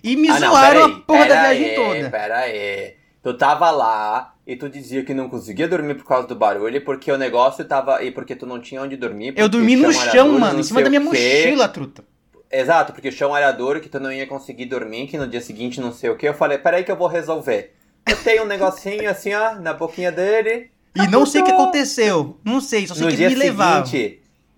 E 0.02 0.16
me 0.16 0.28
Ah, 0.28 0.40
não, 0.40 0.50
zoaram 0.50 0.80
peraí, 0.80 0.92
a 0.92 1.00
porra 1.00 1.26
da 1.26 1.40
viagem 1.42 1.68
aí, 1.70 1.74
toda. 1.74 2.10
Pera 2.10 2.38
aí. 2.38 2.94
Tu 3.22 3.34
tava 3.34 3.70
lá 3.70 4.34
e 4.44 4.56
tu 4.56 4.68
dizia 4.68 5.04
que 5.04 5.14
não 5.14 5.28
conseguia 5.28 5.68
dormir 5.68 5.94
por 5.94 6.04
causa 6.04 6.26
do 6.26 6.34
barulho, 6.34 6.84
porque 6.84 7.10
o 7.12 7.16
negócio 7.16 7.64
tava. 7.64 8.02
E 8.02 8.10
porque 8.10 8.34
tu 8.34 8.46
não 8.46 8.60
tinha 8.60 8.82
onde 8.82 8.96
dormir. 8.96 9.34
Eu 9.36 9.48
dormi 9.48 9.76
no 9.76 9.92
chão, 9.92 10.38
mano, 10.38 10.58
em 10.58 10.62
cima 10.62 10.82
da 10.82 10.88
minha 10.88 11.00
mochila, 11.00 11.68
truta. 11.68 12.04
Exato, 12.50 12.92
porque 12.92 13.08
o 13.08 13.12
chão 13.12 13.34
era 13.34 13.50
duro, 13.52 13.80
que 13.80 13.88
tu 13.88 13.98
não 13.98 14.12
ia 14.12 14.26
conseguir 14.26 14.66
dormir, 14.66 15.06
que 15.06 15.16
no 15.16 15.26
dia 15.26 15.40
seguinte 15.40 15.80
não 15.80 15.92
sei 15.92 16.10
o 16.10 16.16
que. 16.16 16.28
Eu 16.28 16.34
falei, 16.34 16.58
peraí 16.58 16.84
que 16.84 16.92
eu 16.92 16.96
vou 16.96 17.08
resolver. 17.08 17.74
Eu 18.06 18.16
tenho 18.16 18.42
um 18.42 18.46
negocinho 18.46 19.08
assim, 19.08 19.32
ó, 19.32 19.54
na 19.54 19.72
boquinha 19.72 20.12
dele. 20.12 20.70
E 20.94 21.06
não 21.06 21.24
sei 21.24 21.40
o 21.40 21.44
que 21.44 21.52
aconteceu. 21.52 22.38
Não 22.44 22.60
sei, 22.60 22.86
só 22.86 22.94
sei 22.94 23.04
no 23.04 23.10
que 23.10 23.16
dia 23.16 23.30
me 23.30 23.36
levava. 23.36 23.88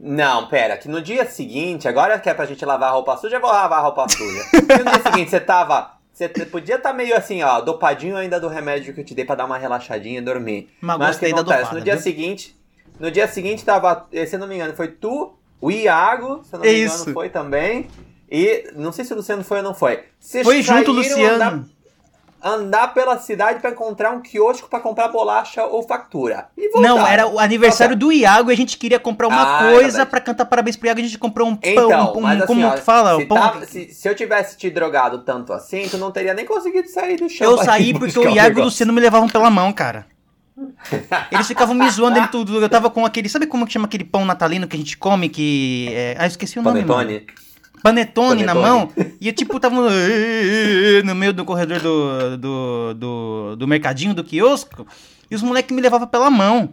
Não, 0.07 0.47
pera, 0.49 0.77
que 0.77 0.87
no 0.87 1.01
dia 1.01 1.25
seguinte, 1.25 1.89
agora 1.89 2.19
que 2.19 2.29
é 2.29 2.35
pra 2.35 2.45
gente 2.45 2.63
lavar 2.63 2.91
a 2.91 2.93
roupa 2.93 3.17
suja, 3.17 3.37
eu 3.37 3.41
vou 3.41 3.51
lavar 3.51 3.79
a 3.79 3.83
roupa 3.83 4.07
suja. 4.11 4.45
e 4.53 4.79
no 4.85 4.91
dia 4.91 5.03
seguinte 5.03 5.31
você 5.31 5.41
tava. 5.41 5.93
Você 6.13 6.29
podia 6.29 6.77
estar 6.77 6.91
tá 6.91 6.95
meio 6.95 7.17
assim, 7.17 7.43
ó, 7.43 7.61
dopadinho 7.63 8.15
ainda 8.17 8.39
do 8.39 8.47
remédio 8.47 8.93
que 8.93 9.01
eu 9.01 9.05
te 9.05 9.15
dei 9.15 9.25
pra 9.25 9.35
dar 9.35 9.47
uma 9.47 9.57
relaxadinha 9.57 10.19
e 10.19 10.23
dormir. 10.23 10.69
Mas, 10.81 10.99
Mas 10.99 11.07
que 11.17 11.27
gostei 11.27 11.31
da 11.33 11.41
acontece? 11.41 11.61
dopada, 11.63 11.79
no 11.79 11.85
dia 11.85 11.95
viu? 11.95 12.03
seguinte. 12.03 12.55
No 13.01 13.11
dia 13.11 13.27
seguinte 13.27 13.65
tava. 13.65 14.07
eh, 14.13 14.27
Se 14.27 14.37
eu 14.37 14.41
não 14.41 14.47
me 14.47 14.55
engano, 14.57 14.75
foi 14.77 14.89
tu, 14.89 15.33
o 15.59 15.71
Iago, 15.71 16.43
se 16.45 16.55
eu 16.55 16.59
não 16.59 16.67
me 16.67 16.73
Isso. 16.73 16.97
engano, 16.97 17.15
foi 17.15 17.31
também. 17.31 17.89
E 18.31 18.71
não 18.77 18.93
sei 18.93 19.05
se 19.05 19.13
o 19.13 19.17
Luciano 19.17 19.43
foi 19.43 19.57
ou 19.59 19.63
não 19.65 19.75
foi. 19.75 20.05
Vocês 20.21 20.45
Foi 20.47 20.61
junto, 20.63 20.93
Luciano. 20.93 21.69
Andar 22.45 22.93
pela 22.93 23.19
cidade 23.19 23.61
pra 23.61 23.71
encontrar 23.71 24.11
um 24.13 24.21
quiosco 24.21 24.69
pra 24.69 24.79
comprar 24.79 25.09
bolacha 25.09 25.65
ou 25.65 25.83
factura. 25.83 26.49
E. 26.59 26.69
Não, 26.79 27.07
era 27.07 27.27
o 27.27 27.39
aniversário 27.39 27.97
do 27.97 28.13
Iago 28.13 28.51
e 28.51 28.55
a 28.55 28.57
gente 28.57 28.77
queria 28.77 28.99
comprar 29.01 29.29
uma 29.29 29.59
Ah, 29.61 29.67
é 29.69 29.73
coisa 29.73 29.87
verdade. 29.89 30.11
pra 30.11 30.21
cantar 30.21 30.45
parabéns 30.45 30.77
pro 30.77 30.87
Iago. 30.87 31.01
A 31.01 31.03
gente 31.03 31.17
comprou 31.19 31.49
um 31.49 31.57
pão. 31.57 31.71
Então, 31.73 32.15
um, 32.17 32.27
assim, 32.27 32.47
como 32.47 32.67
ó, 32.67 32.77
fala? 32.77 33.17
se, 33.17 33.23
Um 33.23 33.27
pão- 33.29 33.39
tava- 33.39 33.65
se- 33.67 33.89
se 33.95 34.07
eu 34.09 34.15
tivesse 34.15 34.59
te 34.59 34.69
drogado 34.69 35.21
tanto 35.25 35.53
assim, 35.55 35.89
tu 35.89 35.97
não 35.97 36.11
teria 36.13 36.35
nem 36.35 36.45
conseguido 36.45 36.89
sair 36.89 37.17
do 37.17 37.29
chão. 37.31 37.51
Eu 37.51 37.59
saí 37.65 37.93
porque 37.99 38.19
o 38.19 38.29
Iago 38.29 38.59
e 38.59 38.63
o. 38.63 38.65
Luciano 38.67 38.93
me 38.93 39.01
levavam 39.01 39.29
pela 39.29 39.49
mão, 39.51 39.73
cara. 39.73 40.07
Eles 41.33 41.47
ficavam 41.49 41.75
me 41.75 41.89
zoando 41.91 42.19
em 42.19 42.27
tudo. 42.29 42.61
Eu 42.61 42.69
tava 42.69 42.89
com 42.91 43.05
aquele. 43.05 43.29
Sabe 43.29 43.47
como 43.47 43.67
que 43.67 43.73
chama 43.73 43.87
aquele 43.87 44.05
pão 44.05 44.25
natalino 44.25 44.69
que 44.69 44.77
a 44.77 44.79
gente 44.79 44.97
come? 44.99 45.29
Que. 45.29 45.89
é- 45.93 46.17
Ah, 46.19 46.25
eu 46.25 46.29
esqueci 46.29 46.59
o 46.59 46.63
nome. 46.63 46.85
mano. 46.85 47.21
Panetone. 47.85 48.43
Panetone, 48.43 48.45
na 48.45 48.55
mão. 48.55 48.91
E 49.21 49.29
eu, 49.29 49.35
tipo, 49.35 49.61
tava 49.61 49.75
no, 49.75 49.91
no 51.05 51.15
meio 51.15 51.35
do 51.35 51.45
corredor 51.45 51.81
do, 51.81 52.37
do, 52.39 52.95
do, 52.95 53.57
do 53.57 53.69
mercadinho, 53.69 54.15
do 54.15 54.25
quiosco. 54.25 54.87
E 55.31 55.35
os 55.35 55.43
moleques 55.43 55.77
me 55.77 55.83
levavam 55.83 56.09
pela 56.09 56.31
mão. 56.31 56.73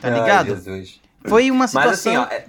Tá 0.00 0.08
Ai, 0.08 0.14
ligado? 0.14 0.54
Jesus. 0.54 0.98
Foi 1.26 1.50
uma 1.50 1.60
Mas 1.60 1.70
situação. 1.72 2.22
assim, 2.22 2.32
ó, 2.32 2.34
é- 2.34 2.46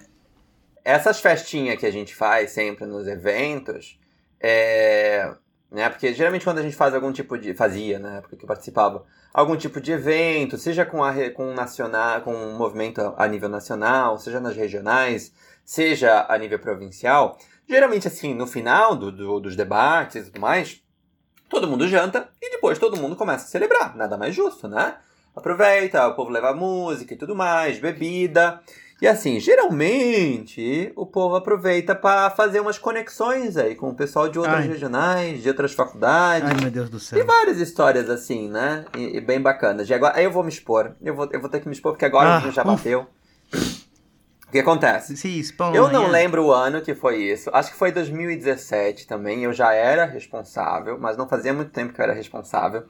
essas 0.86 1.20
festinhas 1.20 1.78
que 1.78 1.86
a 1.86 1.92
gente 1.92 2.16
faz 2.16 2.52
sempre 2.52 2.86
nos 2.86 3.08
eventos, 3.08 4.00
é, 4.40 5.34
né? 5.70 5.90
Porque 5.90 6.14
geralmente 6.14 6.46
quando 6.46 6.60
a 6.60 6.62
gente 6.62 6.76
faz 6.76 6.94
algum 6.94 7.12
tipo 7.12 7.38
de 7.38 7.54
fazia, 7.54 8.00
na 8.00 8.18
época 8.18 8.38
que 8.38 8.44
eu 8.44 8.48
participava, 8.48 9.04
algum 9.34 9.56
tipo 9.58 9.82
de 9.82 9.92
evento, 9.92 10.58
seja 10.58 10.86
com 10.86 11.04
a 11.04 11.14
com 11.32 11.52
um 11.52 11.54
nacional, 11.54 12.22
com 12.22 12.34
um 12.34 12.58
movimento 12.58 13.02
a, 13.02 13.26
a 13.26 13.28
nível 13.28 13.50
nacional, 13.50 14.18
seja 14.18 14.40
nas 14.40 14.56
regionais, 14.56 15.34
seja 15.66 16.26
a 16.30 16.38
nível 16.38 16.60
provincial, 16.60 17.38
geralmente 17.68 18.08
assim, 18.08 18.34
no 18.34 18.46
final 18.48 18.96
do, 18.96 19.12
do- 19.12 19.40
dos 19.40 19.56
debates 19.56 20.16
e 20.28 20.32
tudo 20.32 20.42
mais, 20.42 20.82
todo 21.50 21.68
mundo 21.68 21.88
janta 21.88 22.30
e 22.42 22.52
depois 22.52 22.78
todo 22.80 22.98
mundo 22.98 23.16
começa 23.16 23.46
a 23.46 23.48
celebrar, 23.48 23.96
nada 23.96 24.18
mais 24.18 24.34
justo, 24.36 24.68
né? 24.68 24.96
Aproveita, 25.36 26.08
o 26.08 26.14
povo 26.16 26.30
leva 26.30 26.54
música 26.54 27.14
e 27.14 27.18
tudo 27.18 27.36
mais, 27.36 27.80
bebida. 27.80 28.62
E 29.02 29.08
assim, 29.08 29.40
geralmente 29.40 30.94
o 30.96 31.06
povo 31.06 31.36
aproveita 31.36 31.94
para 31.96 32.30
fazer 32.30 32.60
umas 32.60 32.78
conexões 32.78 33.58
aí 33.58 33.76
com 33.76 33.90
o 33.90 33.96
pessoal 33.96 34.30
de 34.30 34.38
outras 34.40 34.60
Ai. 34.62 34.68
regionais, 34.68 35.42
de 35.42 35.50
outras 35.50 35.74
faculdades. 35.74 36.50
Ai, 36.50 36.62
meu 36.62 36.72
Deus 36.72 36.90
do 36.90 36.98
E 36.98 37.00
céu. 37.00 37.26
várias 37.26 37.58
histórias 37.60 38.10
assim, 38.10 38.48
né? 38.50 38.86
E, 38.96 39.18
e 39.18 39.22
bem 39.22 39.42
bacanas. 39.42 39.90
E 39.90 39.94
agora, 39.94 40.18
aí 40.18 40.24
eu 40.24 40.32
vou 40.32 40.44
me 40.44 40.50
expor. 40.50 40.96
Eu 41.02 41.16
vou, 41.16 41.28
eu 41.32 41.42
vou 41.42 41.50
ter 41.50 41.60
que 41.60 41.68
me 41.68 41.74
expor 41.74 41.94
porque 41.94 42.06
agora 42.06 42.38
Ah, 42.38 42.50
já 42.52 42.64
bateu. 42.64 43.02
O 43.02 43.83
que 44.54 44.60
acontece? 44.60 45.18
Se 45.18 45.40
expõe, 45.40 45.76
Eu 45.76 45.92
não 45.92 46.06
é. 46.06 46.10
lembro 46.10 46.46
o 46.46 46.52
ano 46.52 46.82
que 46.82 46.94
foi 46.94 47.24
isso. 47.24 47.50
Acho 47.52 47.72
que 47.72 47.78
foi 47.78 47.92
2017 47.92 49.08
também. 49.08 49.44
Eu 49.44 49.52
já 49.52 49.74
era 49.74 50.06
responsável, 50.06 50.98
mas 51.00 51.18
não 51.18 51.28
fazia 51.28 51.54
muito 51.54 51.72
tempo 51.72 51.92
que 51.92 52.00
eu 52.00 52.04
era 52.04 52.14
responsável. 52.14 52.84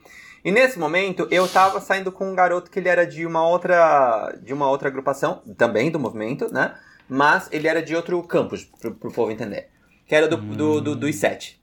E 0.44 0.52
nesse 0.52 0.78
momento 0.78 1.26
eu 1.32 1.48
tava 1.48 1.80
saindo 1.80 2.12
com 2.12 2.30
um 2.30 2.36
garoto 2.36 2.70
que 2.70 2.80
ele 2.80 2.90
era 2.90 3.08
de 3.08 3.26
uma 3.26 3.48
outra 3.48 4.38
de 4.44 4.54
uma 4.54 4.70
outra 4.70 4.90
agrupação, 4.90 5.42
também 5.58 5.90
do 5.90 5.98
movimento, 6.00 6.54
né? 6.54 6.76
Mas 7.08 7.48
ele 7.52 7.68
era 7.68 7.82
de 7.82 7.96
outro 7.96 8.22
campus, 8.24 8.66
pro, 8.66 8.94
pro 8.94 9.12
povo 9.12 9.32
entender. 9.32 9.70
Que 10.06 10.16
era 10.16 10.28
do, 10.28 10.36
do, 10.36 10.82
do, 10.82 10.96
do 10.98 11.08
I7. 11.08 11.56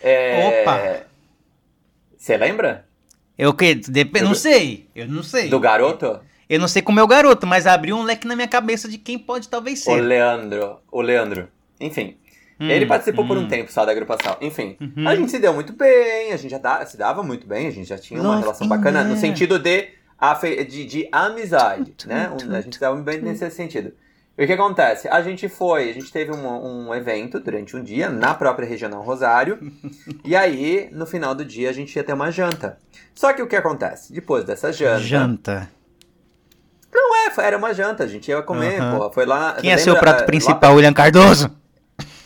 É... 0.00 0.62
Opa! 0.62 1.06
Você 2.16 2.36
lembra? 2.38 2.86
Eu 3.36 3.52
que? 3.52 3.74
Dep... 3.74 4.22
Não 4.22 4.34
sei. 4.34 4.88
Eu 4.94 5.06
não 5.06 5.22
sei. 5.22 5.50
Do 5.50 5.60
garoto? 5.60 6.18
Eu 6.54 6.60
não 6.60 6.68
sei 6.68 6.82
como 6.82 7.00
é 7.00 7.02
o 7.02 7.06
garoto, 7.08 7.46
mas 7.46 7.66
abriu 7.66 7.96
um 7.96 8.02
leque 8.04 8.26
na 8.28 8.36
minha 8.36 8.46
cabeça 8.46 8.88
de 8.88 8.96
quem 8.96 9.18
pode 9.18 9.48
talvez 9.48 9.80
O 9.80 9.84
ser. 9.84 10.00
Leandro. 10.00 10.78
O 10.92 11.00
Leandro. 11.00 11.48
Enfim. 11.80 12.16
Hum, 12.60 12.68
Ele 12.70 12.86
participou 12.86 13.26
por 13.26 13.36
um 13.36 13.40
hum. 13.42 13.48
tempo 13.48 13.72
só 13.72 13.84
da 13.84 13.90
agrupação. 13.90 14.36
Enfim, 14.40 14.76
Uhum. 14.80 15.08
a 15.08 15.16
gente 15.16 15.30
se 15.32 15.40
deu 15.40 15.52
muito 15.52 15.72
bem, 15.72 16.32
a 16.32 16.36
gente 16.36 16.52
já 16.52 16.58
dá- 16.58 16.86
se 16.86 16.96
dava 16.96 17.22
muito 17.24 17.44
bem, 17.46 17.66
a 17.66 17.70
gente 17.72 17.88
já 17.88 17.98
tinha 17.98 18.20
uma 18.20 18.28
Love 18.30 18.42
relação 18.42 18.68
bacana 18.68 19.02
no 19.02 19.16
sentido 19.16 19.58
de, 19.58 19.88
de, 20.68 20.84
de 20.86 21.08
amizade, 21.10 21.90
Tum, 21.92 22.08
né? 22.08 22.32
tum, 22.38 22.46
Um- 22.48 22.54
A 22.54 22.60
gente 22.60 22.74
se 22.76 22.80
dava 22.80 22.94
bem 23.02 23.20
nesse 23.20 23.50
sentido. 23.50 23.92
E 24.38 24.44
o 24.44 24.46
que 24.46 24.52
acontece? 24.52 25.08
A 25.08 25.20
gente 25.22 25.48
foi, 25.48 25.90
a 25.90 25.92
gente 25.92 26.12
teve 26.12 26.32
um, 26.32 26.86
um 26.88 26.94
evento 26.94 27.40
durante 27.40 27.76
um 27.76 27.82
dia 27.82 28.08
na 28.08 28.32
própria 28.34 28.66
Regional 28.68 29.02
Rosário, 29.02 29.58
e 30.24 30.36
aí, 30.36 30.88
no 30.92 31.06
final 31.06 31.34
do 31.34 31.44
dia, 31.44 31.70
a 31.70 31.72
gente 31.72 31.94
ia 31.96 32.04
ter 32.04 32.12
uma 32.12 32.30
janta. 32.30 32.78
Só 33.14 33.32
que 33.32 33.42
o 33.42 33.46
que 33.48 33.56
acontece? 33.56 34.12
Depois 34.12 34.44
dessa 34.44 34.72
janta. 34.72 35.00
Janta. 35.00 35.70
É, 37.26 37.46
era 37.46 37.56
uma 37.56 37.72
janta, 37.72 38.04
a 38.04 38.06
gente 38.06 38.28
ia 38.28 38.42
comer, 38.42 38.80
Aham. 38.80 38.98
porra. 38.98 39.12
Foi 39.12 39.26
lá. 39.26 39.54
Quem 39.54 39.70
é 39.70 39.76
lembra, 39.76 39.84
seu 39.84 40.00
prato 40.00 40.20
lá 40.20 40.26
principal, 40.26 40.74
William 40.74 40.92
Cardoso? 40.92 41.50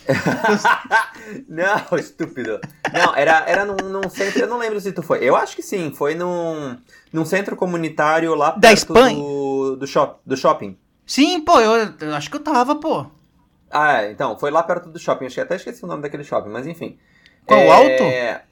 não, 1.47 1.97
estúpido. 1.97 2.59
Não, 2.91 3.15
era, 3.15 3.43
era 3.47 3.65
num, 3.65 3.75
num 3.75 4.09
centro, 4.09 4.41
eu 4.41 4.47
não 4.47 4.57
lembro 4.57 4.79
se 4.81 4.91
tu 4.91 5.03
foi. 5.03 5.19
Eu 5.23 5.35
acho 5.35 5.55
que 5.55 5.61
sim, 5.61 5.91
foi 5.91 6.15
num, 6.15 6.77
num 7.13 7.25
centro 7.25 7.55
comunitário 7.55 8.33
lá 8.35 8.51
Da 8.51 8.69
perto 8.69 8.77
Espanha? 8.77 9.15
Do, 9.15 9.75
do, 9.77 9.87
shop, 9.87 10.19
do 10.25 10.35
shopping. 10.35 10.77
Sim, 11.05 11.41
pô, 11.41 11.59
eu, 11.59 11.93
eu 11.99 12.15
acho 12.15 12.29
que 12.29 12.37
eu 12.37 12.43
tava, 12.43 12.75
pô. 12.75 13.05
Ah, 13.69 14.01
é, 14.01 14.11
então, 14.11 14.37
foi 14.37 14.49
lá 14.49 14.63
perto 14.63 14.89
do 14.89 14.97
shopping. 14.97 15.27
Acho 15.27 15.35
que 15.35 15.41
até 15.41 15.55
esqueci 15.55 15.83
o 15.83 15.87
nome 15.87 16.01
daquele 16.01 16.23
shopping, 16.23 16.49
mas 16.49 16.65
enfim. 16.65 16.97
Qual, 17.45 17.59
o 17.59 17.63
É, 17.63 17.71
Alto? 17.71 18.43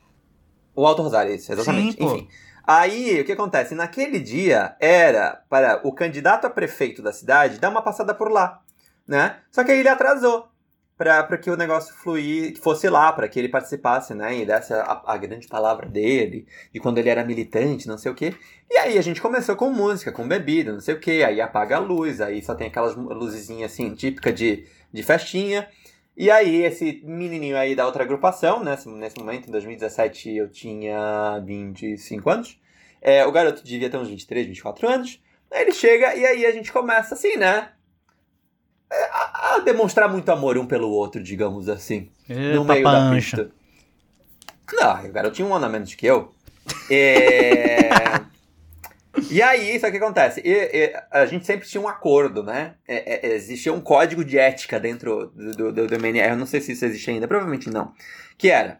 O 0.75 0.85
Alto 0.85 1.01
Rosário, 1.01 1.33
isso, 1.33 1.51
exatamente. 1.51 1.97
Sim, 1.97 1.97
pô. 1.97 2.27
Aí, 2.67 3.21
o 3.21 3.23
que 3.23 3.31
acontece? 3.31 3.73
Naquele 3.73 4.19
dia 4.19 4.75
era 4.77 5.41
para 5.49 5.79
o 5.87 5.93
candidato 5.93 6.45
a 6.45 6.49
prefeito 6.49 7.01
da 7.01 7.13
cidade 7.13 7.59
dar 7.59 7.69
uma 7.69 7.81
passada 7.81 8.13
por 8.13 8.29
lá, 8.29 8.61
né? 9.07 9.37
Só 9.49 9.63
que 9.63 9.71
aí 9.71 9.79
ele 9.79 9.87
atrasou 9.87 10.49
para 10.97 11.37
que 11.37 11.49
o 11.49 11.55
negócio 11.55 11.95
fluir, 11.95 12.55
que 12.55 12.59
fosse 12.59 12.89
lá, 12.89 13.13
para 13.13 13.29
que 13.29 13.39
ele 13.39 13.47
participasse, 13.47 14.13
né? 14.13 14.39
E 14.39 14.45
desse 14.45 14.73
a, 14.73 15.01
a 15.05 15.15
grande 15.15 15.47
palavra 15.47 15.87
dele, 15.87 16.45
de 16.73 16.79
quando 16.81 16.97
ele 16.97 17.07
era 17.07 17.23
militante, 17.23 17.87
não 17.87 17.97
sei 17.97 18.11
o 18.11 18.15
quê. 18.15 18.35
E 18.69 18.77
aí 18.77 18.97
a 18.97 19.01
gente 19.01 19.21
começou 19.21 19.55
com 19.55 19.69
música, 19.69 20.11
com 20.11 20.27
bebida, 20.27 20.73
não 20.73 20.81
sei 20.81 20.95
o 20.95 20.99
quê. 20.99 21.23
Aí 21.25 21.39
apaga 21.39 21.77
a 21.77 21.79
luz, 21.79 22.19
aí 22.19 22.43
só 22.43 22.53
tem 22.53 22.67
aquelas 22.67 22.95
luzezinhas 22.95 23.71
assim, 23.71 23.95
típica 23.95 24.33
de, 24.33 24.65
de 24.91 25.03
festinha. 25.03 25.69
E 26.17 26.31
aí, 26.31 26.63
esse 26.63 26.99
menininho 27.05 27.55
aí 27.55 27.75
da 27.75 27.85
outra 27.85 28.03
agrupação, 28.03 28.63
nesse, 28.63 28.89
nesse 28.89 29.19
momento, 29.19 29.47
em 29.47 29.51
2017, 29.51 30.35
eu 30.35 30.49
tinha 30.49 31.39
25 31.45 32.27
anos. 32.27 32.59
É, 32.99 33.23
o 33.23 33.31
garoto 33.31 33.63
devia 33.63 33.87
ter 33.87 33.97
uns 33.97 34.09
23, 34.09 34.47
24 34.47 34.89
anos. 34.89 35.21
Aí 35.51 35.61
ele 35.61 35.71
chega 35.71 36.15
e 36.15 36.25
aí 36.25 36.43
a 36.43 36.51
gente 36.51 36.71
começa 36.71 37.13
assim, 37.13 37.37
né? 37.37 37.69
É, 38.91 39.03
A, 39.11 39.55
a 39.55 39.59
demonstrar 39.59 40.09
muito 40.09 40.29
amor 40.31 40.57
um 40.57 40.65
pelo 40.65 40.89
outro, 40.89 41.21
digamos 41.21 41.69
assim. 41.69 42.09
no 42.27 42.65
meio 42.65 42.83
da 42.83 42.91
Papancha. 42.91 43.37
pista. 43.37 43.51
Não, 44.73 45.05
o 45.05 45.11
garoto 45.11 45.35
tinha 45.35 45.47
um 45.47 45.53
ano 45.53 45.67
a 45.67 45.69
menos 45.69 45.93
que 45.93 46.07
eu. 46.07 46.33
É... 46.89 47.89
E 49.29 49.41
aí, 49.41 49.75
o 49.77 49.79
que 49.79 49.97
acontece? 49.97 50.41
E- 50.43 50.49
e 50.49 50.93
a 51.11 51.25
gente 51.25 51.45
sempre 51.45 51.67
tinha 51.67 51.81
um 51.81 51.87
acordo, 51.87 52.41
né? 52.43 52.75
É, 52.87 53.27
é, 53.27 53.35
existia 53.35 53.73
um 53.73 53.81
código 53.81 54.23
de 54.23 54.37
ética 54.37 54.79
dentro 54.79 55.27
do, 55.27 55.71
do, 55.73 55.87
do, 55.87 55.95
MNR, 55.95 56.31
eu 56.31 56.37
não 56.37 56.45
sei 56.45 56.61
se 56.61 56.71
isso 56.71 56.85
existe 56.85 57.09
ainda, 57.09 57.27
provavelmente 57.27 57.69
não. 57.69 57.91
Que 58.37 58.49
era: 58.49 58.79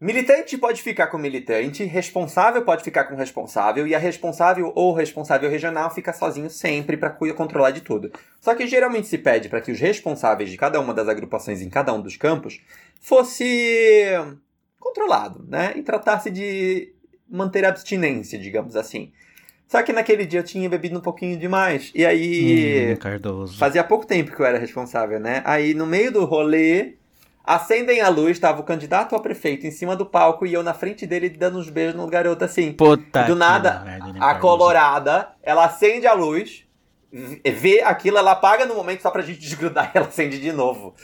militante 0.00 0.56
pode 0.56 0.80
ficar 0.80 1.08
com 1.08 1.18
militante, 1.18 1.82
responsável 1.84 2.64
pode 2.64 2.84
ficar 2.84 3.04
com 3.04 3.16
responsável, 3.16 3.84
e 3.84 3.96
a 3.96 3.98
responsável 3.98 4.72
ou 4.76 4.94
responsável 4.94 5.50
regional 5.50 5.92
fica 5.92 6.12
sozinho 6.12 6.48
sempre 6.48 6.96
para 6.96 7.10
controlar 7.10 7.72
de 7.72 7.80
tudo. 7.80 8.12
Só 8.40 8.54
que 8.54 8.66
geralmente 8.66 9.08
se 9.08 9.18
pede 9.18 9.48
para 9.48 9.60
que 9.60 9.72
os 9.72 9.80
responsáveis 9.80 10.50
de 10.50 10.56
cada 10.56 10.78
uma 10.78 10.94
das 10.94 11.08
agrupações 11.08 11.60
em 11.60 11.68
cada 11.68 11.92
um 11.92 12.00
dos 12.00 12.16
campos 12.16 12.60
fosse 13.00 14.12
controlado, 14.78 15.44
né? 15.48 15.72
E 15.74 15.82
tratasse 15.82 16.30
de 16.30 16.92
manter 17.28 17.64
abstinência, 17.64 18.38
digamos 18.38 18.76
assim. 18.76 19.12
Só 19.68 19.82
que 19.82 19.92
naquele 19.92 20.24
dia 20.24 20.40
eu 20.40 20.44
tinha 20.44 20.68
bebido 20.68 20.98
um 20.98 21.02
pouquinho 21.02 21.38
demais. 21.38 21.92
E 21.94 22.04
aí. 22.04 22.94
Hum, 22.94 22.96
Cardoso. 22.96 23.58
Fazia 23.58 23.84
pouco 23.84 24.06
tempo 24.06 24.34
que 24.34 24.40
eu 24.40 24.46
era 24.46 24.58
responsável, 24.58 25.20
né? 25.20 25.42
Aí 25.44 25.74
no 25.74 25.86
meio 25.86 26.10
do 26.10 26.24
rolê, 26.24 26.94
Acendem 27.48 28.02
a 28.02 28.10
luz, 28.10 28.38
tava 28.38 28.60
o 28.60 28.62
candidato 28.62 29.16
a 29.16 29.20
prefeito 29.20 29.66
em 29.66 29.70
cima 29.70 29.96
do 29.96 30.04
palco 30.04 30.44
e 30.44 30.52
eu 30.52 30.62
na 30.62 30.74
frente 30.74 31.06
dele 31.06 31.30
dando 31.30 31.58
uns 31.58 31.70
beijos 31.70 31.94
no 31.94 32.06
garoto 32.06 32.44
assim. 32.44 32.72
Puta 32.72 33.22
do 33.22 33.34
nada, 33.34 33.82
a 34.20 34.34
colorada, 34.34 35.30
ela 35.42 35.64
acende 35.64 36.06
a 36.06 36.12
luz, 36.12 36.66
vê 37.10 37.80
aquilo, 37.80 38.18
ela 38.18 38.32
apaga 38.32 38.66
no 38.66 38.74
momento 38.74 39.00
só 39.00 39.10
pra 39.10 39.22
gente 39.22 39.40
desgrudar 39.40 39.90
e 39.94 39.96
ela 39.96 40.08
acende 40.08 40.38
de 40.38 40.52
novo. 40.52 40.94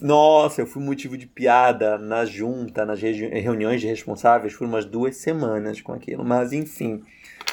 Nossa, 0.00 0.62
eu 0.62 0.66
fui 0.66 0.82
motivo 0.82 1.14
de 1.14 1.26
piada 1.26 1.98
na 1.98 2.24
junta, 2.24 2.86
nas 2.86 2.98
reuniões 2.98 3.82
de 3.82 3.86
responsáveis, 3.86 4.54
por 4.54 4.66
umas 4.66 4.86
duas 4.86 5.18
semanas 5.18 5.82
com 5.82 5.92
aquilo, 5.92 6.24
mas 6.24 6.54
enfim. 6.54 7.02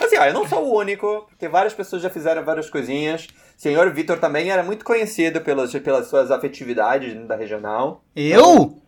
Assim, 0.01 0.17
ó, 0.17 0.25
eu 0.25 0.33
não 0.33 0.47
sou 0.47 0.65
o 0.65 0.77
único, 0.77 1.25
porque 1.29 1.47
várias 1.47 1.73
pessoas 1.73 2.01
já 2.01 2.09
fizeram 2.09 2.43
várias 2.43 2.69
coisinhas. 2.69 3.27
O 3.57 3.61
senhor 3.61 3.91
Vitor 3.93 4.17
também 4.17 4.49
era 4.49 4.63
muito 4.63 4.85
conhecido 4.85 5.41
pelas, 5.41 5.73
pelas 5.73 6.07
suas 6.07 6.31
afetividades 6.31 7.13
da 7.27 7.35
regional. 7.35 8.03
Eu? 8.15 8.81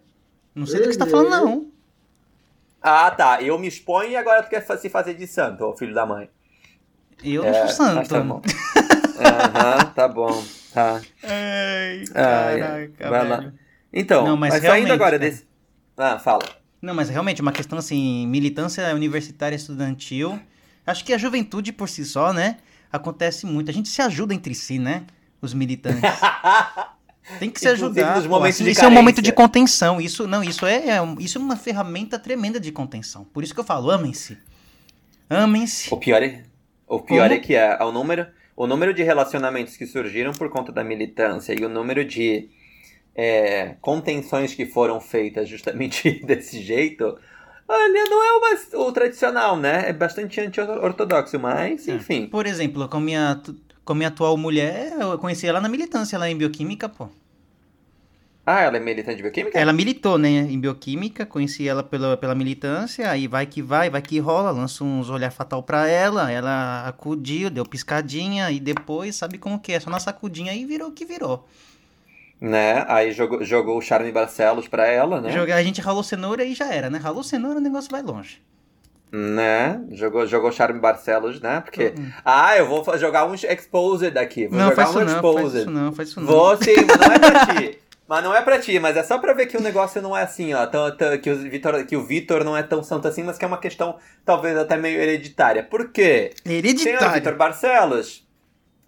Não 0.55 0.65
sei 0.65 0.79
do 0.79 0.87
que 0.87 0.93
você 0.93 0.99
tá 0.99 1.05
falando, 1.05 1.29
não. 1.29 1.71
Ah, 2.81 3.11
tá. 3.11 3.41
Eu 3.41 3.59
me 3.59 3.67
exponho 3.67 4.11
e 4.11 4.15
agora 4.15 4.41
tu 4.41 4.49
quer 4.49 4.61
se 4.61 4.89
fazer 4.89 5.13
de 5.13 5.27
santo, 5.27 5.65
ô 5.65 5.75
filho 5.75 5.93
da 5.93 6.05
mãe. 6.05 6.29
Eu 7.23 7.43
não 7.43 7.49
é, 7.49 7.67
sou 7.67 7.85
santo. 7.85 8.09
Tá 8.09 8.21
bom. 8.21 8.41
Aham, 9.19 9.85
tá 9.93 10.07
bom. 10.07 10.43
Tá. 10.73 11.01
Ai, 11.23 12.05
caraca, 12.11 13.09
Vai 13.09 13.27
lá. 13.27 13.53
Então, 13.93 14.25
não, 14.25 14.37
mas, 14.37 14.53
mas 14.53 14.63
saindo 14.63 14.93
agora 14.93 15.19
desse... 15.19 15.45
Ah, 15.97 16.17
fala. 16.17 16.43
Não, 16.81 16.95
mas 16.95 17.09
realmente, 17.09 17.41
uma 17.41 17.51
questão 17.51 17.77
assim, 17.77 18.25
militância 18.25 18.95
universitária 18.95 19.55
estudantil 19.55 20.39
Acho 20.91 21.05
que 21.05 21.13
a 21.13 21.17
juventude 21.17 21.71
por 21.71 21.89
si 21.89 22.05
só, 22.05 22.33
né? 22.33 22.57
Acontece 22.91 23.45
muito. 23.45 23.71
A 23.71 23.73
gente 23.73 23.89
se 23.89 24.01
ajuda 24.01 24.33
entre 24.33 24.53
si, 24.53 24.77
né? 24.77 25.05
Os 25.41 25.53
militantes. 25.53 26.01
Tem 27.39 27.49
que 27.49 27.59
se 27.59 27.67
ajudar. 27.69 28.17
Nos 28.17 28.27
momentos 28.27 28.57
pô, 28.57 28.63
assim, 28.63 28.71
isso 28.71 28.83
é 28.83 28.87
um 28.87 28.91
momento 28.91 29.21
de 29.21 29.31
contenção. 29.31 30.01
Isso 30.01 30.27
não, 30.27 30.43
isso 30.43 30.65
é, 30.65 30.89
é, 30.89 30.99
isso 31.19 31.37
é 31.37 31.41
uma 31.41 31.55
ferramenta 31.55 32.19
tremenda 32.19 32.59
de 32.59 32.71
contenção. 32.71 33.23
Por 33.25 33.43
isso 33.43 33.53
que 33.53 33.59
eu 33.59 33.63
falo, 33.63 33.89
amem-se. 33.89 34.37
Amem-se. 35.29 35.93
O 35.93 35.97
pior 35.97 36.21
é, 36.21 36.43
o 36.87 36.99
pior 36.99 37.29
Como? 37.29 37.33
é 37.33 37.39
que 37.39 37.55
é, 37.55 37.77
é 37.79 37.83
o 37.83 37.91
número, 37.91 38.27
o 38.55 38.67
número 38.67 38.93
de 38.93 39.01
relacionamentos 39.01 39.77
que 39.77 39.85
surgiram 39.85 40.33
por 40.33 40.49
conta 40.49 40.71
da 40.71 40.83
militância 40.83 41.53
e 41.57 41.63
o 41.63 41.69
número 41.69 42.03
de 42.03 42.49
é, 43.15 43.75
contenções 43.79 44.53
que 44.53 44.65
foram 44.65 44.99
feitas 44.99 45.47
justamente 45.47 46.19
desse 46.25 46.61
jeito 46.61 47.17
Olha, 47.73 48.03
não 48.09 48.21
é 48.21 48.33
o, 48.33 48.41
mais, 48.41 48.73
o 48.73 48.91
tradicional, 48.91 49.55
né? 49.55 49.87
É 49.87 49.93
bastante 49.93 50.41
anti-ortodoxo, 50.41 51.39
mas, 51.39 51.87
é. 51.87 51.93
enfim. 51.93 52.27
Por 52.27 52.45
exemplo, 52.45 52.85
com 52.89 52.97
a 52.97 52.99
minha, 52.99 53.41
com 53.85 53.93
minha 53.93 54.09
atual 54.09 54.35
mulher, 54.35 54.91
eu 54.99 55.17
conheci 55.17 55.47
ela 55.47 55.61
na 55.61 55.69
militância 55.69 56.19
lá 56.19 56.29
em 56.29 56.35
bioquímica, 56.35 56.89
pô. 56.89 57.07
Ah, 58.45 58.59
ela 58.59 58.75
é 58.75 58.79
militante 58.81 59.15
de 59.15 59.23
bioquímica? 59.23 59.57
Ela 59.57 59.71
militou, 59.71 60.17
né, 60.17 60.27
em 60.27 60.59
bioquímica, 60.59 61.25
conheci 61.25 61.65
ela 61.65 61.81
pela, 61.81 62.17
pela 62.17 62.35
militância, 62.35 63.09
aí 63.09 63.25
vai 63.25 63.45
que 63.45 63.61
vai, 63.61 63.89
vai 63.89 64.01
que 64.01 64.19
rola, 64.19 64.51
lança 64.51 64.83
uns 64.83 65.09
olhar 65.09 65.31
fatal 65.31 65.63
pra 65.63 65.87
ela, 65.87 66.29
ela 66.29 66.85
acudiu, 66.85 67.49
deu 67.49 67.65
piscadinha, 67.65 68.51
e 68.51 68.59
depois, 68.59 69.15
sabe 69.15 69.37
como 69.37 69.57
que 69.57 69.71
é, 69.71 69.79
só 69.79 69.89
na 69.89 69.99
sacudinha 70.01 70.53
e 70.53 70.65
virou 70.65 70.89
o 70.89 70.91
que 70.91 71.05
virou. 71.05 71.47
Né? 72.41 72.83
Aí 72.87 73.11
jogou, 73.11 73.43
jogou 73.43 73.77
o 73.77 73.81
Charme 73.81 74.11
Barcelos 74.11 74.67
pra 74.67 74.87
ela, 74.87 75.21
né? 75.21 75.31
Jogar, 75.31 75.57
a 75.57 75.63
gente 75.63 75.79
ralou 75.79 76.01
cenoura 76.01 76.43
e 76.43 76.55
já 76.55 76.73
era, 76.73 76.89
né? 76.89 76.97
Ralou 76.97 77.21
cenoura, 77.21 77.59
o 77.59 77.61
negócio 77.61 77.91
vai 77.91 78.01
longe. 78.01 78.41
Né? 79.11 79.79
Jogou, 79.91 80.25
jogou 80.25 80.51
Charme 80.51 80.79
Barcelos, 80.79 81.39
né? 81.39 81.61
Porque. 81.61 81.93
Uhum. 81.95 82.11
Ah, 82.25 82.57
eu 82.57 82.65
vou 82.65 82.83
jogar 82.97 83.25
um 83.27 83.35
Exposed 83.35 84.17
aqui. 84.17 84.47
Vou 84.47 84.57
não, 84.57 84.69
jogar 84.69 84.85
faz 84.85 84.95
um 84.95 85.03
isso 85.03 85.15
Exposed. 85.15 85.25
Não, 85.43 85.43
faz 85.43 85.53
isso 85.53 85.69
não, 85.71 85.93
faz 85.93 86.09
isso 86.09 86.19
não. 86.19 86.27
Vou 86.27 86.57
sim, 86.57 86.73
mas 86.87 86.97
não 86.97 87.13
é 87.13 87.19
pra 87.19 87.45
ti. 87.45 87.79
Mas 88.11 88.25
não 88.25 88.35
é 88.35 88.41
pra 88.41 88.59
ti, 88.59 88.77
mas 88.77 88.97
é 88.97 89.03
só 89.03 89.17
pra 89.19 89.31
ver 89.31 89.45
que 89.45 89.55
o 89.55 89.61
negócio 89.61 90.01
não 90.01 90.17
é 90.17 90.23
assim, 90.23 90.53
ó. 90.53 90.67
Tão, 90.67 90.93
tão, 90.97 91.17
que, 91.17 91.31
o 91.31 91.37
Vitor, 91.49 91.85
que 91.85 91.95
o 91.95 92.03
Vitor 92.03 92.43
não 92.43 92.57
é 92.57 92.61
tão 92.61 92.83
santo 92.83 93.07
assim, 93.07 93.23
mas 93.23 93.37
que 93.37 93.45
é 93.45 93.47
uma 93.47 93.57
questão 93.57 93.95
talvez 94.25 94.57
até 94.57 94.75
meio 94.75 94.99
hereditária. 94.99 95.63
Por 95.63 95.93
quê? 95.93 96.33
Hereditária. 96.45 97.07
o 97.07 97.13
Vitor 97.13 97.35
Barcelos 97.37 98.27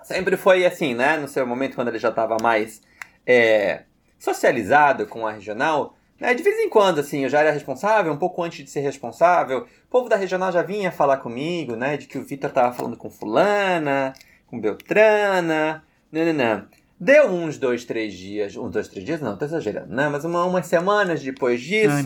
sempre 0.04 0.36
foi 0.36 0.66
assim, 0.66 0.94
né? 0.94 1.16
No 1.16 1.30
seu 1.30 1.48
momento, 1.48 1.76
quando 1.76 1.88
ele 1.88 2.00
já 2.00 2.12
tava 2.12 2.36
mais 2.42 2.82
é, 3.26 3.84
socializado 4.20 5.06
com 5.08 5.26
a 5.28 5.32
regional, 5.32 5.96
né, 6.20 6.34
de 6.34 6.44
vez 6.44 6.58
em 6.60 6.70
quando, 6.70 7.00
assim, 7.00 7.24
eu 7.24 7.30
já 7.30 7.40
era 7.40 7.52
responsável, 7.52 8.14
um 8.14 8.18
pouco 8.18 8.42
antes 8.42 8.64
de 8.64 8.70
ser 8.70 8.80
responsável, 8.82 9.60
o 9.60 9.90
povo 9.90 10.08
da 10.08 10.16
regional 10.16 10.52
já 10.52 10.62
vinha 10.62 10.92
falar 10.92 11.18
comigo, 11.18 11.76
né, 11.76 11.98
de 11.98 12.08
que 12.08 12.18
o 12.18 12.24
Vitor 12.24 12.52
tava 12.52 12.74
falando 12.74 12.96
com 12.96 13.10
fulana, 13.10 14.14
com 14.48 14.60
Beltrana, 14.60 15.84
nananã. 16.12 16.68
Deu 17.00 17.28
uns 17.28 17.58
dois, 17.58 17.84
três 17.84 18.14
dias, 18.14 18.56
uns 18.56 18.72
dois, 18.72 18.88
três 18.88 19.06
dias, 19.06 19.20
não, 19.20 19.36
tô 19.36 19.44
exagerando, 19.44 19.94
né, 19.94 20.08
mas 20.08 20.24
uma, 20.24 20.46
umas 20.46 20.68
semanas 20.68 21.22
depois 21.22 21.60
disso, 21.60 21.90
Ai, 21.90 22.04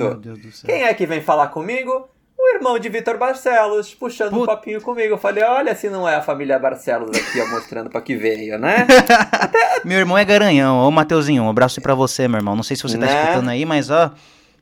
quem 0.65 0.83
é 0.83 0.93
que 0.93 1.05
vem 1.05 1.21
falar 1.21 1.49
comigo? 1.49 2.09
O 2.47 2.55
irmão 2.55 2.79
de 2.79 2.89
Vitor 2.89 3.17
Barcelos 3.17 3.93
puxando 3.93 4.31
Put... 4.31 4.43
um 4.43 4.45
papinho 4.45 4.81
comigo. 4.81 5.13
Eu 5.13 5.17
falei, 5.17 5.43
olha 5.43 5.75
se 5.75 5.89
não 5.89 6.07
é 6.07 6.15
a 6.15 6.21
família 6.21 6.57
Barcelos 6.57 7.09
aqui, 7.17 7.39
ó, 7.41 7.47
mostrando 7.47 7.89
pra 7.89 8.01
que 8.01 8.15
veio, 8.15 8.57
né? 8.57 8.87
Até... 9.31 9.81
Meu 9.85 9.99
irmão 9.99 10.17
é 10.17 10.25
garanhão. 10.25 10.79
Ô, 10.79 10.91
Mateuzinho, 10.91 11.43
um 11.43 11.49
abraço 11.49 11.81
pra 11.81 11.93
você, 11.93 12.27
meu 12.27 12.39
irmão. 12.39 12.55
Não 12.55 12.63
sei 12.63 12.75
se 12.75 12.83
você 12.83 12.97
tá 12.97 13.05
né? 13.05 13.21
escutando 13.23 13.49
aí, 13.49 13.65
mas 13.65 13.89
ó, 13.89 14.11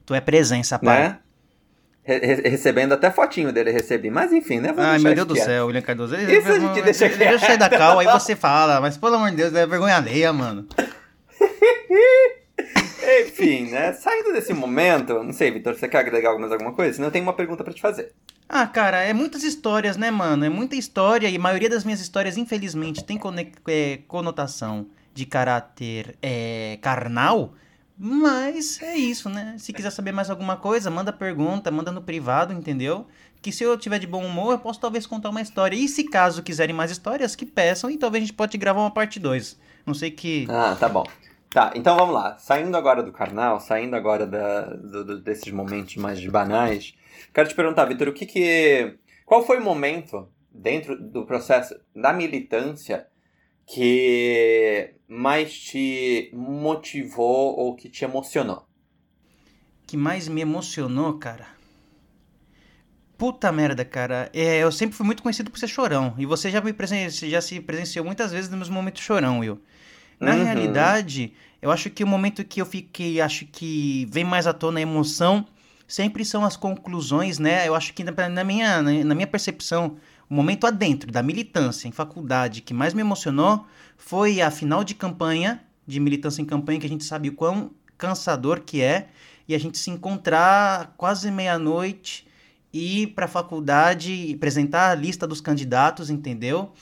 tu 0.05 0.13
é 0.13 0.21
presença, 0.21 0.77
pai. 0.77 0.99
Né? 0.99 1.17
Re 2.03 2.49
recebendo 2.49 2.93
até 2.93 3.09
fotinho 3.09 3.51
dele, 3.51 3.71
recebi. 3.71 4.11
Mas 4.11 4.31
enfim, 4.31 4.59
né? 4.59 4.73
Ai, 4.77 4.99
meu 4.99 5.15
Deus 5.15 5.27
do 5.27 5.35
céu, 5.35 5.65
William 5.65 5.81
Cardoso. 5.81 6.15
Isso 6.15 6.51
a 6.51 6.59
gente 6.59 6.81
deixa 6.81 7.09
quieto. 7.09 7.17
Deixa 7.17 7.33
eu 7.33 7.39
sair 7.39 7.57
da 7.57 7.67
cal, 7.67 7.97
aí 7.97 8.05
você 8.05 8.35
fala. 8.35 8.79
Mas 8.79 8.95
pelo 8.95 9.15
amor 9.15 9.31
de 9.31 9.37
Deus, 9.37 9.55
é 9.55 9.65
vergonha 9.65 9.95
alheia, 9.95 10.31
mano. 10.31 10.67
Enfim, 13.21 13.69
né? 13.69 13.93
Saindo 13.93 14.33
desse 14.33 14.53
momento, 14.53 15.21
não 15.23 15.33
sei, 15.33 15.51
Vitor, 15.51 15.75
você 15.75 15.87
quer 15.87 15.99
agregar 15.99 16.37
mais 16.37 16.51
alguma 16.51 16.73
coisa? 16.73 16.93
Senão 16.93 17.07
eu 17.07 17.11
tenho 17.11 17.23
uma 17.23 17.33
pergunta 17.33 17.63
para 17.63 17.73
te 17.73 17.81
fazer. 17.81 18.11
Ah, 18.47 18.67
cara, 18.67 19.01
é 19.01 19.13
muitas 19.13 19.43
histórias, 19.43 19.97
né, 19.97 20.11
mano? 20.11 20.45
É 20.45 20.49
muita 20.49 20.75
história 20.75 21.29
e 21.29 21.35
a 21.35 21.39
maioria 21.39 21.69
das 21.69 21.83
minhas 21.83 21.99
histórias, 21.99 22.37
infelizmente, 22.37 23.03
tem 23.03 23.19
é, 23.67 23.99
conotação 24.07 24.87
de 25.13 25.25
caráter 25.25 26.15
é, 26.21 26.77
carnal. 26.81 27.53
Mas 27.97 28.81
é 28.81 28.95
isso, 28.95 29.29
né? 29.29 29.55
Se 29.57 29.71
quiser 29.71 29.89
saber 29.89 30.11
mais 30.11 30.29
alguma 30.29 30.57
coisa, 30.57 30.91
manda 30.91 31.13
pergunta, 31.13 31.71
manda 31.71 31.91
no 31.91 32.01
privado, 32.01 32.53
entendeu? 32.53 33.07
Que 33.41 33.51
se 33.51 33.63
eu 33.63 33.77
tiver 33.77 33.99
de 33.99 34.07
bom 34.07 34.25
humor, 34.25 34.51
eu 34.51 34.59
posso 34.59 34.79
talvez 34.79 35.07
contar 35.07 35.29
uma 35.29 35.41
história. 35.41 35.75
E 35.75 35.87
se 35.87 36.03
caso 36.03 36.43
quiserem 36.43 36.75
mais 36.75 36.91
histórias, 36.91 37.35
que 37.35 37.45
peçam 37.45 37.89
e 37.89 37.97
talvez 37.97 38.23
a 38.23 38.25
gente 38.27 38.35
pode 38.35 38.57
gravar 38.57 38.81
uma 38.81 38.91
parte 38.91 39.19
2. 39.19 39.57
Não 39.85 39.93
sei 39.93 40.11
que. 40.11 40.45
Ah, 40.49 40.75
tá 40.77 40.89
bom. 40.89 41.05
Tá, 41.55 41.71
então 41.73 41.95
vamos 41.95 42.13
lá. 42.13 42.37
Saindo 42.37 42.75
agora 42.75 43.01
do 43.01 43.13
carnal, 43.13 43.61
saindo 43.61 43.95
agora 43.95 44.27
da, 44.27 44.65
do, 44.73 45.05
do, 45.05 45.21
desses 45.21 45.53
momentos 45.53 45.95
mais 45.95 46.21
banais, 46.25 46.93
quero 47.33 47.47
te 47.47 47.55
perguntar, 47.55 47.85
Vitor, 47.85 48.09
o 48.09 48.13
que 48.13 48.25
que... 48.25 48.97
Qual 49.25 49.41
foi 49.41 49.59
o 49.59 49.63
momento 49.63 50.27
dentro 50.51 51.01
do 51.01 51.25
processo 51.25 51.73
da 51.95 52.11
militância 52.11 53.07
que 53.65 54.95
mais 55.07 55.57
te 55.57 56.29
motivou 56.33 57.57
ou 57.57 57.73
que 57.73 57.87
te 57.87 58.03
emocionou? 58.03 58.67
Que 59.87 59.95
mais 59.95 60.27
me 60.27 60.41
emocionou, 60.41 61.17
cara? 61.17 61.47
Puta 63.17 63.49
merda, 63.49 63.85
cara. 63.85 64.29
É, 64.33 64.57
eu 64.57 64.73
sempre 64.73 64.97
fui 64.97 65.05
muito 65.05 65.23
conhecido 65.23 65.49
por 65.49 65.57
ser 65.57 65.69
chorão. 65.69 66.15
E 66.17 66.25
você 66.25 66.49
já, 66.49 66.59
me 66.59 66.73
presen... 66.73 67.09
já 67.09 67.39
se 67.39 67.61
presenciou 67.61 68.03
muitas 68.03 68.33
vezes 68.33 68.49
nos 68.49 68.57
meus 68.57 68.69
momentos 68.69 69.01
chorão, 69.01 69.39
Will. 69.39 69.61
Na 70.19 70.35
uhum. 70.35 70.43
realidade, 70.43 71.33
eu 71.61 71.71
acho 71.71 71.89
que 71.89 72.03
o 72.03 72.07
momento 72.07 72.43
que 72.43 72.61
eu 72.61 72.65
fiquei, 72.65 73.19
acho 73.19 73.45
que 73.45 74.07
vem 74.11 74.23
mais 74.23 74.47
à 74.47 74.53
tona 74.53 74.79
a 74.79 74.81
emoção, 74.81 75.45
sempre 75.87 76.23
são 76.25 76.43
as 76.45 76.55
conclusões, 76.55 77.39
né? 77.39 77.67
Eu 77.67 77.75
acho 77.75 77.93
que 77.93 78.03
na, 78.03 78.29
na 78.29 78.43
minha, 78.43 78.81
na 78.81 79.15
minha 79.15 79.27
percepção, 79.27 79.97
o 80.29 80.33
momento 80.33 80.65
adentro 80.65 81.11
da 81.11 81.21
militância 81.21 81.87
em 81.87 81.91
faculdade 81.91 82.61
que 82.61 82.73
mais 82.73 82.93
me 82.93 83.01
emocionou 83.01 83.65
foi 83.97 84.41
a 84.41 84.49
final 84.49 84.83
de 84.83 84.95
campanha, 84.95 85.61
de 85.85 85.99
militância 85.99 86.41
em 86.41 86.45
campanha, 86.45 86.79
que 86.79 86.85
a 86.85 86.89
gente 86.89 87.03
sabe 87.03 87.29
o 87.29 87.33
quão 87.33 87.71
cansador 87.97 88.61
que 88.61 88.81
é, 88.81 89.07
e 89.47 89.53
a 89.53 89.59
gente 89.59 89.77
se 89.77 89.89
encontrar 89.89 90.93
quase 90.97 91.29
meia-noite 91.29 92.27
e 92.73 93.03
ir 93.03 93.07
para 93.07 93.25
a 93.25 93.27
faculdade 93.27 94.33
apresentar 94.35 94.89
a 94.89 94.95
lista 94.95 95.25
dos 95.27 95.39
candidatos, 95.39 96.09
entendeu? 96.09 96.73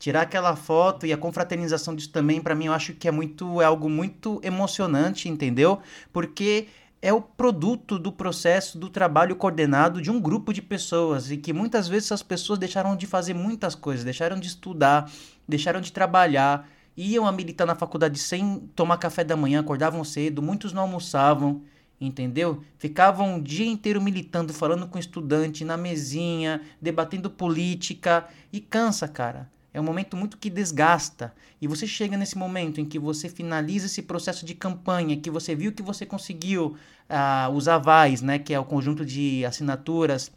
Tirar 0.00 0.22
aquela 0.22 0.56
foto 0.56 1.06
e 1.06 1.12
a 1.12 1.16
confraternização 1.16 1.94
disso 1.94 2.10
também 2.10 2.40
para 2.40 2.54
mim 2.54 2.64
eu 2.64 2.72
acho 2.72 2.94
que 2.94 3.06
é 3.06 3.10
muito 3.10 3.60
é 3.60 3.66
algo 3.66 3.88
muito 3.88 4.40
emocionante, 4.42 5.28
entendeu? 5.28 5.78
Porque 6.10 6.68
é 7.02 7.12
o 7.12 7.20
produto 7.20 7.98
do 7.98 8.10
processo 8.10 8.78
do 8.78 8.88
trabalho 8.88 9.36
coordenado 9.36 10.00
de 10.00 10.10
um 10.10 10.18
grupo 10.18 10.54
de 10.54 10.62
pessoas 10.62 11.30
e 11.30 11.36
que 11.36 11.52
muitas 11.52 11.86
vezes 11.86 12.08
essas 12.08 12.22
pessoas 12.22 12.58
deixaram 12.58 12.96
de 12.96 13.06
fazer 13.06 13.34
muitas 13.34 13.74
coisas, 13.74 14.02
deixaram 14.02 14.40
de 14.40 14.48
estudar, 14.48 15.10
deixaram 15.46 15.82
de 15.82 15.92
trabalhar, 15.92 16.66
iam 16.96 17.26
a 17.26 17.32
militar 17.32 17.66
na 17.66 17.74
faculdade 17.74 18.18
sem 18.18 18.70
tomar 18.74 18.96
café 18.96 19.22
da 19.22 19.36
manhã, 19.36 19.60
acordavam 19.60 20.02
cedo, 20.02 20.42
muitos 20.42 20.72
não 20.72 20.82
almoçavam, 20.82 21.62
entendeu? 22.00 22.62
Ficavam 22.78 23.36
o 23.36 23.42
dia 23.42 23.66
inteiro 23.66 24.00
militando, 24.00 24.52
falando 24.54 24.86
com 24.86 24.98
estudante 24.98 25.62
na 25.62 25.76
mesinha, 25.76 26.62
debatendo 26.80 27.30
política 27.30 28.26
e 28.50 28.60
cansa, 28.60 29.06
cara 29.06 29.50
É 29.72 29.80
um 29.80 29.84
momento 29.84 30.16
muito 30.16 30.36
que 30.36 30.50
desgasta. 30.50 31.32
E 31.60 31.68
você 31.68 31.86
chega 31.86 32.16
nesse 32.16 32.36
momento 32.36 32.80
em 32.80 32.84
que 32.84 32.98
você 32.98 33.28
finaliza 33.28 33.86
esse 33.86 34.02
processo 34.02 34.44
de 34.44 34.54
campanha, 34.54 35.16
que 35.16 35.30
você 35.30 35.54
viu 35.54 35.72
que 35.72 35.82
você 35.82 36.04
conseguiu 36.04 36.76
uh, 37.08 37.50
os 37.54 37.68
avais, 37.68 38.20
né, 38.20 38.38
que 38.38 38.52
é 38.52 38.58
o 38.58 38.64
conjunto 38.64 39.04
de 39.04 39.44
assinaturas 39.44 40.32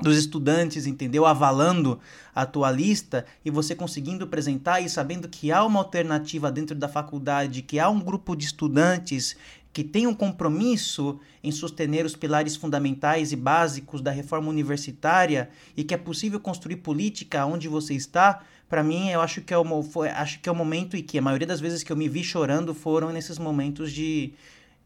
dos 0.00 0.16
estudantes, 0.16 0.86
entendeu? 0.86 1.26
Avalando 1.26 2.00
a 2.34 2.46
tua 2.46 2.70
lista 2.70 3.26
e 3.44 3.50
você 3.50 3.74
conseguindo 3.74 4.24
apresentar 4.24 4.80
e 4.80 4.88
sabendo 4.88 5.28
que 5.28 5.52
há 5.52 5.64
uma 5.64 5.78
alternativa 5.78 6.50
dentro 6.50 6.74
da 6.74 6.88
faculdade, 6.88 7.62
que 7.62 7.78
há 7.78 7.88
um 7.90 8.00
grupo 8.00 8.34
de 8.34 8.46
estudantes 8.46 9.36
que 9.72 9.84
tem 9.84 10.06
um 10.06 10.14
compromisso 10.14 11.20
em 11.44 11.52
sostener 11.52 12.04
os 12.04 12.16
pilares 12.16 12.56
fundamentais 12.56 13.30
e 13.30 13.36
básicos 13.36 14.00
da 14.00 14.10
reforma 14.10 14.48
universitária 14.48 15.48
e 15.76 15.84
que 15.84 15.94
é 15.94 15.98
possível 15.98 16.40
construir 16.40 16.76
política 16.76 17.46
onde 17.46 17.68
você 17.68 17.94
está, 17.94 18.42
para 18.70 18.84
mim 18.84 19.10
eu 19.10 19.20
acho 19.20 19.42
que 19.42 19.52
é 19.52 19.58
o 19.58 19.82
foi, 19.82 20.08
acho 20.08 20.40
que 20.40 20.48
é 20.48 20.52
o 20.52 20.54
momento 20.54 20.96
e 20.96 21.02
que 21.02 21.18
a 21.18 21.22
maioria 21.22 21.46
das 21.46 21.60
vezes 21.60 21.82
que 21.82 21.92
eu 21.92 21.96
me 21.96 22.08
vi 22.08 22.22
chorando 22.24 22.72
foram 22.72 23.12
nesses 23.12 23.38
momentos 23.38 23.92
de 23.92 24.32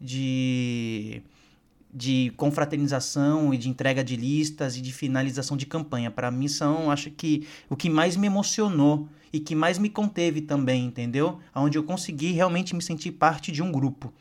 de 0.01 1.23
de 1.93 2.33
confraternização 2.37 3.55
e 3.55 3.57
de 3.57 3.69
entrega 3.69 4.03
de 4.03 4.17
listas 4.17 4.77
e 4.77 4.81
de 4.81 4.93
finalização 4.93 5.57
de 5.57 5.65
campanha. 5.65 6.11
Para 6.11 6.29
mim 6.29 6.49
são, 6.49 6.91
acho 6.91 7.09
que 7.09 7.47
o 7.71 7.77
que 7.77 7.89
mais 7.89 8.17
me 8.17 8.27
emocionou 8.27 9.09
e 9.33 9.39
que 9.39 9.55
mais 9.55 9.79
me 9.79 9.89
conteve 9.89 10.41
também, 10.41 10.87
entendeu? 10.87 11.39
Onde 11.55 11.79
eu 11.79 11.85
consegui 11.85 12.33
realmente 12.33 12.75
me 12.75 12.83
sentir 12.83 13.13
parte 13.13 13.53
de 13.53 13.63
um 13.63 13.71
grupo. 13.71 14.13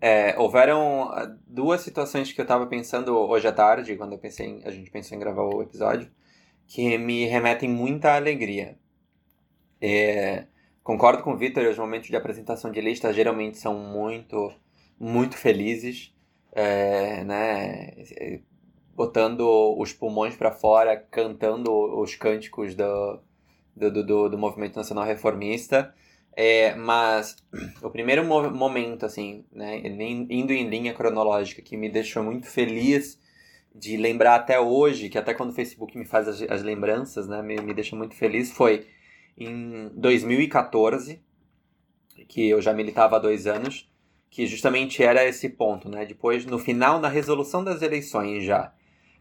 É, 0.00 0.38
houveram 0.38 1.10
ah, 1.10 1.34
duas 1.44 1.80
situações 1.80 2.32
que 2.32 2.40
eu 2.40 2.44
estava 2.44 2.66
pensando 2.68 3.16
hoje 3.16 3.48
à 3.48 3.52
tarde, 3.52 3.96
quando 3.96 4.12
eu 4.12 4.18
pensei 4.18 4.46
em, 4.46 4.62
a 4.64 4.70
gente 4.70 4.88
pensou 4.92 5.16
em 5.16 5.20
gravar 5.20 5.42
o 5.42 5.60
episódio, 5.60 6.08
que 6.68 6.98
me 6.98 7.24
remetem 7.24 7.68
muita 7.68 8.14
alegria. 8.14 8.78
É, 9.80 10.44
concordo 10.84 11.22
com 11.22 11.32
o 11.32 11.36
Vitor, 11.36 11.64
os 11.64 11.78
momentos 11.78 12.08
de 12.08 12.16
apresentação 12.16 12.70
de 12.70 12.80
lista 12.80 13.12
geralmente 13.12 13.58
são 13.58 13.74
muito, 13.74 14.52
muito 15.00 15.36
felizes 15.36 16.14
é, 16.52 17.24
né, 17.24 17.94
botando 18.94 19.76
os 19.78 19.92
pulmões 19.92 20.36
para 20.36 20.50
fora, 20.50 20.96
cantando 20.96 21.72
os 22.00 22.14
cânticos 22.14 22.74
do, 22.74 23.20
do, 23.76 24.04
do, 24.04 24.28
do 24.28 24.38
movimento 24.38 24.76
nacional 24.76 25.04
reformista. 25.04 25.94
É, 26.36 26.74
mas 26.74 27.36
o 27.82 27.90
primeiro 27.90 28.24
momento, 28.24 29.06
assim, 29.06 29.44
né, 29.52 29.80
indo 29.84 30.52
em 30.52 30.68
linha 30.68 30.92
cronológica, 30.92 31.62
que 31.62 31.76
me 31.76 31.88
deixou 31.88 32.22
muito 32.22 32.46
feliz 32.46 33.18
de 33.78 33.96
lembrar 33.96 34.34
até 34.34 34.58
hoje, 34.58 35.08
que 35.08 35.18
até 35.18 35.32
quando 35.32 35.50
o 35.50 35.54
Facebook 35.54 35.96
me 35.96 36.04
faz 36.04 36.26
as, 36.26 36.42
as 36.42 36.62
lembranças, 36.62 37.28
né, 37.28 37.40
me, 37.42 37.56
me 37.60 37.72
deixa 37.72 37.94
muito 37.94 38.14
feliz, 38.14 38.50
foi 38.50 38.86
em 39.36 39.90
2014, 39.94 41.20
que 42.26 42.48
eu 42.48 42.60
já 42.60 42.72
militava 42.72 43.16
há 43.16 43.18
dois 43.18 43.46
anos, 43.46 43.88
que 44.30 44.46
justamente 44.46 45.02
era 45.02 45.24
esse 45.24 45.48
ponto, 45.48 45.88
né? 45.88 46.04
Depois, 46.04 46.44
no 46.44 46.58
final 46.58 47.00
da 47.00 47.08
resolução 47.08 47.64
das 47.64 47.80
eleições 47.80 48.44
já. 48.44 48.72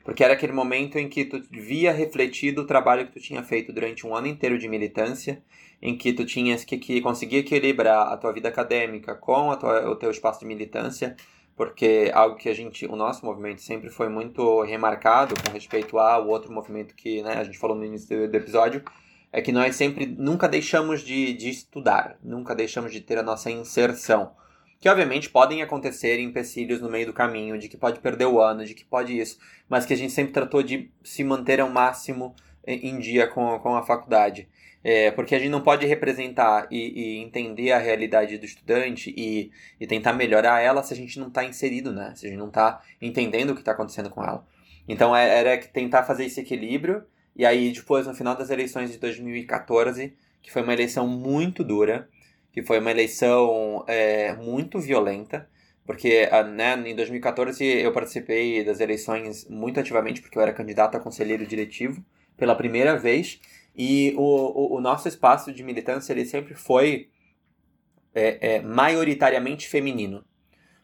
Porque 0.04 0.24
era 0.24 0.34
aquele 0.34 0.54
momento 0.54 0.98
em 0.98 1.08
que 1.08 1.26
tu 1.26 1.42
via 1.52 1.92
refletido 1.92 2.62
o 2.62 2.66
trabalho 2.66 3.06
que 3.08 3.14
tu 3.14 3.20
tinha 3.20 3.44
feito 3.44 3.72
durante 3.72 4.08
um 4.08 4.16
ano 4.16 4.28
inteiro 4.28 4.58
de 4.58 4.68
militância, 4.68 5.44
em 5.82 5.98
que 5.98 6.14
tu 6.14 6.26
tinhas 6.26 6.64
que, 6.64 6.78
que 6.78 7.02
conseguir 7.02 7.38
equilibrar 7.38 8.12
a 8.12 8.18
tua 8.18 8.32
vida 8.32 8.50
acadêmica 8.50 9.14
com 9.14 9.56
tua, 9.56 9.90
o 9.90 9.96
teu 9.96 10.10
espaço 10.10 10.40
de 10.40 10.46
militância, 10.46 11.16
porque 11.58 12.12
algo 12.14 12.38
que 12.38 12.48
a 12.48 12.54
gente, 12.54 12.86
o 12.86 12.96
nosso 12.96 13.26
movimento 13.26 13.62
sempre 13.62 13.90
foi 13.90 14.08
muito 14.08 14.62
remarcado 14.62 15.34
com 15.42 15.52
respeito 15.52 15.98
ao 15.98 16.28
outro 16.28 16.54
movimento 16.54 16.96
que 16.96 17.24
né, 17.24 17.34
a 17.34 17.44
gente 17.44 17.58
falou 17.58 17.76
no 17.76 17.84
início 17.84 18.30
do, 18.30 18.38
episódio, 18.38 18.84
é 19.34 19.42
que 19.42 19.52
nós 19.52 19.76
sempre 19.76 20.06
nunca 20.06 20.48
deixamos 20.48 21.02
de, 21.02 21.34
de 21.34 21.50
estudar, 21.50 22.18
nunca 22.24 22.56
deixamos 22.56 22.94
de 22.94 23.02
ter 23.02 23.18
a 23.18 23.24
nossa 23.24 23.50
inserção 23.50 24.32
que 24.80 24.88
obviamente 24.88 25.30
podem 25.30 25.64
acontecer 25.64 26.20
empecilhos 26.20 26.80
no 26.80 26.88
meio 26.90 27.08
do 27.08 27.14
caminho, 27.14 27.58
de 27.58 27.68
que 27.68 27.76
pode 27.76 28.00
perder 28.00 28.28
o 28.28 28.40
ano, 28.40 28.64
de 28.64 28.76
que 28.76 28.86
pode 28.86 29.18
isso, 29.18 29.40
mas 29.68 29.86
que 29.86 29.94
a 29.94 29.98
gente 29.98 30.14
sempre 30.14 30.34
tratou 30.34 30.62
de 30.62 30.92
se 31.04 31.24
manter 31.24 31.60
ao 31.60 31.70
máximo 31.70 32.36
em 32.66 33.00
dia 33.00 33.28
com, 33.28 33.58
com 33.60 33.76
a 33.76 33.82
faculdade. 33.82 34.48
É, 34.90 35.12
porque 35.12 35.36
a 35.36 35.38
gente 35.38 35.50
não 35.50 35.60
pode 35.60 35.86
representar 35.86 36.66
e, 36.72 36.78
e, 36.78 37.18
entender 37.18 37.74
a 37.74 37.78
realidade 37.78 38.38
do 38.38 38.46
estudante 38.46 39.14
e, 39.18 39.52
e 39.78 39.86
tentar 39.86 40.14
melhorar 40.14 40.62
ela 40.62 40.82
se 40.82 40.94
a 40.94 40.96
gente 40.96 41.20
não 41.20 41.28
está 41.28 41.44
inserido, 41.44 41.92
né? 41.92 42.14
Se 42.16 42.26
a 42.26 42.30
gente 42.30 42.40
não 42.40 42.48
está 42.48 42.82
entendendo 43.02 43.50
o 43.50 43.54
que 43.54 43.60
está 43.60 43.74
acontecendo 43.74 44.10
com 44.10 44.24
ela. 44.24 44.48
Então 44.88 45.14
é, 45.14 45.40
era 45.40 45.58
tentar 45.58 46.04
fazer 46.04 46.24
esse 46.24 46.40
equilíbrio. 46.40 47.04
E 47.36 47.46
aí, 47.46 47.70
depois, 47.74 48.08
no 48.08 48.16
final 48.16 48.34
das 48.34 48.50
eleições 48.50 48.90
de 48.90 48.98
2014, 48.98 50.14
que 50.42 50.50
foi 50.50 50.62
uma 50.62 50.72
eleição 50.72 51.06
muito 51.06 51.66
dura, 51.66 52.08
que 52.54 52.64
foi 52.64 52.80
uma 52.80 52.90
eleição 52.90 53.84
é, 53.90 54.32
muito 54.36 54.80
violenta, 54.80 55.50
porque 55.86 56.30
né, 56.56 56.82
em 56.90 56.96
2014 56.96 57.62
eu 57.62 57.92
participei 57.92 58.64
das 58.64 58.80
eleições 58.80 59.50
muito 59.50 59.82
ativamente, 59.82 60.22
porque 60.22 60.38
eu 60.38 60.42
era 60.42 60.54
candidato 60.54 60.96
a 60.96 61.00
conselheiro 61.02 61.46
diretivo 61.46 62.02
pela 62.38 62.56
primeira 62.56 62.96
vez, 62.98 63.42
e 63.78 64.14
o, 64.18 64.22
o, 64.22 64.78
o 64.78 64.82
nosso 64.82 65.08
espaço 65.08 65.54
de 65.54 65.64
militância 65.64 66.12
ele 66.12 66.26
sempre 66.26 66.56
foi 66.56 67.10
é, 68.14 68.56
é, 68.56 68.62
maioritariamente 68.62 69.70
feminino. 69.70 70.26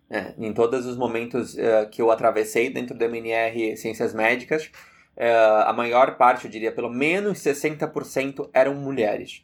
Né? 0.07 0.35
Em 0.37 0.53
todos 0.53 0.85
os 0.85 0.95
momentos 0.95 1.55
uh, 1.55 1.89
que 1.89 2.01
eu 2.01 2.11
atravessei 2.11 2.69
dentro 2.69 2.95
do 2.95 3.03
MNR 3.03 3.75
Ciências 3.77 4.13
Médicas, 4.13 4.65
uh, 5.17 5.65
a 5.65 5.73
maior 5.73 6.17
parte, 6.17 6.45
eu 6.45 6.51
diria 6.51 6.71
pelo 6.71 6.89
menos 6.89 7.39
60%, 7.39 8.49
eram 8.53 8.75
mulheres. 8.75 9.43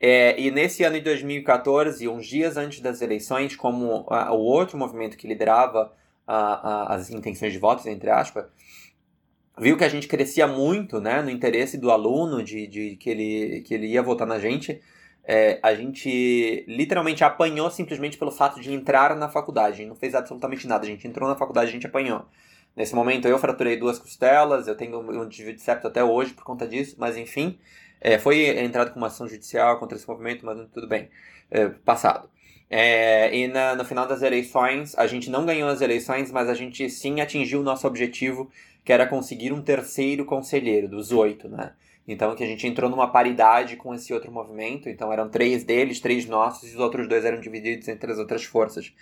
É, 0.00 0.38
e 0.40 0.50
nesse 0.50 0.82
ano 0.84 0.96
de 0.96 1.02
2014, 1.02 2.06
uns 2.08 2.26
dias 2.26 2.56
antes 2.56 2.80
das 2.80 3.02
eleições, 3.02 3.56
como 3.56 4.06
a, 4.08 4.32
o 4.32 4.40
outro 4.40 4.78
movimento 4.78 5.16
que 5.16 5.26
liderava 5.26 5.92
a, 6.26 6.36
a, 6.36 6.94
as 6.94 7.10
intenções 7.10 7.52
de 7.52 7.58
votos, 7.58 7.86
entre 7.86 8.10
aspas, 8.10 8.46
viu 9.58 9.76
que 9.76 9.84
a 9.84 9.88
gente 9.88 10.06
crescia 10.08 10.46
muito 10.46 11.00
né, 11.00 11.22
no 11.22 11.30
interesse 11.30 11.78
do 11.78 11.90
aluno 11.90 12.42
de, 12.42 12.66
de 12.66 12.96
que, 12.96 13.10
ele, 13.10 13.62
que 13.62 13.74
ele 13.74 13.86
ia 13.86 14.02
votar 14.02 14.26
na 14.26 14.38
gente, 14.38 14.80
é, 15.24 15.58
a 15.62 15.74
gente 15.74 16.64
literalmente 16.68 17.24
apanhou 17.24 17.70
simplesmente 17.70 18.16
pelo 18.16 18.30
fato 18.30 18.60
de 18.60 18.72
entrar 18.72 19.16
na 19.16 19.28
faculdade. 19.28 19.74
A 19.74 19.76
gente 19.78 19.88
não 19.88 19.96
fez 19.96 20.14
absolutamente 20.14 20.66
nada, 20.66 20.84
a 20.84 20.88
gente 20.88 21.06
entrou 21.06 21.28
na 21.28 21.34
faculdade, 21.34 21.70
a 21.70 21.72
gente 21.72 21.86
apanhou. 21.86 22.24
Nesse 22.76 22.94
momento 22.94 23.26
eu 23.26 23.38
fraturei 23.38 23.76
duas 23.76 23.98
costelas, 23.98 24.68
eu 24.68 24.76
tenho 24.76 25.00
um 25.00 25.28
desvio 25.28 25.54
de 25.54 25.62
septo 25.62 25.88
até 25.88 26.04
hoje 26.04 26.34
por 26.34 26.44
conta 26.44 26.68
disso, 26.68 26.94
mas 26.98 27.16
enfim, 27.16 27.58
é, 28.00 28.18
foi 28.18 28.46
entrado 28.60 28.92
com 28.92 28.98
uma 28.98 29.06
ação 29.06 29.26
judicial 29.26 29.78
contra 29.78 29.96
esse 29.96 30.06
movimento, 30.06 30.44
mas 30.44 30.58
tudo 30.72 30.86
bem, 30.86 31.08
é, 31.50 31.68
passado. 31.68 32.28
É, 32.68 33.34
e 33.34 33.48
na, 33.48 33.74
no 33.74 33.84
final 33.84 34.06
das 34.06 34.22
eleições, 34.22 34.96
a 34.98 35.06
gente 35.06 35.30
não 35.30 35.46
ganhou 35.46 35.68
as 35.68 35.80
eleições, 35.80 36.30
mas 36.30 36.48
a 36.48 36.54
gente 36.54 36.90
sim 36.90 37.20
atingiu 37.20 37.60
o 37.60 37.64
nosso 37.64 37.86
objetivo, 37.86 38.50
que 38.86 38.92
era 38.92 39.04
conseguir 39.04 39.52
um 39.52 39.60
terceiro 39.60 40.24
conselheiro, 40.24 40.88
dos 40.88 41.10
oito, 41.10 41.48
né? 41.48 41.72
Então, 42.06 42.36
que 42.36 42.44
a 42.44 42.46
gente 42.46 42.68
entrou 42.68 42.88
numa 42.88 43.10
paridade 43.10 43.74
com 43.74 43.92
esse 43.92 44.14
outro 44.14 44.30
movimento. 44.30 44.88
Então, 44.88 45.12
eram 45.12 45.28
três 45.28 45.64
deles, 45.64 45.98
três 45.98 46.24
nossos, 46.24 46.70
e 46.70 46.74
os 46.74 46.80
outros 46.80 47.08
dois 47.08 47.24
eram 47.24 47.40
divididos 47.40 47.88
entre 47.88 48.12
as 48.12 48.18
outras 48.18 48.44
forças. 48.44 48.94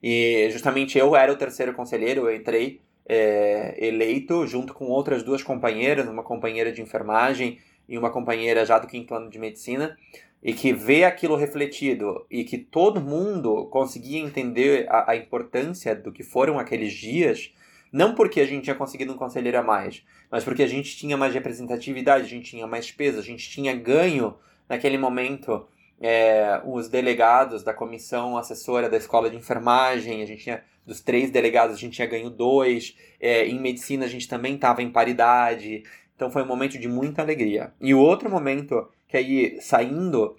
E 0.00 0.48
justamente 0.52 0.96
eu 0.96 1.16
era 1.16 1.32
o 1.32 1.36
terceiro 1.36 1.74
conselheiro, 1.74 2.28
eu 2.28 2.36
entrei 2.36 2.80
é, 3.04 3.74
eleito 3.84 4.46
junto 4.46 4.72
com 4.74 4.84
outras 4.84 5.24
duas 5.24 5.42
companheiras, 5.42 6.06
uma 6.06 6.22
companheira 6.22 6.70
de 6.70 6.80
enfermagem 6.80 7.58
e 7.88 7.98
uma 7.98 8.10
companheira 8.10 8.64
já 8.64 8.78
do 8.78 8.86
quinto 8.86 9.12
ano 9.12 9.28
de 9.28 9.40
medicina, 9.40 9.98
e 10.40 10.52
que 10.52 10.72
vê 10.72 11.02
aquilo 11.02 11.34
refletido 11.34 12.24
e 12.30 12.44
que 12.44 12.58
todo 12.58 13.00
mundo 13.00 13.66
conseguia 13.66 14.20
entender 14.20 14.86
a, 14.88 15.10
a 15.10 15.16
importância 15.16 15.96
do 15.96 16.12
que 16.12 16.22
foram 16.22 16.60
aqueles 16.60 16.92
dias, 16.92 17.52
não 17.92 18.14
porque 18.14 18.40
a 18.40 18.46
gente 18.46 18.64
tinha 18.64 18.74
conseguido 18.74 19.12
um 19.12 19.16
conselheiro 19.16 19.58
a 19.58 19.62
mais, 19.62 20.02
mas 20.30 20.42
porque 20.42 20.62
a 20.62 20.66
gente 20.66 20.96
tinha 20.96 21.16
mais 21.16 21.34
representatividade, 21.34 22.24
a 22.24 22.28
gente 22.28 22.50
tinha 22.50 22.66
mais 22.66 22.90
peso, 22.90 23.18
a 23.18 23.22
gente 23.22 23.48
tinha 23.50 23.74
ganho 23.74 24.34
naquele 24.68 24.96
momento 24.96 25.66
é, 26.00 26.60
os 26.64 26.88
delegados 26.88 27.62
da 27.62 27.74
comissão 27.74 28.38
assessora 28.38 28.88
da 28.88 28.96
escola 28.96 29.28
de 29.28 29.36
enfermagem, 29.36 30.22
a 30.22 30.26
gente 30.26 30.42
tinha 30.42 30.64
dos 30.84 31.00
três 31.00 31.30
delegados 31.30 31.76
a 31.76 31.78
gente 31.78 31.94
tinha 31.94 32.08
ganho 32.08 32.28
dois, 32.28 32.96
é, 33.20 33.46
em 33.46 33.60
medicina 33.60 34.06
a 34.06 34.08
gente 34.08 34.26
também 34.26 34.56
estava 34.56 34.82
em 34.82 34.90
paridade, 34.90 35.84
então 36.16 36.30
foi 36.30 36.42
um 36.42 36.46
momento 36.46 36.78
de 36.78 36.88
muita 36.88 37.22
alegria. 37.22 37.72
E 37.80 37.94
o 37.94 38.00
outro 38.00 38.30
momento, 38.30 38.88
que 39.06 39.16
aí 39.16 39.60
saindo 39.60 40.34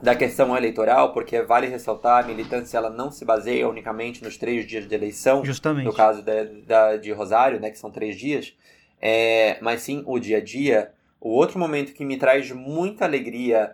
da 0.00 0.14
questão 0.14 0.56
eleitoral, 0.56 1.12
porque 1.12 1.40
vale 1.42 1.66
ressaltar, 1.66 2.24
a 2.24 2.26
militância 2.26 2.76
ela 2.76 2.90
não 2.90 3.10
se 3.10 3.24
baseia 3.24 3.68
unicamente 3.68 4.22
nos 4.22 4.36
três 4.36 4.66
dias 4.66 4.86
de 4.86 4.94
eleição, 4.94 5.44
Justamente. 5.44 5.86
no 5.86 5.92
caso 5.92 6.22
da, 6.22 6.44
da, 6.66 6.96
de 6.96 7.10
Rosário, 7.12 7.58
né, 7.60 7.70
que 7.70 7.78
são 7.78 7.90
três 7.90 8.16
dias, 8.16 8.54
é, 9.00 9.58
mas 9.60 9.82
sim 9.82 10.02
o 10.06 10.18
dia 10.18 10.38
a 10.38 10.40
dia. 10.40 10.92
O 11.20 11.30
outro 11.30 11.58
momento 11.58 11.92
que 11.92 12.04
me 12.04 12.18
traz 12.18 12.50
muita 12.52 13.04
alegria, 13.04 13.72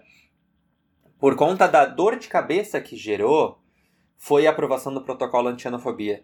por 1.18 1.36
conta 1.36 1.66
da 1.66 1.84
dor 1.84 2.16
de 2.16 2.28
cabeça 2.28 2.80
que 2.80 2.96
gerou, 2.96 3.58
foi 4.16 4.46
a 4.46 4.50
aprovação 4.50 4.94
do 4.94 5.02
protocolo 5.02 5.48
anti-anofobia. 5.48 6.22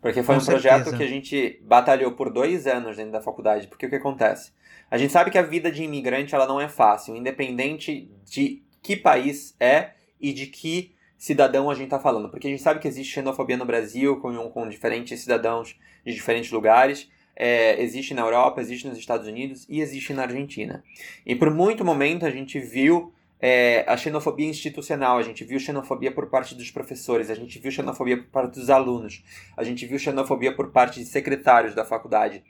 Porque 0.00 0.22
foi 0.22 0.36
Com 0.36 0.42
um 0.42 0.44
projeto 0.44 0.84
certeza. 0.84 0.96
que 0.96 1.02
a 1.02 1.06
gente 1.06 1.60
batalhou 1.62 2.12
por 2.12 2.32
dois 2.32 2.66
anos 2.66 2.96
dentro 2.96 3.12
da 3.12 3.20
faculdade. 3.20 3.68
Porque 3.68 3.86
o 3.86 3.88
que 3.88 3.96
acontece? 3.96 4.52
A 4.90 4.96
gente 4.98 5.12
sabe 5.12 5.30
que 5.30 5.38
a 5.38 5.42
vida 5.42 5.70
de 5.70 5.84
imigrante 5.84 6.34
ela 6.34 6.46
não 6.46 6.60
é 6.60 6.68
fácil, 6.68 7.14
independente 7.14 8.10
de 8.24 8.62
que 8.82 8.96
país 8.96 9.54
é 9.58 9.90
e 10.20 10.32
de 10.32 10.46
que 10.46 10.94
cidadão 11.16 11.70
a 11.70 11.74
gente 11.74 11.84
está 11.84 11.98
falando. 11.98 12.30
Porque 12.30 12.46
a 12.46 12.50
gente 12.50 12.62
sabe 12.62 12.80
que 12.80 12.88
existe 12.88 13.12
xenofobia 13.12 13.56
no 13.56 13.64
Brasil, 13.64 14.18
com, 14.20 14.50
com 14.50 14.68
diferentes 14.68 15.20
cidadãos 15.20 15.78
de 16.04 16.14
diferentes 16.14 16.50
lugares. 16.50 17.10
É, 17.36 17.80
existe 17.82 18.12
na 18.12 18.22
Europa, 18.22 18.60
existe 18.60 18.86
nos 18.86 18.98
Estados 18.98 19.26
Unidos 19.26 19.66
e 19.68 19.80
existe 19.80 20.12
na 20.12 20.22
Argentina. 20.22 20.84
E 21.24 21.34
por 21.34 21.50
muito 21.50 21.84
momento 21.84 22.26
a 22.26 22.30
gente 22.30 22.58
viu 22.58 23.12
é, 23.40 23.84
a 23.88 23.96
xenofobia 23.96 24.46
institucional, 24.46 25.16
a 25.16 25.22
gente 25.22 25.44
viu 25.44 25.58
xenofobia 25.58 26.12
por 26.12 26.26
parte 26.28 26.54
dos 26.54 26.70
professores, 26.70 27.30
a 27.30 27.34
gente 27.34 27.58
viu 27.58 27.70
xenofobia 27.70 28.18
por 28.18 28.26
parte 28.26 28.54
dos 28.60 28.68
alunos, 28.68 29.24
a 29.56 29.64
gente 29.64 29.86
viu 29.86 29.98
xenofobia 29.98 30.54
por 30.54 30.70
parte 30.70 31.00
de 31.00 31.06
secretários 31.06 31.74
da 31.74 31.84
faculdade, 31.84 32.44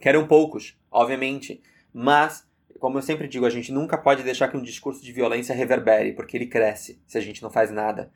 que 0.00 0.08
eram 0.08 0.26
poucos, 0.26 0.78
obviamente, 0.90 1.60
mas, 1.92 2.45
como 2.78 2.98
eu 2.98 3.02
sempre 3.02 3.28
digo, 3.28 3.46
a 3.46 3.50
gente 3.50 3.72
nunca 3.72 3.96
pode 3.96 4.22
deixar 4.22 4.48
que 4.48 4.56
um 4.56 4.62
discurso 4.62 5.02
de 5.02 5.12
violência 5.12 5.54
reverbere, 5.54 6.12
porque 6.12 6.36
ele 6.36 6.46
cresce 6.46 7.00
se 7.06 7.18
a 7.18 7.20
gente 7.20 7.42
não 7.42 7.50
faz 7.50 7.70
nada. 7.70 8.10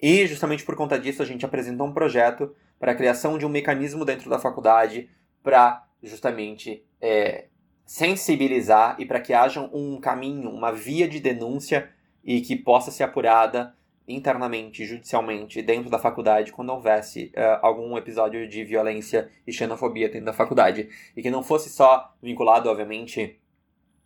E, 0.00 0.26
justamente 0.26 0.64
por 0.64 0.76
conta 0.76 0.98
disso, 0.98 1.22
a 1.22 1.26
gente 1.26 1.44
apresentou 1.44 1.86
um 1.86 1.92
projeto 1.92 2.54
para 2.78 2.92
a 2.92 2.94
criação 2.94 3.38
de 3.38 3.46
um 3.46 3.48
mecanismo 3.48 4.04
dentro 4.04 4.28
da 4.28 4.38
faculdade 4.38 5.08
para, 5.42 5.86
justamente, 6.02 6.84
é, 7.00 7.46
sensibilizar 7.86 8.96
e 8.98 9.06
para 9.06 9.20
que 9.20 9.32
haja 9.32 9.60
um 9.72 10.00
caminho, 10.00 10.50
uma 10.50 10.72
via 10.72 11.08
de 11.08 11.20
denúncia 11.20 11.90
e 12.24 12.40
que 12.40 12.56
possa 12.56 12.90
ser 12.90 13.04
apurada 13.04 13.74
internamente, 14.06 14.84
judicialmente, 14.84 15.62
dentro 15.62 15.90
da 15.90 15.98
faculdade, 15.98 16.52
quando 16.52 16.70
houvesse 16.70 17.32
uh, 17.36 17.58
algum 17.62 17.96
episódio 17.96 18.46
de 18.46 18.62
violência 18.64 19.30
e 19.46 19.52
xenofobia 19.52 20.08
dentro 20.08 20.26
da 20.26 20.32
faculdade. 20.32 20.88
E 21.16 21.22
que 21.22 21.30
não 21.30 21.42
fosse 21.42 21.70
só 21.70 22.14
vinculado, 22.22 22.68
obviamente, 22.68 23.38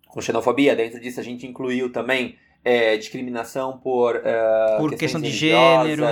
com 0.08 0.20
xenofobia, 0.20 0.74
dentro 0.74 0.98
disso 1.00 1.20
a 1.20 1.22
gente 1.22 1.46
incluiu 1.46 1.90
também 1.92 2.36
é, 2.64 2.96
discriminação 2.96 3.78
por, 3.78 4.16
uh, 4.16 4.78
por 4.78 4.94
questão 4.96 5.20
de 5.20 5.30
gênero, 5.30 6.04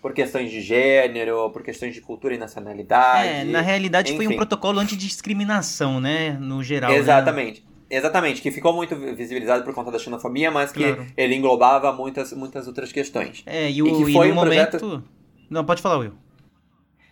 por 0.00 0.12
questões 0.14 0.50
de 0.50 0.60
gênero, 0.60 1.50
por 1.50 1.62
questões 1.62 1.94
de 1.94 2.00
cultura 2.00 2.34
e 2.34 2.38
nacionalidade. 2.38 3.28
É, 3.28 3.44
na 3.44 3.60
realidade 3.60 4.14
foi 4.16 4.26
um 4.26 4.30
enfim. 4.30 4.36
protocolo 4.36 4.78
antidiscriminação, 4.80 6.00
né? 6.00 6.32
No 6.40 6.62
geral. 6.62 6.90
né? 6.90 6.96
Exatamente. 6.96 7.64
Exatamente, 7.88 8.42
que 8.42 8.50
ficou 8.50 8.72
muito 8.72 8.96
visibilizado 9.14 9.62
por 9.62 9.72
conta 9.72 9.92
da 9.92 9.98
xenofobia, 9.98 10.50
mas 10.50 10.72
que 10.72 10.82
Claro. 10.82 11.06
ele 11.16 11.36
englobava 11.36 11.92
muitas, 11.92 12.32
muitas 12.32 12.66
outras 12.66 12.90
questões. 12.90 13.44
É, 13.46 13.70
e, 13.70 13.76
E 13.76 13.82
o, 13.82 13.84
que 14.04 14.10
e 14.10 14.12
foi 14.12 14.26
no 14.28 14.32
um 14.32 14.36
momento. 14.36 14.70
projeto- 14.78 15.04
Não, 15.48 15.64
pode 15.64 15.80
falar, 15.80 15.98
Will. 15.98 16.12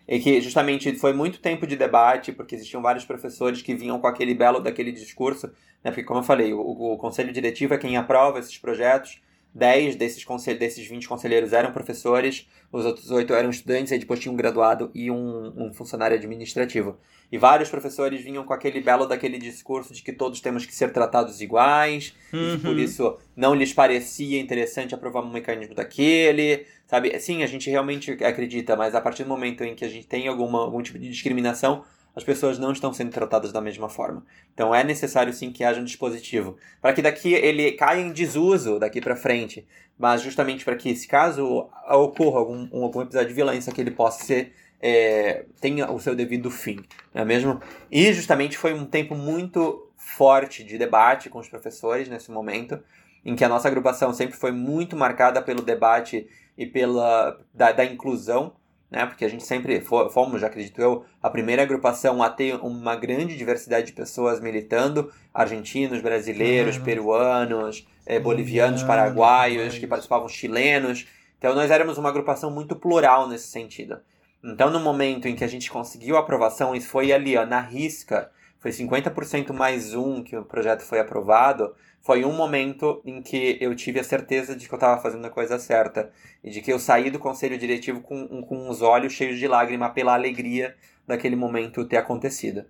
E 0.08 0.18
que 0.18 0.40
justamente 0.40 0.92
foi 0.96 1.12
muito 1.12 1.38
tempo 1.38 1.64
de 1.66 1.76
debate, 1.76 2.32
porque 2.32 2.56
existiam 2.56 2.82
vários 2.82 3.04
professores 3.04 3.62
que 3.62 3.72
vinham 3.74 4.00
com 4.00 4.06
aquele 4.08 4.34
belo 4.34 4.58
daquele 4.60 4.90
discurso, 4.90 5.50
né? 5.84 5.90
Porque, 5.90 6.02
como 6.02 6.20
eu 6.20 6.24
falei, 6.24 6.52
o, 6.54 6.60
o 6.60 6.96
conselho 6.96 7.32
diretivo 7.32 7.74
é 7.74 7.78
quem 7.78 7.96
aprova 7.96 8.38
esses 8.38 8.56
projetos. 8.58 9.20
10 9.56 9.94
desses, 9.94 10.24
consel- 10.24 10.58
desses 10.58 10.84
20 10.84 11.06
conselheiros 11.06 11.52
eram 11.52 11.70
professores, 11.70 12.48
os 12.72 12.84
outros 12.84 13.12
8 13.12 13.32
eram 13.34 13.50
estudantes, 13.50 13.92
e 13.92 13.98
depois 13.98 14.18
tinha 14.18 14.32
um 14.32 14.36
graduado 14.36 14.90
e 14.92 15.12
um, 15.12 15.52
um 15.56 15.72
funcionário 15.72 16.16
administrativo. 16.16 16.98
E 17.30 17.38
vários 17.38 17.70
professores 17.70 18.20
vinham 18.20 18.42
com 18.42 18.52
aquele 18.52 18.80
belo 18.80 19.06
daquele 19.06 19.38
discurso 19.38 19.94
de 19.94 20.02
que 20.02 20.12
todos 20.12 20.40
temos 20.40 20.66
que 20.66 20.74
ser 20.74 20.92
tratados 20.92 21.40
iguais, 21.40 22.12
e 22.32 22.56
que 22.56 22.58
por 22.58 22.70
Uhum. 22.70 22.78
isso 22.80 23.16
não 23.36 23.54
lhes 23.54 23.72
parecia 23.72 24.40
interessante 24.40 24.92
aprovar 24.92 25.22
um 25.22 25.30
mecanismo 25.30 25.72
daquele, 25.72 26.66
sabe? 26.88 27.16
Sim, 27.20 27.44
a 27.44 27.46
gente 27.46 27.70
realmente 27.70 28.10
acredita, 28.24 28.74
mas 28.74 28.92
a 28.96 29.00
partir 29.00 29.22
do 29.22 29.28
momento 29.28 29.62
em 29.62 29.76
que 29.76 29.84
a 29.84 29.88
gente 29.88 30.08
tem 30.08 30.26
alguma, 30.26 30.58
algum 30.62 30.82
tipo 30.82 30.98
de 30.98 31.08
discriminação, 31.08 31.84
as 32.14 32.22
pessoas 32.22 32.58
não 32.58 32.72
estão 32.72 32.92
sendo 32.92 33.10
tratadas 33.10 33.52
da 33.52 33.60
mesma 33.60 33.88
forma. 33.88 34.24
Então 34.52 34.74
é 34.74 34.84
necessário 34.84 35.32
sim 35.32 35.50
que 35.50 35.64
haja 35.64 35.80
um 35.80 35.84
dispositivo 35.84 36.56
para 36.80 36.92
que 36.92 37.02
daqui 37.02 37.34
ele 37.34 37.72
caia 37.72 38.00
em 38.00 38.12
desuso 38.12 38.78
daqui 38.78 39.00
para 39.00 39.16
frente, 39.16 39.66
mas 39.98 40.22
justamente 40.22 40.64
para 40.64 40.76
que 40.76 40.94
se 40.94 41.08
caso 41.08 41.68
ocorra 41.88 42.38
algum, 42.38 42.68
um, 42.72 42.84
algum 42.84 43.02
episódio 43.02 43.28
de 43.28 43.34
violência 43.34 43.72
que 43.72 43.80
ele 43.80 43.90
possa 43.90 44.24
ser 44.24 44.52
é, 44.86 45.46
tenha 45.62 45.90
o 45.90 45.98
seu 45.98 46.14
devido 46.14 46.50
fim, 46.50 46.84
não 47.14 47.22
é 47.22 47.24
mesmo? 47.24 47.58
E 47.90 48.12
justamente 48.12 48.58
foi 48.58 48.74
um 48.74 48.84
tempo 48.84 49.14
muito 49.14 49.90
forte 49.96 50.62
de 50.62 50.76
debate 50.76 51.30
com 51.30 51.38
os 51.38 51.48
professores 51.48 52.06
nesse 52.06 52.30
momento, 52.30 52.78
em 53.24 53.34
que 53.34 53.42
a 53.42 53.48
nossa 53.48 53.66
agrupação 53.66 54.12
sempre 54.12 54.36
foi 54.36 54.52
muito 54.52 54.94
marcada 54.94 55.40
pelo 55.40 55.62
debate 55.62 56.28
e 56.58 56.66
pela 56.66 57.40
da, 57.54 57.72
da 57.72 57.84
inclusão, 57.84 58.52
né? 58.94 59.06
Porque 59.06 59.24
a 59.24 59.28
gente 59.28 59.44
sempre 59.44 59.80
fo- 59.80 60.08
fomos, 60.10 60.40
já 60.40 60.46
acredito 60.46 60.80
eu, 60.80 61.04
a 61.22 61.28
primeira 61.28 61.62
agrupação 61.62 62.22
a 62.22 62.30
ter 62.30 62.54
uma 62.56 62.94
grande 62.96 63.36
diversidade 63.36 63.86
de 63.88 63.92
pessoas 63.92 64.40
militando, 64.40 65.12
argentinos, 65.32 66.00
brasileiros, 66.00 66.76
Uhum. 66.76 66.82
peruanos, 66.82 67.86
eh, 68.06 68.20
bolivianos, 68.20 68.82
paraguaios, 68.82 69.76
que 69.78 69.86
participavam 69.86 70.28
chilenos. 70.28 71.06
Então 71.38 71.54
nós 71.54 71.70
éramos 71.70 71.98
uma 71.98 72.08
agrupação 72.08 72.50
muito 72.50 72.76
plural 72.76 73.28
nesse 73.28 73.48
sentido. 73.48 73.98
Então 74.42 74.70
no 74.70 74.80
momento 74.80 75.26
em 75.26 75.34
que 75.34 75.44
a 75.44 75.48
gente 75.48 75.70
conseguiu 75.70 76.16
a 76.16 76.20
aprovação, 76.20 76.74
isso 76.74 76.88
foi 76.88 77.12
ali, 77.12 77.36
ó, 77.36 77.44
na 77.46 77.60
risca, 77.60 78.30
foi 78.60 78.72
50% 78.72 79.52
mais 79.52 79.94
um 79.94 80.22
que 80.22 80.36
o 80.36 80.44
projeto 80.44 80.82
foi 80.82 81.00
aprovado, 81.00 81.74
foi 82.04 82.22
um 82.22 82.32
momento 82.32 83.00
em 83.02 83.22
que 83.22 83.56
eu 83.62 83.74
tive 83.74 83.98
a 83.98 84.04
certeza 84.04 84.54
de 84.54 84.68
que 84.68 84.74
eu 84.74 84.76
estava 84.76 85.00
fazendo 85.00 85.26
a 85.26 85.30
coisa 85.30 85.58
certa. 85.58 86.12
E 86.42 86.50
de 86.50 86.60
que 86.60 86.70
eu 86.70 86.78
saí 86.78 87.10
do 87.10 87.18
conselho 87.18 87.56
diretivo 87.56 88.02
com, 88.02 88.42
com 88.42 88.68
os 88.68 88.82
olhos 88.82 89.14
cheios 89.14 89.38
de 89.38 89.48
lágrima 89.48 89.88
pela 89.88 90.12
alegria 90.12 90.76
daquele 91.06 91.34
momento 91.34 91.82
ter 91.86 91.96
acontecido. 91.96 92.66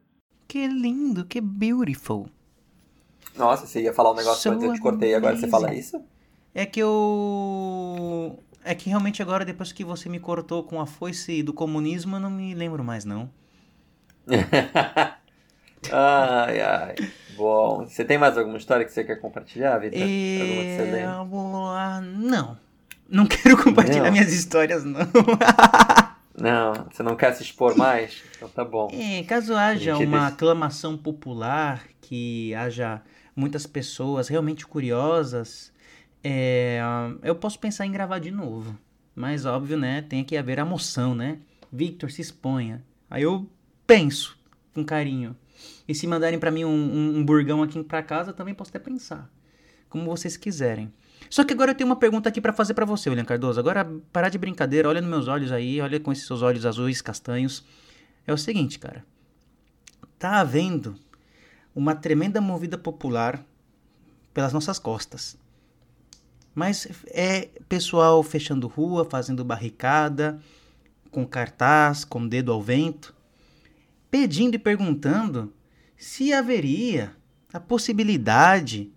Que 0.47 0.69
lindo, 0.69 1.25
que 1.25 1.41
beautiful. 1.41 2.29
Nossa, 3.37 3.67
você 3.67 3.83
ia 3.83 3.93
falar 3.93 4.13
um 4.13 4.15
negócio 4.15 4.41
So 4.41 4.51
antes, 4.51 4.69
eu 4.69 4.75
te 4.75 4.81
cortei, 4.81 5.17
agora 5.17 5.37
você 5.37 5.49
fala 5.49 5.75
isso? 5.75 6.01
É 6.55 6.65
que 6.65 6.81
eu. 6.81 8.39
É 8.63 8.73
que 8.73 8.89
realmente 8.89 9.21
agora, 9.21 9.45
depois 9.45 9.73
que 9.73 9.83
você 9.83 10.09
me 10.09 10.21
cortou 10.21 10.63
com 10.63 10.81
a 10.81 10.87
foice 10.87 11.43
do 11.43 11.53
comunismo, 11.53 12.15
eu 12.15 12.21
não 12.21 12.31
me 12.31 12.55
lembro 12.55 12.85
mais, 12.85 13.05
não. 13.05 13.29
ai, 15.91 16.61
ai. 16.61 16.95
Bom, 17.37 17.87
você 17.87 18.05
tem 18.05 18.19
mais 18.19 18.37
alguma 18.39 18.57
história 18.59 18.85
que 18.85 18.93
você 18.93 19.05
quer 19.05 19.17
compartilhar, 19.17 19.79
Vitor? 19.79 20.01
Alguma 20.01 20.09
que 20.15 20.77
você 20.77 20.83
É... 20.83 20.91
lembra? 20.93 22.01
Não. 22.03 22.59
Não 23.09 23.27
quero 23.29 23.63
compartilhar 23.63 24.05
Não. 24.05 24.13
minhas 24.13 24.33
histórias, 24.33 24.85
não. 24.85 25.01
Não, 26.37 26.73
você 26.91 27.03
não 27.03 27.15
quer 27.15 27.33
se 27.35 27.43
expor 27.43 27.77
mais? 27.77 28.23
Então 28.37 28.49
tá 28.49 28.65
bom. 28.65 28.89
É, 28.93 29.23
caso 29.23 29.55
haja 29.55 29.97
uma 29.97 30.19
deixa- 30.19 30.27
aclamação 30.27 30.97
popular, 30.97 31.83
que 32.01 32.53
haja 32.55 33.01
muitas 33.37 33.67
pessoas 33.67 34.27
realmente 34.29 34.67
curiosas, 34.67 35.73
é, 36.25 36.81
eu 37.23 37.35
posso 37.37 37.59
pensar 37.59 37.87
em 37.87 37.93
gravar 37.93 38.19
de 38.19 38.31
novo. 38.33 38.77
Mas 39.15 39.47
óbvio, 39.47 39.77
né? 39.77 40.03
Tem 40.03 40.25
que 40.25 40.37
haver 40.37 40.59
a 40.59 40.65
moção, 40.65 41.15
né? 41.15 41.39
Victor, 41.73 42.11
se 42.11 42.21
exponha. 42.21 42.83
Aí 43.09 43.23
eu 43.23 43.49
penso 43.87 44.37
com 44.75 44.85
carinho. 44.85 45.37
E 45.87 45.95
se 45.95 46.07
mandarem 46.07 46.39
pra 46.39 46.51
mim 46.51 46.65
um, 46.65 46.69
um, 46.69 47.19
um 47.19 47.25
burgão 47.25 47.63
aqui 47.63 47.83
pra 47.83 48.03
casa, 48.03 48.33
também 48.33 48.55
posso 48.55 48.71
até 48.71 48.79
pensar. 48.79 49.31
Como 49.89 50.05
vocês 50.07 50.37
quiserem. 50.37 50.93
Só 51.31 51.45
que 51.45 51.53
agora 51.53 51.71
eu 51.71 51.75
tenho 51.75 51.89
uma 51.89 51.97
pergunta 51.97 52.29
aqui 52.29 52.41
pra 52.41 52.53
fazer 52.53 52.75
pra 52.75 52.85
você, 52.85 53.09
William 53.09 53.25
Cardoso. 53.25 53.59
Agora, 53.61 53.85
parar 54.13 54.29
de 54.29 54.39
brincadeira, 54.39 54.89
olha 54.89 55.01
nos 55.01 55.11
meus 55.11 55.29
olhos 55.29 55.53
aí, 55.53 55.81
olha 55.81 56.01
com 56.01 56.13
esses 56.13 56.27
seus 56.27 56.43
olhos 56.43 56.67
azuis, 56.67 57.01
castanhos. 57.01 57.65
É 58.27 58.33
o 58.33 58.39
seguinte, 58.39 58.79
cara. 58.79 59.05
Tá 60.19 60.41
havendo 60.41 60.97
uma 61.75 61.95
tremenda 61.95 62.41
movida 62.41 62.79
popular 62.79 63.45
pelas 64.33 64.53
nossas 64.53 64.79
costas. 64.79 65.37
Mas 66.55 66.89
é 67.07 67.49
pessoal 67.69 68.23
fechando 68.23 68.69
rua, 68.69 69.05
fazendo 69.05 69.45
barricada, 69.45 70.41
com 71.11 71.27
cartaz, 71.27 72.05
com 72.05 72.27
dedo 72.27 72.53
ao 72.53 72.63
vento, 72.63 73.14
pedindo 74.15 74.55
e 74.55 74.61
perguntando 74.61 75.53
se 75.97 76.33
haveria 76.33 77.17
a 77.53 77.59
possibilidade 77.59 78.93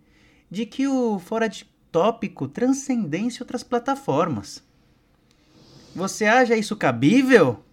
de 0.48 0.64
que 0.64 0.88
o 0.88 1.18
Fora 1.18 1.50
de 1.50 1.66
Tópico 1.92 2.48
transcendesse 2.48 3.42
outras 3.42 3.64
plataformas. 3.64 4.64
Você 5.96 6.26
acha 6.26 6.56
isso 6.56 6.76
cabível? 6.76 7.66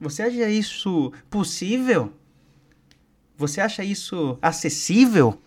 Você 0.00 0.24
acha 0.24 0.50
isso 0.50 1.12
possível? 1.30 2.12
Você 3.36 3.60
acha 3.60 3.84
isso 3.84 4.36
acessível? 4.42 5.40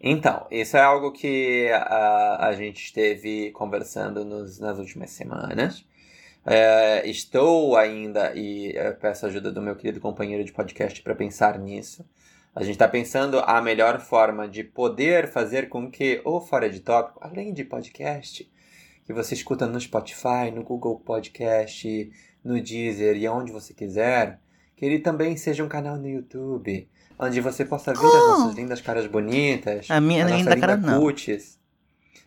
Então, 0.00 0.44
isso 0.50 0.76
é 0.76 0.82
algo 0.82 1.12
que 1.12 1.70
a, 1.70 2.48
a 2.48 2.52
gente 2.54 2.82
esteve 2.82 3.52
conversando 3.52 4.24
nos, 4.24 4.58
nas 4.58 4.76
últimas 4.76 5.10
semanas. 5.10 5.84
É, 6.44 7.08
estou 7.08 7.76
ainda, 7.76 8.32
e 8.34 8.74
peço 9.00 9.26
a 9.26 9.28
ajuda 9.28 9.52
do 9.52 9.62
meu 9.62 9.76
querido 9.76 10.00
companheiro 10.00 10.44
de 10.44 10.52
podcast 10.52 11.00
para 11.02 11.14
pensar 11.14 11.58
nisso. 11.58 12.04
A 12.54 12.62
gente 12.62 12.74
está 12.74 12.88
pensando 12.88 13.40
a 13.40 13.62
melhor 13.62 14.00
forma 14.00 14.46
de 14.48 14.62
poder 14.62 15.28
fazer 15.28 15.68
com 15.68 15.90
que 15.90 16.20
o 16.24 16.40
Fora 16.40 16.68
de 16.68 16.80
Tópico, 16.80 17.18
além 17.22 17.52
de 17.54 17.64
podcast, 17.64 18.50
que 19.06 19.12
você 19.12 19.34
escuta 19.34 19.66
no 19.66 19.80
Spotify, 19.80 20.50
no 20.54 20.62
Google 20.62 21.00
Podcast, 21.00 22.12
no 22.44 22.60
Deezer 22.60 23.16
e 23.16 23.26
onde 23.28 23.52
você 23.52 23.72
quiser, 23.72 24.38
que 24.76 24.84
ele 24.84 24.98
também 24.98 25.36
seja 25.36 25.64
um 25.64 25.68
canal 25.68 25.96
no 25.96 26.08
YouTube, 26.08 26.88
onde 27.18 27.40
você 27.40 27.64
possa 27.64 27.94
ver 27.94 28.04
oh. 28.04 28.06
as 28.06 28.38
nossas 28.38 28.54
lindas 28.56 28.80
caras 28.80 29.06
bonitas, 29.06 29.90
a 29.90 30.00
minha 30.00 30.26
a 30.26 30.28
linda 30.28 30.56
cara 30.56 30.74
linda 30.74 30.90
não. 30.90 31.00
cutis, 31.00 31.58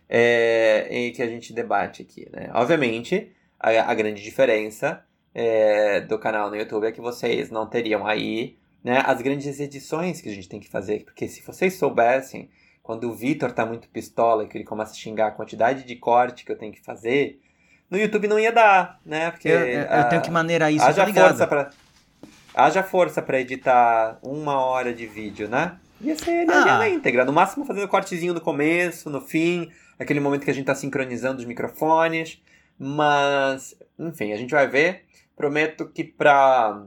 é, 0.09 0.87
e 0.89 1.11
que 1.11 1.21
a 1.21 1.27
gente 1.27 1.53
debate 1.53 2.01
aqui, 2.01 2.27
né? 2.31 2.49
Obviamente, 2.53 3.31
a, 3.65 3.91
a 3.91 3.93
grande 3.93 4.21
diferença 4.21 5.03
é, 5.33 6.01
do 6.01 6.17
canal 6.19 6.49
no 6.49 6.55
YouTube 6.55 6.85
é 6.87 6.91
que 6.91 7.01
vocês 7.01 7.49
não 7.49 7.67
teriam 7.67 8.05
aí 8.05 8.57
né, 8.83 9.01
as 9.05 9.21
grandes 9.21 9.59
edições 9.59 10.21
que 10.21 10.29
a 10.29 10.33
gente 10.33 10.47
tem 10.47 10.59
que 10.59 10.69
fazer, 10.69 11.03
porque 11.03 11.27
se 11.27 11.41
vocês 11.41 11.73
soubessem 11.75 12.49
quando 12.83 13.09
o 13.09 13.13
Vitor 13.13 13.51
tá 13.51 13.65
muito 13.65 13.89
pistola 13.89 14.43
e 14.43 14.47
que 14.47 14.57
ele 14.57 14.63
começa 14.63 14.91
a 14.91 14.95
xingar 14.95 15.27
a 15.27 15.31
quantidade 15.31 15.83
de 15.83 15.95
corte 15.95 16.45
que 16.45 16.51
eu 16.51 16.57
tenho 16.57 16.71
que 16.71 16.83
fazer, 16.83 17.41
no 17.89 17.97
YouTube 17.97 18.27
não 18.27 18.39
ia 18.39 18.51
dar, 18.51 18.99
né? 19.03 19.31
Porque 19.31 19.47
eu, 19.47 19.59
eu, 19.59 19.81
eu 19.81 20.09
tenho 20.09 20.21
que 20.21 20.29
maneirar 20.29 20.71
isso, 20.71 20.85
haja 20.85 21.07
força 21.11 21.47
para 21.47 21.69
haja 22.53 22.83
força 22.83 23.21
para 23.21 23.39
editar 23.41 24.19
uma 24.21 24.63
hora 24.63 24.93
de 24.93 25.07
vídeo, 25.07 25.49
né? 25.49 25.77
Ia 25.99 26.15
ser 26.15 26.31
ele 26.43 26.51
Ah. 26.51 26.77
na 26.77 26.89
íntegra, 26.89 27.25
no 27.25 27.33
máximo 27.33 27.65
fazendo 27.65 27.87
cortezinho 27.87 28.33
no 28.33 28.41
começo, 28.41 29.09
no 29.09 29.19
fim, 29.19 29.71
aquele 29.99 30.19
momento 30.19 30.45
que 30.45 30.51
a 30.51 30.53
gente 30.53 30.65
tá 30.65 30.75
sincronizando 30.75 31.39
os 31.39 31.45
microfones, 31.45 32.41
mas 32.77 33.75
enfim, 33.97 34.31
a 34.33 34.37
gente 34.37 34.51
vai 34.51 34.67
ver. 34.67 35.03
Prometo 35.35 35.85
que 35.87 36.03
pra 36.03 36.83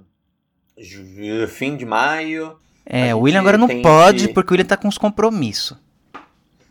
fim 1.49 1.76
de 1.76 1.84
maio 1.84 2.59
É, 2.86 3.14
o 3.14 3.20
William 3.20 3.41
agora 3.41 3.59
não 3.59 3.68
pode 3.82 4.28
que- 4.28 4.34
porque 4.34 4.51
o 4.51 4.55
William 4.55 4.66
tá 4.66 4.76
com 4.76 4.89
uns 4.89 4.97
compromissos. 4.99 5.76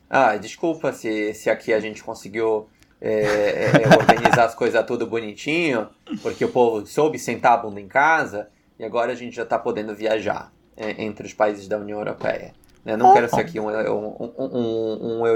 Ah, 0.09 0.37
desculpa 0.37 0.93
se, 0.93 1.33
se 1.33 1.49
aqui 1.49 1.73
a 1.73 1.79
gente 1.79 2.03
conseguiu 2.03 2.67
é, 2.99 3.71
é, 3.83 3.87
organizar 3.95 4.45
as 4.45 4.55
coisas 4.55 4.83
tudo 4.85 5.05
bonitinho, 5.05 5.87
porque 6.23 6.43
o 6.45 6.49
povo 6.49 6.85
soube 6.87 7.19
sentar 7.19 7.51
a 7.53 7.57
bunda 7.57 7.79
em 7.79 7.87
casa 7.87 8.49
e 8.79 8.83
agora 8.85 9.11
a 9.11 9.15
gente 9.15 9.35
já 9.35 9.45
tá 9.45 9.59
podendo 9.59 9.93
viajar 9.93 10.51
é, 10.75 11.03
entre 11.03 11.27
os 11.27 11.33
países 11.33 11.67
da 11.67 11.77
União 11.77 11.99
Europeia. 11.99 12.53
né? 12.85 12.95
Não 12.97 13.11
Oh. 13.11 13.13
quero 13.13 13.29
ser 13.29 13.41
aqui 13.41 13.59
um, 13.59 13.67
um, 13.69 14.31
um, 14.39 14.57
um, 14.57 15.19
um 15.19 15.27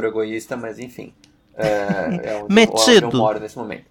mas 0.58 0.80
enfim. 0.80 1.14
É, 1.62 2.30
é 2.30 2.44
onde, 2.44 2.54
Metido. 2.54 3.08
onde 3.08 3.16
eu 3.16 3.20
moro 3.20 3.40
nesse 3.40 3.58
momento. 3.58 3.86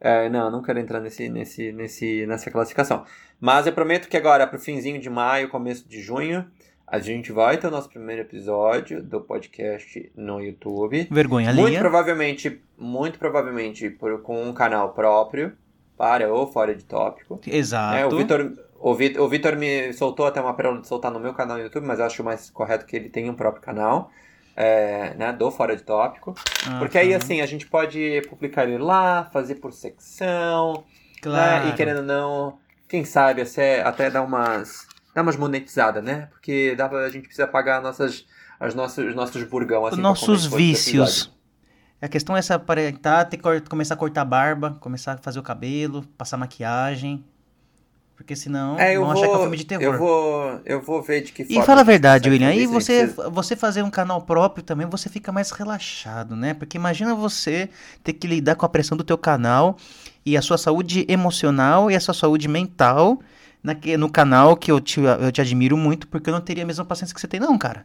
É, 0.00 0.28
não, 0.28 0.50
não 0.50 0.62
quero 0.62 0.78
entrar 0.78 1.00
nesse, 1.00 1.28
nesse, 1.28 1.72
nesse, 1.72 2.26
nessa 2.26 2.50
classificação. 2.50 3.04
Mas 3.40 3.66
eu 3.66 3.72
prometo 3.72 4.08
que 4.08 4.16
agora, 4.16 4.46
pro 4.46 4.58
finzinho 4.58 5.00
de 5.00 5.08
maio, 5.08 5.48
começo 5.48 5.88
de 5.88 6.00
junho, 6.00 6.44
a 6.86 6.98
gente 6.98 7.32
vai 7.32 7.56
ter 7.56 7.68
o 7.68 7.70
nosso 7.70 7.88
primeiro 7.88 8.22
episódio 8.22 9.02
do 9.02 9.20
podcast 9.20 10.12
no 10.14 10.40
YouTube. 10.40 11.08
Vergonha 11.10 11.52
Muito 11.54 11.78
provavelmente, 11.78 12.60
muito 12.76 13.18
provavelmente 13.18 13.88
por, 13.88 14.20
com 14.20 14.42
um 14.42 14.52
canal 14.52 14.92
próprio, 14.92 15.52
para 15.96 16.32
ou 16.32 16.46
fora 16.46 16.74
de 16.74 16.84
tópico. 16.84 17.40
Exato. 17.46 17.96
É, 17.96 18.06
o 18.06 18.10
Vitor 18.10 18.52
o 18.84 18.94
Vitor, 18.94 19.22
o 19.22 19.28
Vitor 19.30 19.56
me 19.56 19.94
soltou 19.94 20.26
até 20.26 20.42
uma 20.42 20.52
pérola 20.52 20.78
de 20.78 20.86
soltar 20.86 21.10
no 21.10 21.18
meu 21.18 21.32
canal 21.32 21.56
no 21.56 21.62
YouTube, 21.62 21.86
mas 21.86 21.98
eu 21.98 22.04
acho 22.04 22.22
mais 22.22 22.50
correto 22.50 22.84
que 22.84 22.94
ele 22.94 23.08
tenha 23.08 23.32
um 23.32 23.34
próprio 23.34 23.62
canal, 23.62 24.10
é, 24.56 25.14
né, 25.14 25.32
do 25.32 25.50
Fora 25.50 25.76
de 25.76 25.82
Tópico. 25.82 26.34
Porque 26.78 26.98
aí, 26.98 27.14
assim, 27.14 27.40
a 27.40 27.46
gente 27.46 27.66
pode 27.66 28.22
publicar 28.28 28.64
ele 28.64 28.78
lá, 28.78 29.24
fazer 29.32 29.56
por 29.56 29.72
secção, 29.72 30.84
Claro. 31.22 31.64
né, 31.64 31.70
e 31.70 31.74
querendo 31.74 31.98
ou 31.98 32.02
não, 32.04 32.58
quem 32.88 33.04
sabe 33.04 33.42
até, 33.42 33.82
até 33.82 34.10
dar 34.10 34.22
umas, 34.22 34.86
dar 35.14 35.22
umas 35.22 35.36
monetizadas, 35.36 36.02
né? 36.04 36.28
Porque 36.30 36.74
dá 36.76 36.88
pra, 36.88 37.00
a 37.00 37.08
gente 37.08 37.24
precisa 37.24 37.46
pagar 37.46 37.80
nossas, 37.82 38.26
as 38.60 38.74
nossos, 38.74 39.04
os 39.04 39.14
nossos 39.14 39.42
burgão, 39.44 39.86
assim, 39.86 39.96
Os 39.96 40.02
nossos 40.02 40.46
vícios. 40.46 41.32
A 42.00 42.08
questão 42.08 42.36
é 42.36 42.42
se 42.42 42.52
aparentar, 42.52 43.26
ter 43.28 43.38
que 43.38 43.60
começar 43.62 43.94
a 43.94 43.96
cortar 43.96 44.20
a 44.20 44.24
barba, 44.26 44.76
começar 44.78 45.12
a 45.14 45.16
fazer 45.16 45.38
o 45.38 45.42
cabelo, 45.42 46.02
passar 46.18 46.36
maquiagem. 46.36 47.24
Porque 48.16 48.36
senão 48.36 48.78
É, 48.78 48.94
eu 48.96 49.00
vão 49.00 49.12
vou, 49.12 49.22
achar 49.22 49.28
que 49.28 49.34
é 49.34 49.38
um 49.38 49.40
filme 49.42 49.56
de 49.56 49.64
terror. 49.66 49.84
eu 49.84 49.98
vou, 49.98 50.60
eu 50.64 50.80
vou 50.80 51.02
ver 51.02 51.22
de 51.22 51.32
que 51.32 51.42
E 51.42 51.46
forma. 51.46 51.64
fala 51.64 51.80
a 51.80 51.84
verdade, 51.84 52.30
William, 52.30 52.48
aí 52.48 52.64
você, 52.66 53.06
você 53.06 53.56
fazer 53.56 53.82
um 53.82 53.90
canal 53.90 54.22
próprio 54.22 54.62
também, 54.64 54.86
você 54.86 55.08
fica 55.08 55.32
mais 55.32 55.50
relaxado, 55.50 56.36
né? 56.36 56.54
Porque 56.54 56.76
imagina 56.76 57.14
você 57.14 57.68
ter 58.04 58.12
que 58.14 58.26
lidar 58.26 58.54
com 58.54 58.64
a 58.64 58.68
pressão 58.68 58.96
do 58.96 59.04
teu 59.04 59.18
canal 59.18 59.76
e 60.24 60.36
a 60.36 60.42
sua 60.42 60.56
saúde 60.56 61.04
emocional 61.08 61.90
e 61.90 61.96
a 61.96 62.00
sua 62.00 62.14
saúde 62.14 62.46
mental 62.48 63.20
naque- 63.62 63.96
no 63.96 64.08
canal 64.10 64.56
que 64.56 64.70
eu 64.70 64.80
te, 64.80 65.00
eu 65.00 65.32
te 65.32 65.40
admiro 65.40 65.76
muito, 65.76 66.06
porque 66.06 66.30
eu 66.30 66.34
não 66.34 66.40
teria 66.40 66.62
a 66.62 66.66
mesma 66.66 66.84
paciência 66.84 67.14
que 67.14 67.20
você 67.20 67.28
tem, 67.28 67.40
não, 67.40 67.58
cara. 67.58 67.84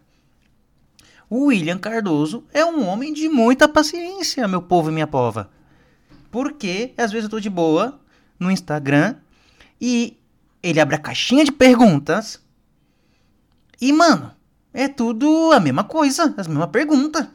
O 1.30 1.46
William 1.46 1.78
Cardoso 1.78 2.44
é 2.54 2.66
um 2.66 2.88
homem 2.88 3.14
de 3.14 3.30
muita 3.30 3.68
paciência, 3.68 4.48
meu 4.48 4.62
povo 4.62 4.90
e 4.90 4.94
minha 4.94 5.08
pova. 5.08 5.50
Porque 6.32 6.94
às 6.98 7.12
vezes 7.12 7.26
eu 7.26 7.30
tô 7.32 7.40
de 7.40 7.50
boa 7.50 8.00
no 8.40 8.52
Instagram 8.52 9.16
e 9.82 10.18
ele 10.62 10.80
abre 10.80 10.96
a 10.96 11.00
caixinha 11.00 11.44
de 11.46 11.52
perguntas 11.52 12.40
e, 13.82 13.92
mano, 13.94 14.32
é 14.74 14.88
tudo 14.88 15.52
a 15.54 15.60
mesma 15.60 15.84
coisa, 15.84 16.34
as 16.38 16.48
mesmas 16.48 16.70
perguntas. 16.70 17.26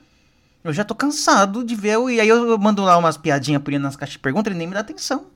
Eu 0.62 0.72
já 0.72 0.82
tô 0.84 0.94
cansado 0.94 1.62
de 1.62 1.74
ver, 1.74 1.98
e 2.10 2.20
aí 2.20 2.28
eu 2.28 2.56
mando 2.58 2.82
lá 2.82 2.96
umas 2.96 3.16
piadinhas 3.18 3.62
por 3.62 3.72
aí 3.72 3.78
nas 3.78 3.96
caixas 3.96 4.14
de 4.14 4.18
perguntas, 4.18 4.50
ele 4.50 4.58
nem 4.58 4.66
me 4.66 4.72
dá 4.74 4.80
atenção. 4.80 5.26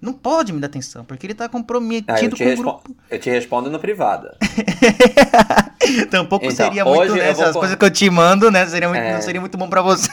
Não 0.00 0.12
pode 0.12 0.52
me 0.52 0.58
dar 0.60 0.66
atenção, 0.66 1.04
porque 1.04 1.26
ele 1.26 1.32
tá 1.34 1.44
Ah, 1.44 1.46
eu, 1.46 1.50
comprometido 1.50 2.36
te 2.36 2.44
com 2.44 2.52
o 2.52 2.56
grupo. 2.56 2.96
eu 3.08 3.18
te 3.20 3.30
respondo 3.30 3.70
no 3.70 3.78
privado. 3.78 4.28
Tampouco 6.10 6.46
Então, 6.46 6.56
seria 6.66 6.84
muito, 6.84 7.14
né? 7.14 7.32
vou 7.32 7.42
Essas 7.44 7.52
con- 7.52 7.60
coisas 7.60 7.76
que 7.76 7.84
eu 7.84 7.90
te 7.90 8.10
mando, 8.10 8.50
né? 8.50 8.66
Seria 8.66 8.88
muito- 8.88 9.00
É. 9.00 9.14
Não 9.14 9.22
seria 9.22 9.40
muito 9.40 9.56
bom 9.56 9.68
pra 9.68 9.80
você. 9.82 10.10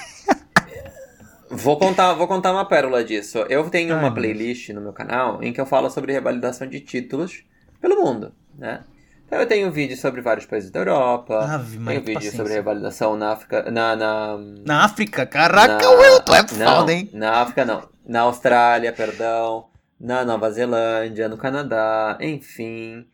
Vou 1.49 1.77
contar, 1.77 2.13
vou 2.13 2.27
contar 2.27 2.51
uma 2.51 2.65
pérola 2.65 3.03
disso. 3.03 3.39
Eu 3.49 3.69
tenho 3.69 3.93
Ai, 3.95 3.99
uma 3.99 4.13
playlist 4.13 4.69
no 4.69 4.81
meu 4.81 4.93
canal 4.93 5.41
em 5.43 5.51
que 5.51 5.59
eu 5.59 5.65
falo 5.65 5.89
sobre 5.89 6.13
revalidação 6.13 6.67
de 6.67 6.79
títulos 6.79 7.43
pelo 7.81 7.95
mundo, 8.03 8.31
né? 8.57 8.83
Então 9.25 9.39
eu 9.39 9.47
tenho 9.47 9.71
vídeos 9.71 9.99
sobre 9.99 10.21
vários 10.21 10.45
países 10.47 10.71
da 10.71 10.79
Europa, 10.79 11.39
Ave 11.45 11.77
tenho 11.77 12.01
que 12.01 12.07
vídeos 12.07 12.23
sobre 12.31 12.37
paciência. 12.37 12.53
revalidação 12.55 13.15
na 13.15 13.31
África, 13.31 13.71
na, 13.71 13.95
na, 13.95 14.37
Na 14.65 14.83
África, 14.85 15.25
caraca, 15.25 15.83
na- 15.83 15.89
Will, 15.91 16.21
tu 16.21 16.33
é 16.33 16.47
foda, 16.47 16.91
hein? 16.93 17.09
Na 17.13 17.41
África 17.41 17.63
não, 17.63 17.87
na 18.07 18.21
Austrália, 18.21 18.91
perdão, 18.91 19.67
na 19.99 20.25
Nova 20.25 20.49
Zelândia, 20.49 21.29
no 21.29 21.37
Canadá, 21.37 22.17
enfim. 22.19 23.05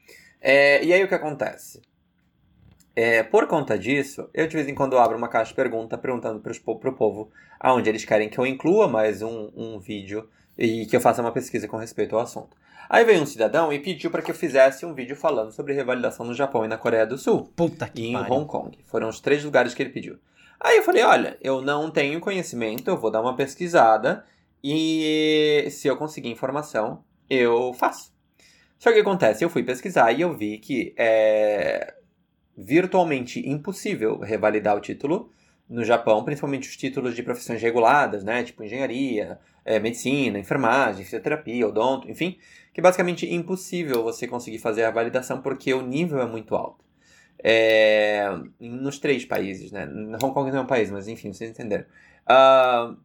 É, 0.42 0.84
e 0.86 0.94
aí 0.94 1.04
o 1.04 1.08
que 1.08 1.16
acontece? 1.16 1.82
É, 2.96 3.24
por 3.24 3.46
conta 3.46 3.78
disso, 3.78 4.30
eu 4.34 4.48
de 4.48 4.56
vez 4.56 4.70
em 4.70 4.74
quando 4.74 4.98
abro 4.98 5.18
uma 5.18 5.28
caixa 5.28 5.50
de 5.50 5.56
pergunta 5.56 5.98
perguntando 5.98 6.40
para 6.40 6.90
o 6.90 6.96
povo 6.96 7.30
aonde 7.60 7.90
eles 7.90 8.06
querem 8.06 8.30
que 8.30 8.40
eu 8.40 8.46
inclua 8.46 8.88
mais 8.88 9.22
um, 9.22 9.52
um 9.54 9.80
vídeo 9.80 10.30
e 10.58 10.86
que 10.86 10.96
eu 10.96 11.02
faça 11.02 11.22
uma 11.22 11.34
pesquisa 11.34 11.68
com 11.68 11.76
respeito 11.76 12.16
ao 12.16 12.22
assunto. 12.22 12.56
Aí 12.90 13.04
veio 13.04 13.22
um 13.22 13.26
cidadão 13.26 13.74
e 13.74 13.80
pediu 13.80 14.10
para 14.10 14.22
que 14.22 14.32
eu 14.32 14.36
fizesse 14.36 14.86
um 14.86 14.94
vídeo 14.94 15.16
falando 15.16 15.52
sobre 15.52 15.74
revalidação 15.74 16.26
no 16.26 16.34
Japão 16.34 16.64
e 16.64 16.70
na 16.70 16.78
Coreia 16.78 17.06
do 17.06 17.18
Sul 17.18 17.52
Puta 17.56 17.88
e 17.88 17.90
que 17.90 18.08
em 18.08 18.14
pariu. 18.14 18.34
Hong 18.34 18.46
Kong. 18.48 18.78
Foram 18.86 19.10
os 19.10 19.20
três 19.20 19.44
lugares 19.44 19.74
que 19.74 19.84
ele 19.84 19.90
pediu. 19.90 20.18
Aí 20.58 20.78
eu 20.78 20.84
falei, 20.84 21.04
olha, 21.04 21.38
eu 21.42 21.62
não 21.62 21.92
tenho 21.92 22.22
conhecimento, 22.22 22.90
eu 22.90 22.98
vou 22.98 23.12
dar 23.12 23.22
uma 23.22 23.36
pesquisada 23.36 24.24
e 24.64 25.68
se 25.70 25.88
eu 25.88 25.98
conseguir 25.98 26.30
informação, 26.30 27.04
eu 27.30 27.74
faço. 27.74 28.14
Só 28.80 28.90
que 28.90 29.00
o 29.00 29.04
que 29.04 29.10
acontece? 29.10 29.44
Eu 29.44 29.50
fui 29.50 29.64
pesquisar 29.64 30.14
e 30.14 30.22
eu 30.22 30.34
vi 30.34 30.60
que 30.60 30.94
é 30.98 31.94
virtualmente 32.58 33.48
impossível 33.48 34.20
revalidar 34.20 34.76
o 34.76 34.80
título 34.80 35.32
no 35.68 35.84
Japão, 35.84 36.24
principalmente 36.24 36.70
os 36.70 36.78
títulos 36.78 37.16
de 37.16 37.24
profissões 37.24 37.62
reguladas, 37.62 38.24
né? 38.24 38.44
Tipo 38.44 38.64
engenharia, 38.64 39.40
é, 39.64 39.80
medicina, 39.80 40.38
enfermagem, 40.38 41.04
fisioterapia, 41.04 41.68
odonto, 41.68 42.10
enfim, 42.10 42.38
que 42.74 42.80
é 42.80 42.84
basicamente 42.84 43.32
impossível 43.34 44.04
você 44.04 44.28
conseguir 44.28 44.60
fazer 44.60 44.84
a 44.84 44.92
validação 44.92 45.42
porque 45.42 45.74
o 45.74 45.82
nível 45.82 46.20
é 46.22 46.26
muito 46.26 46.56
alto. 46.56 46.86
É, 47.44 48.28
nos 48.60 49.00
três 49.00 49.26
países, 49.26 49.72
né? 49.72 49.88
Hong 50.22 50.34
Kong 50.34 50.52
não 50.52 50.60
é 50.60 50.62
um 50.62 50.68
país, 50.68 50.90
mas 50.92 51.08
enfim, 51.08 51.34
vocês 51.34 51.50
entenderam. 51.50 51.86
Ah, 52.26 52.96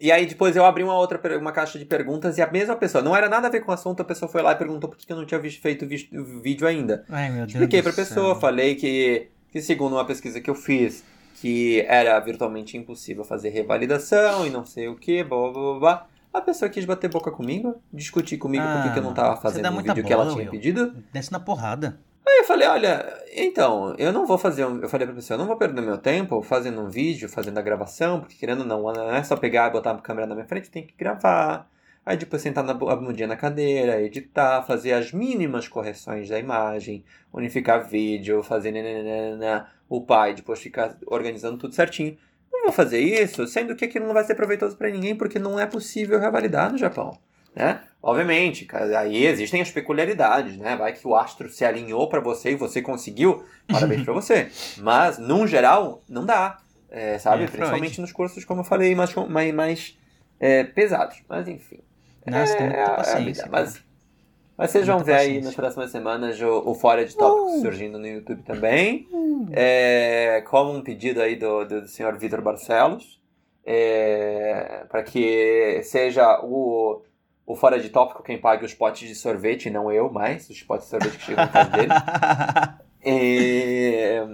e 0.00 0.12
aí 0.12 0.26
depois 0.26 0.54
eu 0.56 0.64
abri 0.64 0.82
uma 0.82 0.94
outra 0.96 1.18
uma 1.38 1.52
caixa 1.52 1.78
de 1.78 1.84
perguntas 1.84 2.36
e 2.38 2.42
a 2.42 2.50
mesma 2.50 2.76
pessoa, 2.76 3.02
não 3.02 3.16
era 3.16 3.28
nada 3.28 3.46
a 3.48 3.50
ver 3.50 3.60
com 3.60 3.70
o 3.70 3.74
assunto, 3.74 4.00
a 4.00 4.04
pessoa 4.04 4.28
foi 4.30 4.42
lá 4.42 4.52
e 4.52 4.56
perguntou 4.56 4.88
por 4.90 4.98
que 4.98 5.10
eu 5.12 5.16
não 5.16 5.24
tinha 5.24 5.40
feito 5.50 5.86
vídeo 5.86 6.66
ainda. 6.66 7.04
Ai, 7.08 7.28
meu 7.28 7.40
Deus 7.40 7.52
Expliquei 7.52 7.82
pra 7.82 7.92
pessoa, 7.92 8.32
céu. 8.32 8.40
falei 8.40 8.74
que, 8.74 9.28
que 9.50 9.60
segundo 9.60 9.94
uma 9.94 10.04
pesquisa 10.04 10.40
que 10.40 10.50
eu 10.50 10.54
fiz, 10.54 11.02
que 11.40 11.80
era 11.88 12.18
virtualmente 12.20 12.76
impossível 12.76 13.24
fazer 13.24 13.50
revalidação 13.50 14.46
e 14.46 14.50
não 14.50 14.64
sei 14.64 14.88
o 14.88 14.96
que, 14.96 15.22
blá 15.24 15.38
blá 15.38 15.52
blá 15.52 15.78
blá. 15.78 16.06
A 16.32 16.40
pessoa 16.42 16.68
quis 16.68 16.84
bater 16.84 17.08
boca 17.08 17.30
comigo, 17.30 17.80
discutir 17.90 18.36
comigo 18.36 18.62
por 18.62 18.92
que 18.92 18.98
eu 18.98 19.02
não 19.02 19.12
Ah, 19.12 19.14
tava 19.14 19.36
fazendo 19.36 19.68
o 19.70 19.72
muita 19.72 19.94
vídeo 19.94 20.06
que 20.06 20.12
ela 20.12 20.24
bola, 20.24 20.34
tinha 20.36 20.44
Will. 20.44 20.50
pedido. 20.60 20.94
Desce 21.10 21.32
na 21.32 21.40
porrada. 21.40 21.98
Aí 22.36 22.42
eu 22.42 22.44
falei, 22.44 22.68
olha, 22.68 23.24
então, 23.34 23.94
eu 23.96 24.12
não 24.12 24.26
vou 24.26 24.36
fazer 24.36 24.66
um. 24.66 24.82
Eu 24.82 24.90
falei 24.90 25.06
pra 25.06 25.16
pessoa, 25.16 25.36
eu 25.36 25.38
não 25.38 25.46
vou 25.46 25.56
perder 25.56 25.80
meu 25.80 25.96
tempo 25.96 26.42
fazendo 26.42 26.82
um 26.82 26.90
vídeo, 26.90 27.30
fazendo 27.30 27.56
a 27.56 27.62
gravação, 27.62 28.20
porque 28.20 28.36
querendo 28.36 28.60
ou 28.60 28.66
não, 28.66 28.82
não 28.82 29.10
é 29.10 29.22
só 29.22 29.36
pegar 29.36 29.68
e 29.68 29.72
botar 29.72 29.92
a 29.92 29.98
câmera 29.98 30.26
na 30.26 30.34
minha 30.34 30.46
frente, 30.46 30.70
tem 30.70 30.86
que 30.86 30.94
gravar. 30.94 31.66
Aí 32.04 32.18
depois 32.18 32.42
sentar 32.42 32.62
na 32.62 32.72
a 32.72 32.96
bundinha 32.96 33.26
na 33.26 33.36
cadeira, 33.36 34.02
editar, 34.02 34.62
fazer 34.64 34.92
as 34.92 35.12
mínimas 35.12 35.66
correções 35.66 36.28
da 36.28 36.38
imagem, 36.38 37.02
unificar 37.32 37.88
vídeo, 37.88 38.42
fazer 38.42 38.70
nananana, 38.70 39.72
o 39.88 40.02
pai, 40.02 40.34
depois 40.34 40.60
ficar 40.60 40.94
organizando 41.06 41.56
tudo 41.56 41.74
certinho. 41.74 42.18
Não 42.52 42.64
vou 42.64 42.72
fazer 42.72 43.00
isso, 43.00 43.46
sendo 43.46 43.74
que 43.74 43.86
aquilo 43.86 44.06
não 44.06 44.14
vai 44.14 44.24
ser 44.24 44.34
proveitoso 44.34 44.76
pra 44.76 44.90
ninguém, 44.90 45.16
porque 45.16 45.38
não 45.38 45.58
é 45.58 45.64
possível 45.64 46.20
revalidar 46.20 46.70
no 46.70 46.76
Japão. 46.76 47.18
Né? 47.56 47.80
Obviamente, 48.02 48.68
aí 48.96 49.26
existem 49.26 49.60
as 49.60 49.70
peculiaridades, 49.70 50.56
né? 50.58 50.76
Vai 50.76 50.92
que 50.92 51.08
o 51.08 51.16
astro 51.16 51.48
se 51.48 51.64
alinhou 51.64 52.08
para 52.08 52.20
você 52.20 52.52
e 52.52 52.54
você 52.54 52.80
conseguiu, 52.80 53.42
parabéns 53.66 54.04
para 54.04 54.12
você. 54.12 54.48
Mas, 54.78 55.18
num 55.18 55.46
geral, 55.46 56.04
não 56.08 56.24
dá, 56.24 56.58
é, 56.90 57.18
sabe? 57.18 57.44
É, 57.44 57.46
Principalmente 57.46 57.94
Freud. 57.94 58.00
nos 58.02 58.12
cursos, 58.12 58.44
como 58.44 58.60
eu 58.60 58.64
falei, 58.64 58.94
mais, 58.94 59.12
mais, 59.14 59.54
mais 59.54 59.98
é, 60.38 60.62
pesados. 60.62 61.20
Mas, 61.28 61.48
enfim. 61.48 61.80
Nossa, 62.26 62.52
é, 62.52 62.56
tem 62.56 62.66
muita 62.66 62.90
paciência. 62.90 63.42
É 63.42 63.48
mas, 63.48 63.82
mas 64.56 64.70
vocês 64.70 64.86
vão 64.86 64.98
ver 65.00 65.14
aí 65.14 65.40
nas 65.40 65.54
próximas 65.54 65.90
semanas 65.90 66.40
o, 66.40 66.70
o 66.70 66.74
Fora 66.74 67.04
de 67.04 67.16
Tópicos 67.16 67.54
uh. 67.54 67.60
surgindo 67.62 67.98
no 67.98 68.06
YouTube 68.06 68.42
também. 68.42 69.08
Uh. 69.10 69.48
É, 69.50 70.44
como 70.46 70.72
um 70.72 70.82
pedido 70.82 71.20
aí 71.20 71.34
do, 71.34 71.64
do 71.64 71.88
senhor 71.88 72.16
Vitor 72.18 72.42
Barcelos. 72.42 73.16
É, 73.68 74.84
para 74.88 75.02
que 75.02 75.80
seja 75.82 76.40
o, 76.44 77.02
o 77.46 77.54
Fora 77.54 77.80
de 77.80 77.88
Tópico 77.88 78.22
quem 78.22 78.40
pague 78.40 78.64
os 78.64 78.74
potes 78.74 79.08
de 79.08 79.14
sorvete, 79.14 79.70
não 79.70 79.90
eu 79.90 80.12
mais, 80.12 80.50
os 80.50 80.62
potes 80.62 80.86
de 80.86 80.90
sorvete 80.90 81.16
que 81.16 81.24
chegam 81.24 81.44
na 81.44 81.50
casa 81.50 81.70
dele. 81.70 81.92
É, 83.08 84.26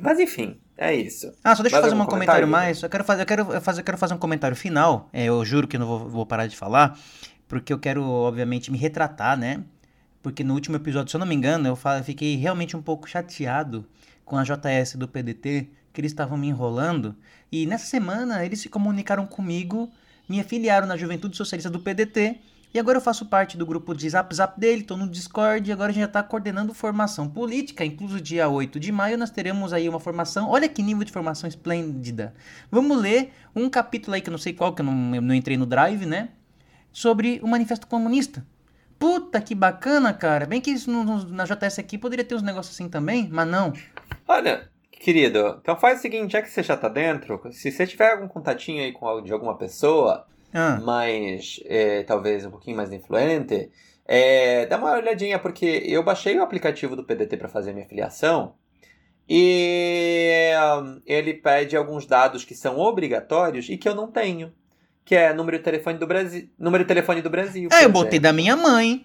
mas 0.00 0.20
enfim, 0.20 0.60
é 0.76 0.94
isso. 0.94 1.32
Ah, 1.42 1.56
só 1.56 1.62
deixa 1.62 1.78
eu 1.78 1.80
fazer 1.80 1.94
um 1.94 2.04
comentário, 2.04 2.46
comentário 2.46 2.46
mais. 2.46 2.82
Eu 2.82 2.90
quero 2.90 3.02
fazer, 3.04 3.22
eu 3.22 3.26
quero 3.26 3.60
fazer, 3.62 3.80
eu 3.80 3.84
quero 3.86 3.96
fazer 3.96 4.12
um 4.12 4.18
comentário 4.18 4.54
final. 4.54 5.08
É, 5.14 5.24
eu 5.24 5.42
juro 5.46 5.66
que 5.66 5.78
não 5.78 5.86
vou, 5.86 5.98
vou 6.06 6.26
parar 6.26 6.46
de 6.46 6.54
falar 6.54 6.98
porque 7.50 7.72
eu 7.72 7.80
quero, 7.80 8.08
obviamente, 8.08 8.70
me 8.70 8.78
retratar, 8.78 9.36
né? 9.36 9.64
Porque 10.22 10.44
no 10.44 10.54
último 10.54 10.76
episódio, 10.76 11.10
se 11.10 11.16
eu 11.16 11.18
não 11.18 11.26
me 11.26 11.34
engano, 11.34 11.66
eu 11.66 11.76
fiquei 12.04 12.36
realmente 12.36 12.76
um 12.76 12.82
pouco 12.82 13.08
chateado 13.08 13.84
com 14.24 14.36
a 14.36 14.44
JS 14.44 14.94
do 14.94 15.08
PDT, 15.08 15.68
que 15.92 16.00
eles 16.00 16.12
estavam 16.12 16.38
me 16.38 16.46
enrolando. 16.46 17.16
E 17.50 17.66
nessa 17.66 17.86
semana 17.86 18.44
eles 18.44 18.60
se 18.60 18.68
comunicaram 18.68 19.26
comigo, 19.26 19.90
me 20.30 20.40
afiliaram 20.40 20.86
na 20.86 20.96
Juventude 20.96 21.36
Socialista 21.36 21.68
do 21.68 21.80
PDT. 21.80 22.38
E 22.72 22.78
agora 22.78 22.98
eu 22.98 23.02
faço 23.02 23.26
parte 23.26 23.58
do 23.58 23.66
grupo 23.66 23.92
de 23.94 24.08
Zap 24.08 24.32
Zap 24.32 24.58
dele, 24.58 24.82
estou 24.82 24.96
no 24.96 25.08
Discord 25.08 25.68
e 25.68 25.72
agora 25.72 25.90
a 25.90 25.92
gente 25.92 26.02
já 26.02 26.06
está 26.06 26.22
coordenando 26.22 26.72
formação 26.72 27.28
política. 27.28 27.84
Incluso 27.84 28.20
dia 28.20 28.48
8 28.48 28.78
de 28.78 28.92
maio 28.92 29.18
nós 29.18 29.30
teremos 29.30 29.72
aí 29.72 29.88
uma 29.88 29.98
formação. 29.98 30.48
Olha 30.48 30.68
que 30.68 30.82
nível 30.82 31.04
de 31.04 31.10
formação 31.10 31.48
esplêndida. 31.48 32.32
Vamos 32.70 32.96
ler 32.96 33.32
um 33.56 33.68
capítulo 33.68 34.14
aí 34.14 34.20
que 34.20 34.28
eu 34.28 34.32
não 34.32 34.38
sei 34.38 34.52
qual, 34.52 34.72
que 34.72 34.82
eu 34.82 34.86
não, 34.86 35.14
eu 35.14 35.20
não 35.20 35.34
entrei 35.34 35.56
no 35.56 35.66
Drive, 35.66 36.06
né? 36.06 36.28
sobre 36.92 37.40
o 37.42 37.48
Manifesto 37.48 37.86
Comunista. 37.86 38.44
Puta 38.98 39.40
que 39.40 39.54
bacana, 39.54 40.12
cara. 40.12 40.44
Bem 40.44 40.60
que 40.60 40.70
isso 40.70 40.90
no, 40.90 41.04
no, 41.04 41.24
na 41.30 41.44
JS 41.44 41.78
aqui 41.78 41.96
poderia 41.96 42.24
ter 42.24 42.34
uns 42.34 42.42
negócios 42.42 42.74
assim 42.74 42.88
também, 42.88 43.28
mas 43.30 43.48
não. 43.48 43.72
Olha, 44.28 44.69
querido, 45.00 45.58
então 45.60 45.76
faz 45.76 45.98
o 45.98 46.02
seguinte, 46.02 46.32
já 46.32 46.42
que 46.42 46.50
você 46.50 46.62
já 46.62 46.76
tá 46.76 46.88
dentro, 46.88 47.40
se 47.50 47.72
você 47.72 47.86
tiver 47.86 48.12
algum 48.12 48.28
contatinho 48.28 48.82
aí 48.82 48.92
com 48.92 49.22
de 49.22 49.32
alguma 49.32 49.56
pessoa, 49.56 50.26
ah. 50.52 50.78
mais, 50.82 51.58
é, 51.64 52.02
talvez 52.02 52.44
um 52.44 52.50
pouquinho 52.50 52.76
mais 52.76 52.92
influente, 52.92 53.70
é, 54.06 54.66
dá 54.66 54.76
uma 54.76 54.92
olhadinha, 54.92 55.38
porque 55.38 55.82
eu 55.86 56.04
baixei 56.04 56.38
o 56.38 56.42
aplicativo 56.42 56.94
do 56.94 57.02
PDT 57.02 57.38
para 57.38 57.48
fazer 57.48 57.72
minha 57.72 57.86
filiação, 57.86 58.54
e 59.26 60.50
um, 60.82 61.00
ele 61.06 61.34
pede 61.34 61.76
alguns 61.76 62.04
dados 62.04 62.44
que 62.44 62.54
são 62.54 62.78
obrigatórios 62.78 63.68
e 63.68 63.78
que 63.78 63.88
eu 63.88 63.94
não 63.94 64.10
tenho 64.10 64.52
que 65.10 65.16
é 65.16 65.34
número 65.34 65.58
de 65.58 65.64
telefone 65.64 65.98
do 65.98 66.06
Brasil. 66.06 66.48
Número 66.56 66.84
de 66.84 66.88
telefone 66.88 67.20
do 67.20 67.28
Brasil. 67.28 67.68
É, 67.72 67.84
eu 67.84 67.90
botei 67.90 68.20
da 68.20 68.32
minha 68.32 68.56
mãe. 68.56 69.04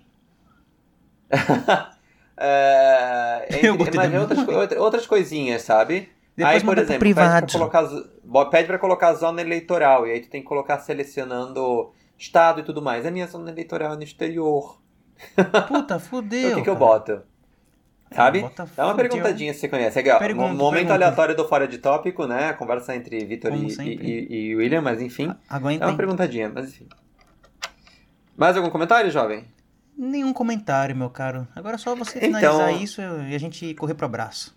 é, 2.38 3.48
entre, 3.50 3.68
eu 3.70 3.78
botei 3.78 3.94
mas 3.96 4.12
da 4.12 4.22
outras, 4.22 4.80
outras 4.80 5.08
coisinhas, 5.08 5.62
sabe? 5.62 6.10
Depois 6.36 6.56
aí, 6.56 6.64
por 6.64 6.78
exemplo, 6.78 7.00
privado. 7.00 7.46
Pede 7.46 7.58
pra, 7.58 7.70
colocar, 7.70 8.50
pede 8.50 8.68
pra 8.68 8.78
colocar 8.78 9.14
zona 9.14 9.42
eleitoral. 9.42 10.06
E 10.06 10.12
aí 10.12 10.20
tu 10.20 10.30
tem 10.30 10.42
que 10.42 10.48
colocar 10.48 10.80
selecionando 10.80 11.92
estado 12.18 12.60
e 12.60 12.64
tudo 12.64 12.82
mais. 12.82 13.06
A 13.06 13.12
minha 13.12 13.26
zona 13.28 13.50
eleitoral 13.50 13.94
é 13.94 13.96
no 13.96 14.04
exterior. 14.04 14.82
Puta, 15.68 15.98
fudeu. 15.98 16.40
então, 16.40 16.52
o 16.52 16.56
que, 16.56 16.62
que 16.64 16.70
eu 16.70 16.76
boto? 16.76 17.22
Sabe? 18.12 18.46
Dá 18.76 18.86
uma 18.86 18.96
perguntadinha 18.96 19.54
se 19.54 19.62
você 19.62 19.70
conhece. 19.70 19.98
Aqui, 19.98 20.10
ó, 20.10 20.20
pergunta, 20.20 20.54
momento 20.54 20.74
pergunta. 20.74 20.94
aleatório 20.94 21.36
do 21.36 21.48
Fora 21.48 21.68
de 21.68 21.78
Tópico, 21.78 22.28
né? 22.28 22.50
A 22.50 22.54
conversa 22.54 22.96
entre 22.96 23.26
Vitor 23.26 23.54
e, 23.54 23.68
e, 23.82 24.50
e, 24.50 24.56
William, 24.56 24.82
mas 24.82 25.02
enfim. 25.02 25.34
Aguenta. 25.50 25.86
É 25.86 25.88
uma 25.88 25.98
perguntadinha, 25.98 26.52
mas 26.54 26.70
enfim. 26.70 26.88
Mais 28.38 28.56
algum 28.56 28.70
comentário, 28.70 29.10
jovem? 29.10 29.46
Nenhum 29.98 30.34
comentário, 30.34 30.96
meu 30.96 31.10
caro. 31.10 31.48
Agora 31.56 31.76
é 31.76 31.78
só 31.78 31.96
você 31.96 32.20
finalizar 32.20 32.70
então... 32.70 32.84
isso 32.84 33.02
e 33.02 33.34
a 33.34 33.38
gente 33.38 33.74
correr 33.76 33.94
pro 33.94 34.06
abraço. 34.06 34.56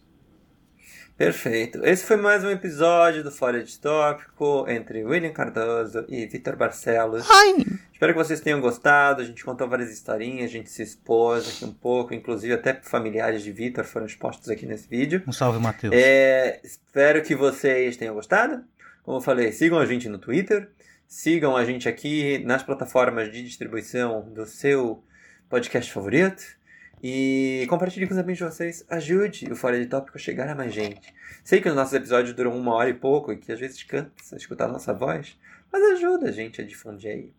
Perfeito. 1.16 1.84
Esse 1.84 2.04
foi 2.04 2.16
mais 2.16 2.44
um 2.44 2.50
episódio 2.50 3.24
do 3.24 3.30
Fora 3.32 3.62
de 3.62 3.76
Tópico 3.78 4.66
entre 4.68 5.04
William 5.04 5.32
Cardoso 5.32 6.04
e 6.08 6.26
Vitor 6.26 6.56
Barcelos. 6.56 7.28
Ai. 7.28 7.64
Espero 7.92 8.12
que 8.12 8.18
vocês 8.18 8.40
tenham 8.40 8.60
gostado. 8.60 9.22
A 9.22 9.24
gente 9.24 9.44
contou 9.44 9.68
várias 9.68 9.90
historinhas, 9.90 10.44
a 10.44 10.52
gente 10.52 10.70
se 10.70 10.80
expôs 10.80 11.48
aqui 11.48 11.64
um 11.64 11.72
pouco, 11.72 12.14
inclusive 12.14 12.54
até 12.54 12.72
familiares 12.82 13.42
de 13.42 13.50
Vitor 13.50 13.84
foram 13.84 14.06
expostos 14.06 14.48
aqui 14.48 14.64
nesse 14.64 14.88
vídeo. 14.88 15.22
Um 15.26 15.32
salve, 15.32 15.58
Matheus. 15.58 15.92
É, 15.92 16.60
espero 16.62 17.20
que 17.22 17.34
vocês 17.34 17.96
tenham 17.96 18.14
gostado. 18.14 18.64
Como 19.02 19.16
eu 19.16 19.20
falei, 19.20 19.50
sigam 19.50 19.78
a 19.78 19.86
gente 19.86 20.08
no 20.08 20.18
Twitter, 20.18 20.70
sigam 21.06 21.56
a 21.56 21.64
gente 21.64 21.88
aqui 21.88 22.38
nas 22.44 22.62
plataformas 22.62 23.32
de 23.32 23.42
distribuição 23.42 24.22
do 24.32 24.46
seu 24.46 25.02
podcast 25.48 25.92
favorito. 25.92 26.58
E 27.02 27.64
compartilhe 27.68 28.06
com 28.06 28.12
os 28.12 28.18
amigos 28.18 28.38
de 28.38 28.44
vocês. 28.44 28.84
Ajude 28.90 29.50
o 29.50 29.56
Fora 29.56 29.78
de 29.78 29.86
Tópico 29.86 30.18
a 30.18 30.20
chegar 30.20 30.48
a 30.48 30.54
mais 30.54 30.74
gente. 30.74 31.14
Sei 31.44 31.60
que 31.60 31.68
os 31.68 31.74
nossos 31.74 31.94
episódios 31.94 32.34
duram 32.34 32.56
uma 32.56 32.74
hora 32.74 32.90
e 32.90 32.94
pouco 32.94 33.32
e 33.32 33.36
que 33.36 33.52
às 33.52 33.60
vezes 33.60 33.82
cansa 33.84 34.36
escutar 34.36 34.64
a 34.64 34.72
nossa 34.72 34.92
voz, 34.92 35.38
mas 35.72 35.82
ajuda 35.92 36.28
a 36.28 36.32
gente 36.32 36.60
a 36.60 36.66
difundir 36.66 37.10
aí. 37.10 37.32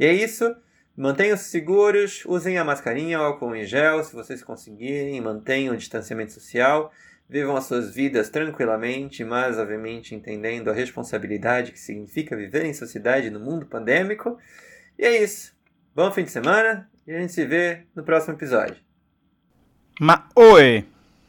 E 0.00 0.06
é 0.06 0.12
isso. 0.12 0.54
Mantenham-se 0.96 1.44
seguros, 1.44 2.22
usem 2.26 2.58
a 2.58 2.64
mascarinha, 2.64 3.18
álcool 3.18 3.54
em 3.54 3.64
gel, 3.64 4.02
se 4.04 4.14
vocês 4.14 4.42
conseguirem, 4.42 5.20
mantenham 5.20 5.74
o 5.74 5.76
distanciamento 5.76 6.32
social, 6.32 6.92
vivam 7.28 7.56
as 7.56 7.64
suas 7.64 7.94
vidas 7.94 8.28
tranquilamente, 8.28 9.24
mas 9.24 9.58
obviamente 9.58 10.14
entendendo 10.14 10.70
a 10.70 10.74
responsabilidade 10.74 11.72
que 11.72 11.80
significa 11.80 12.36
viver 12.36 12.64
em 12.64 12.74
sociedade 12.74 13.30
no 13.30 13.40
mundo 13.40 13.66
pandêmico. 13.66 14.38
E 14.98 15.04
é 15.04 15.22
isso. 15.22 15.54
Bom 15.94 16.10
fim 16.10 16.24
de 16.24 16.30
semana 16.30 16.91
e 17.06 17.12
a 17.12 17.20
gente 17.20 17.32
se 17.32 17.44
vê 17.44 17.86
no 17.94 18.02
próximo 18.02 18.34
episódio. 18.34 18.76
Ma 20.00 20.28
oi! 20.34 20.86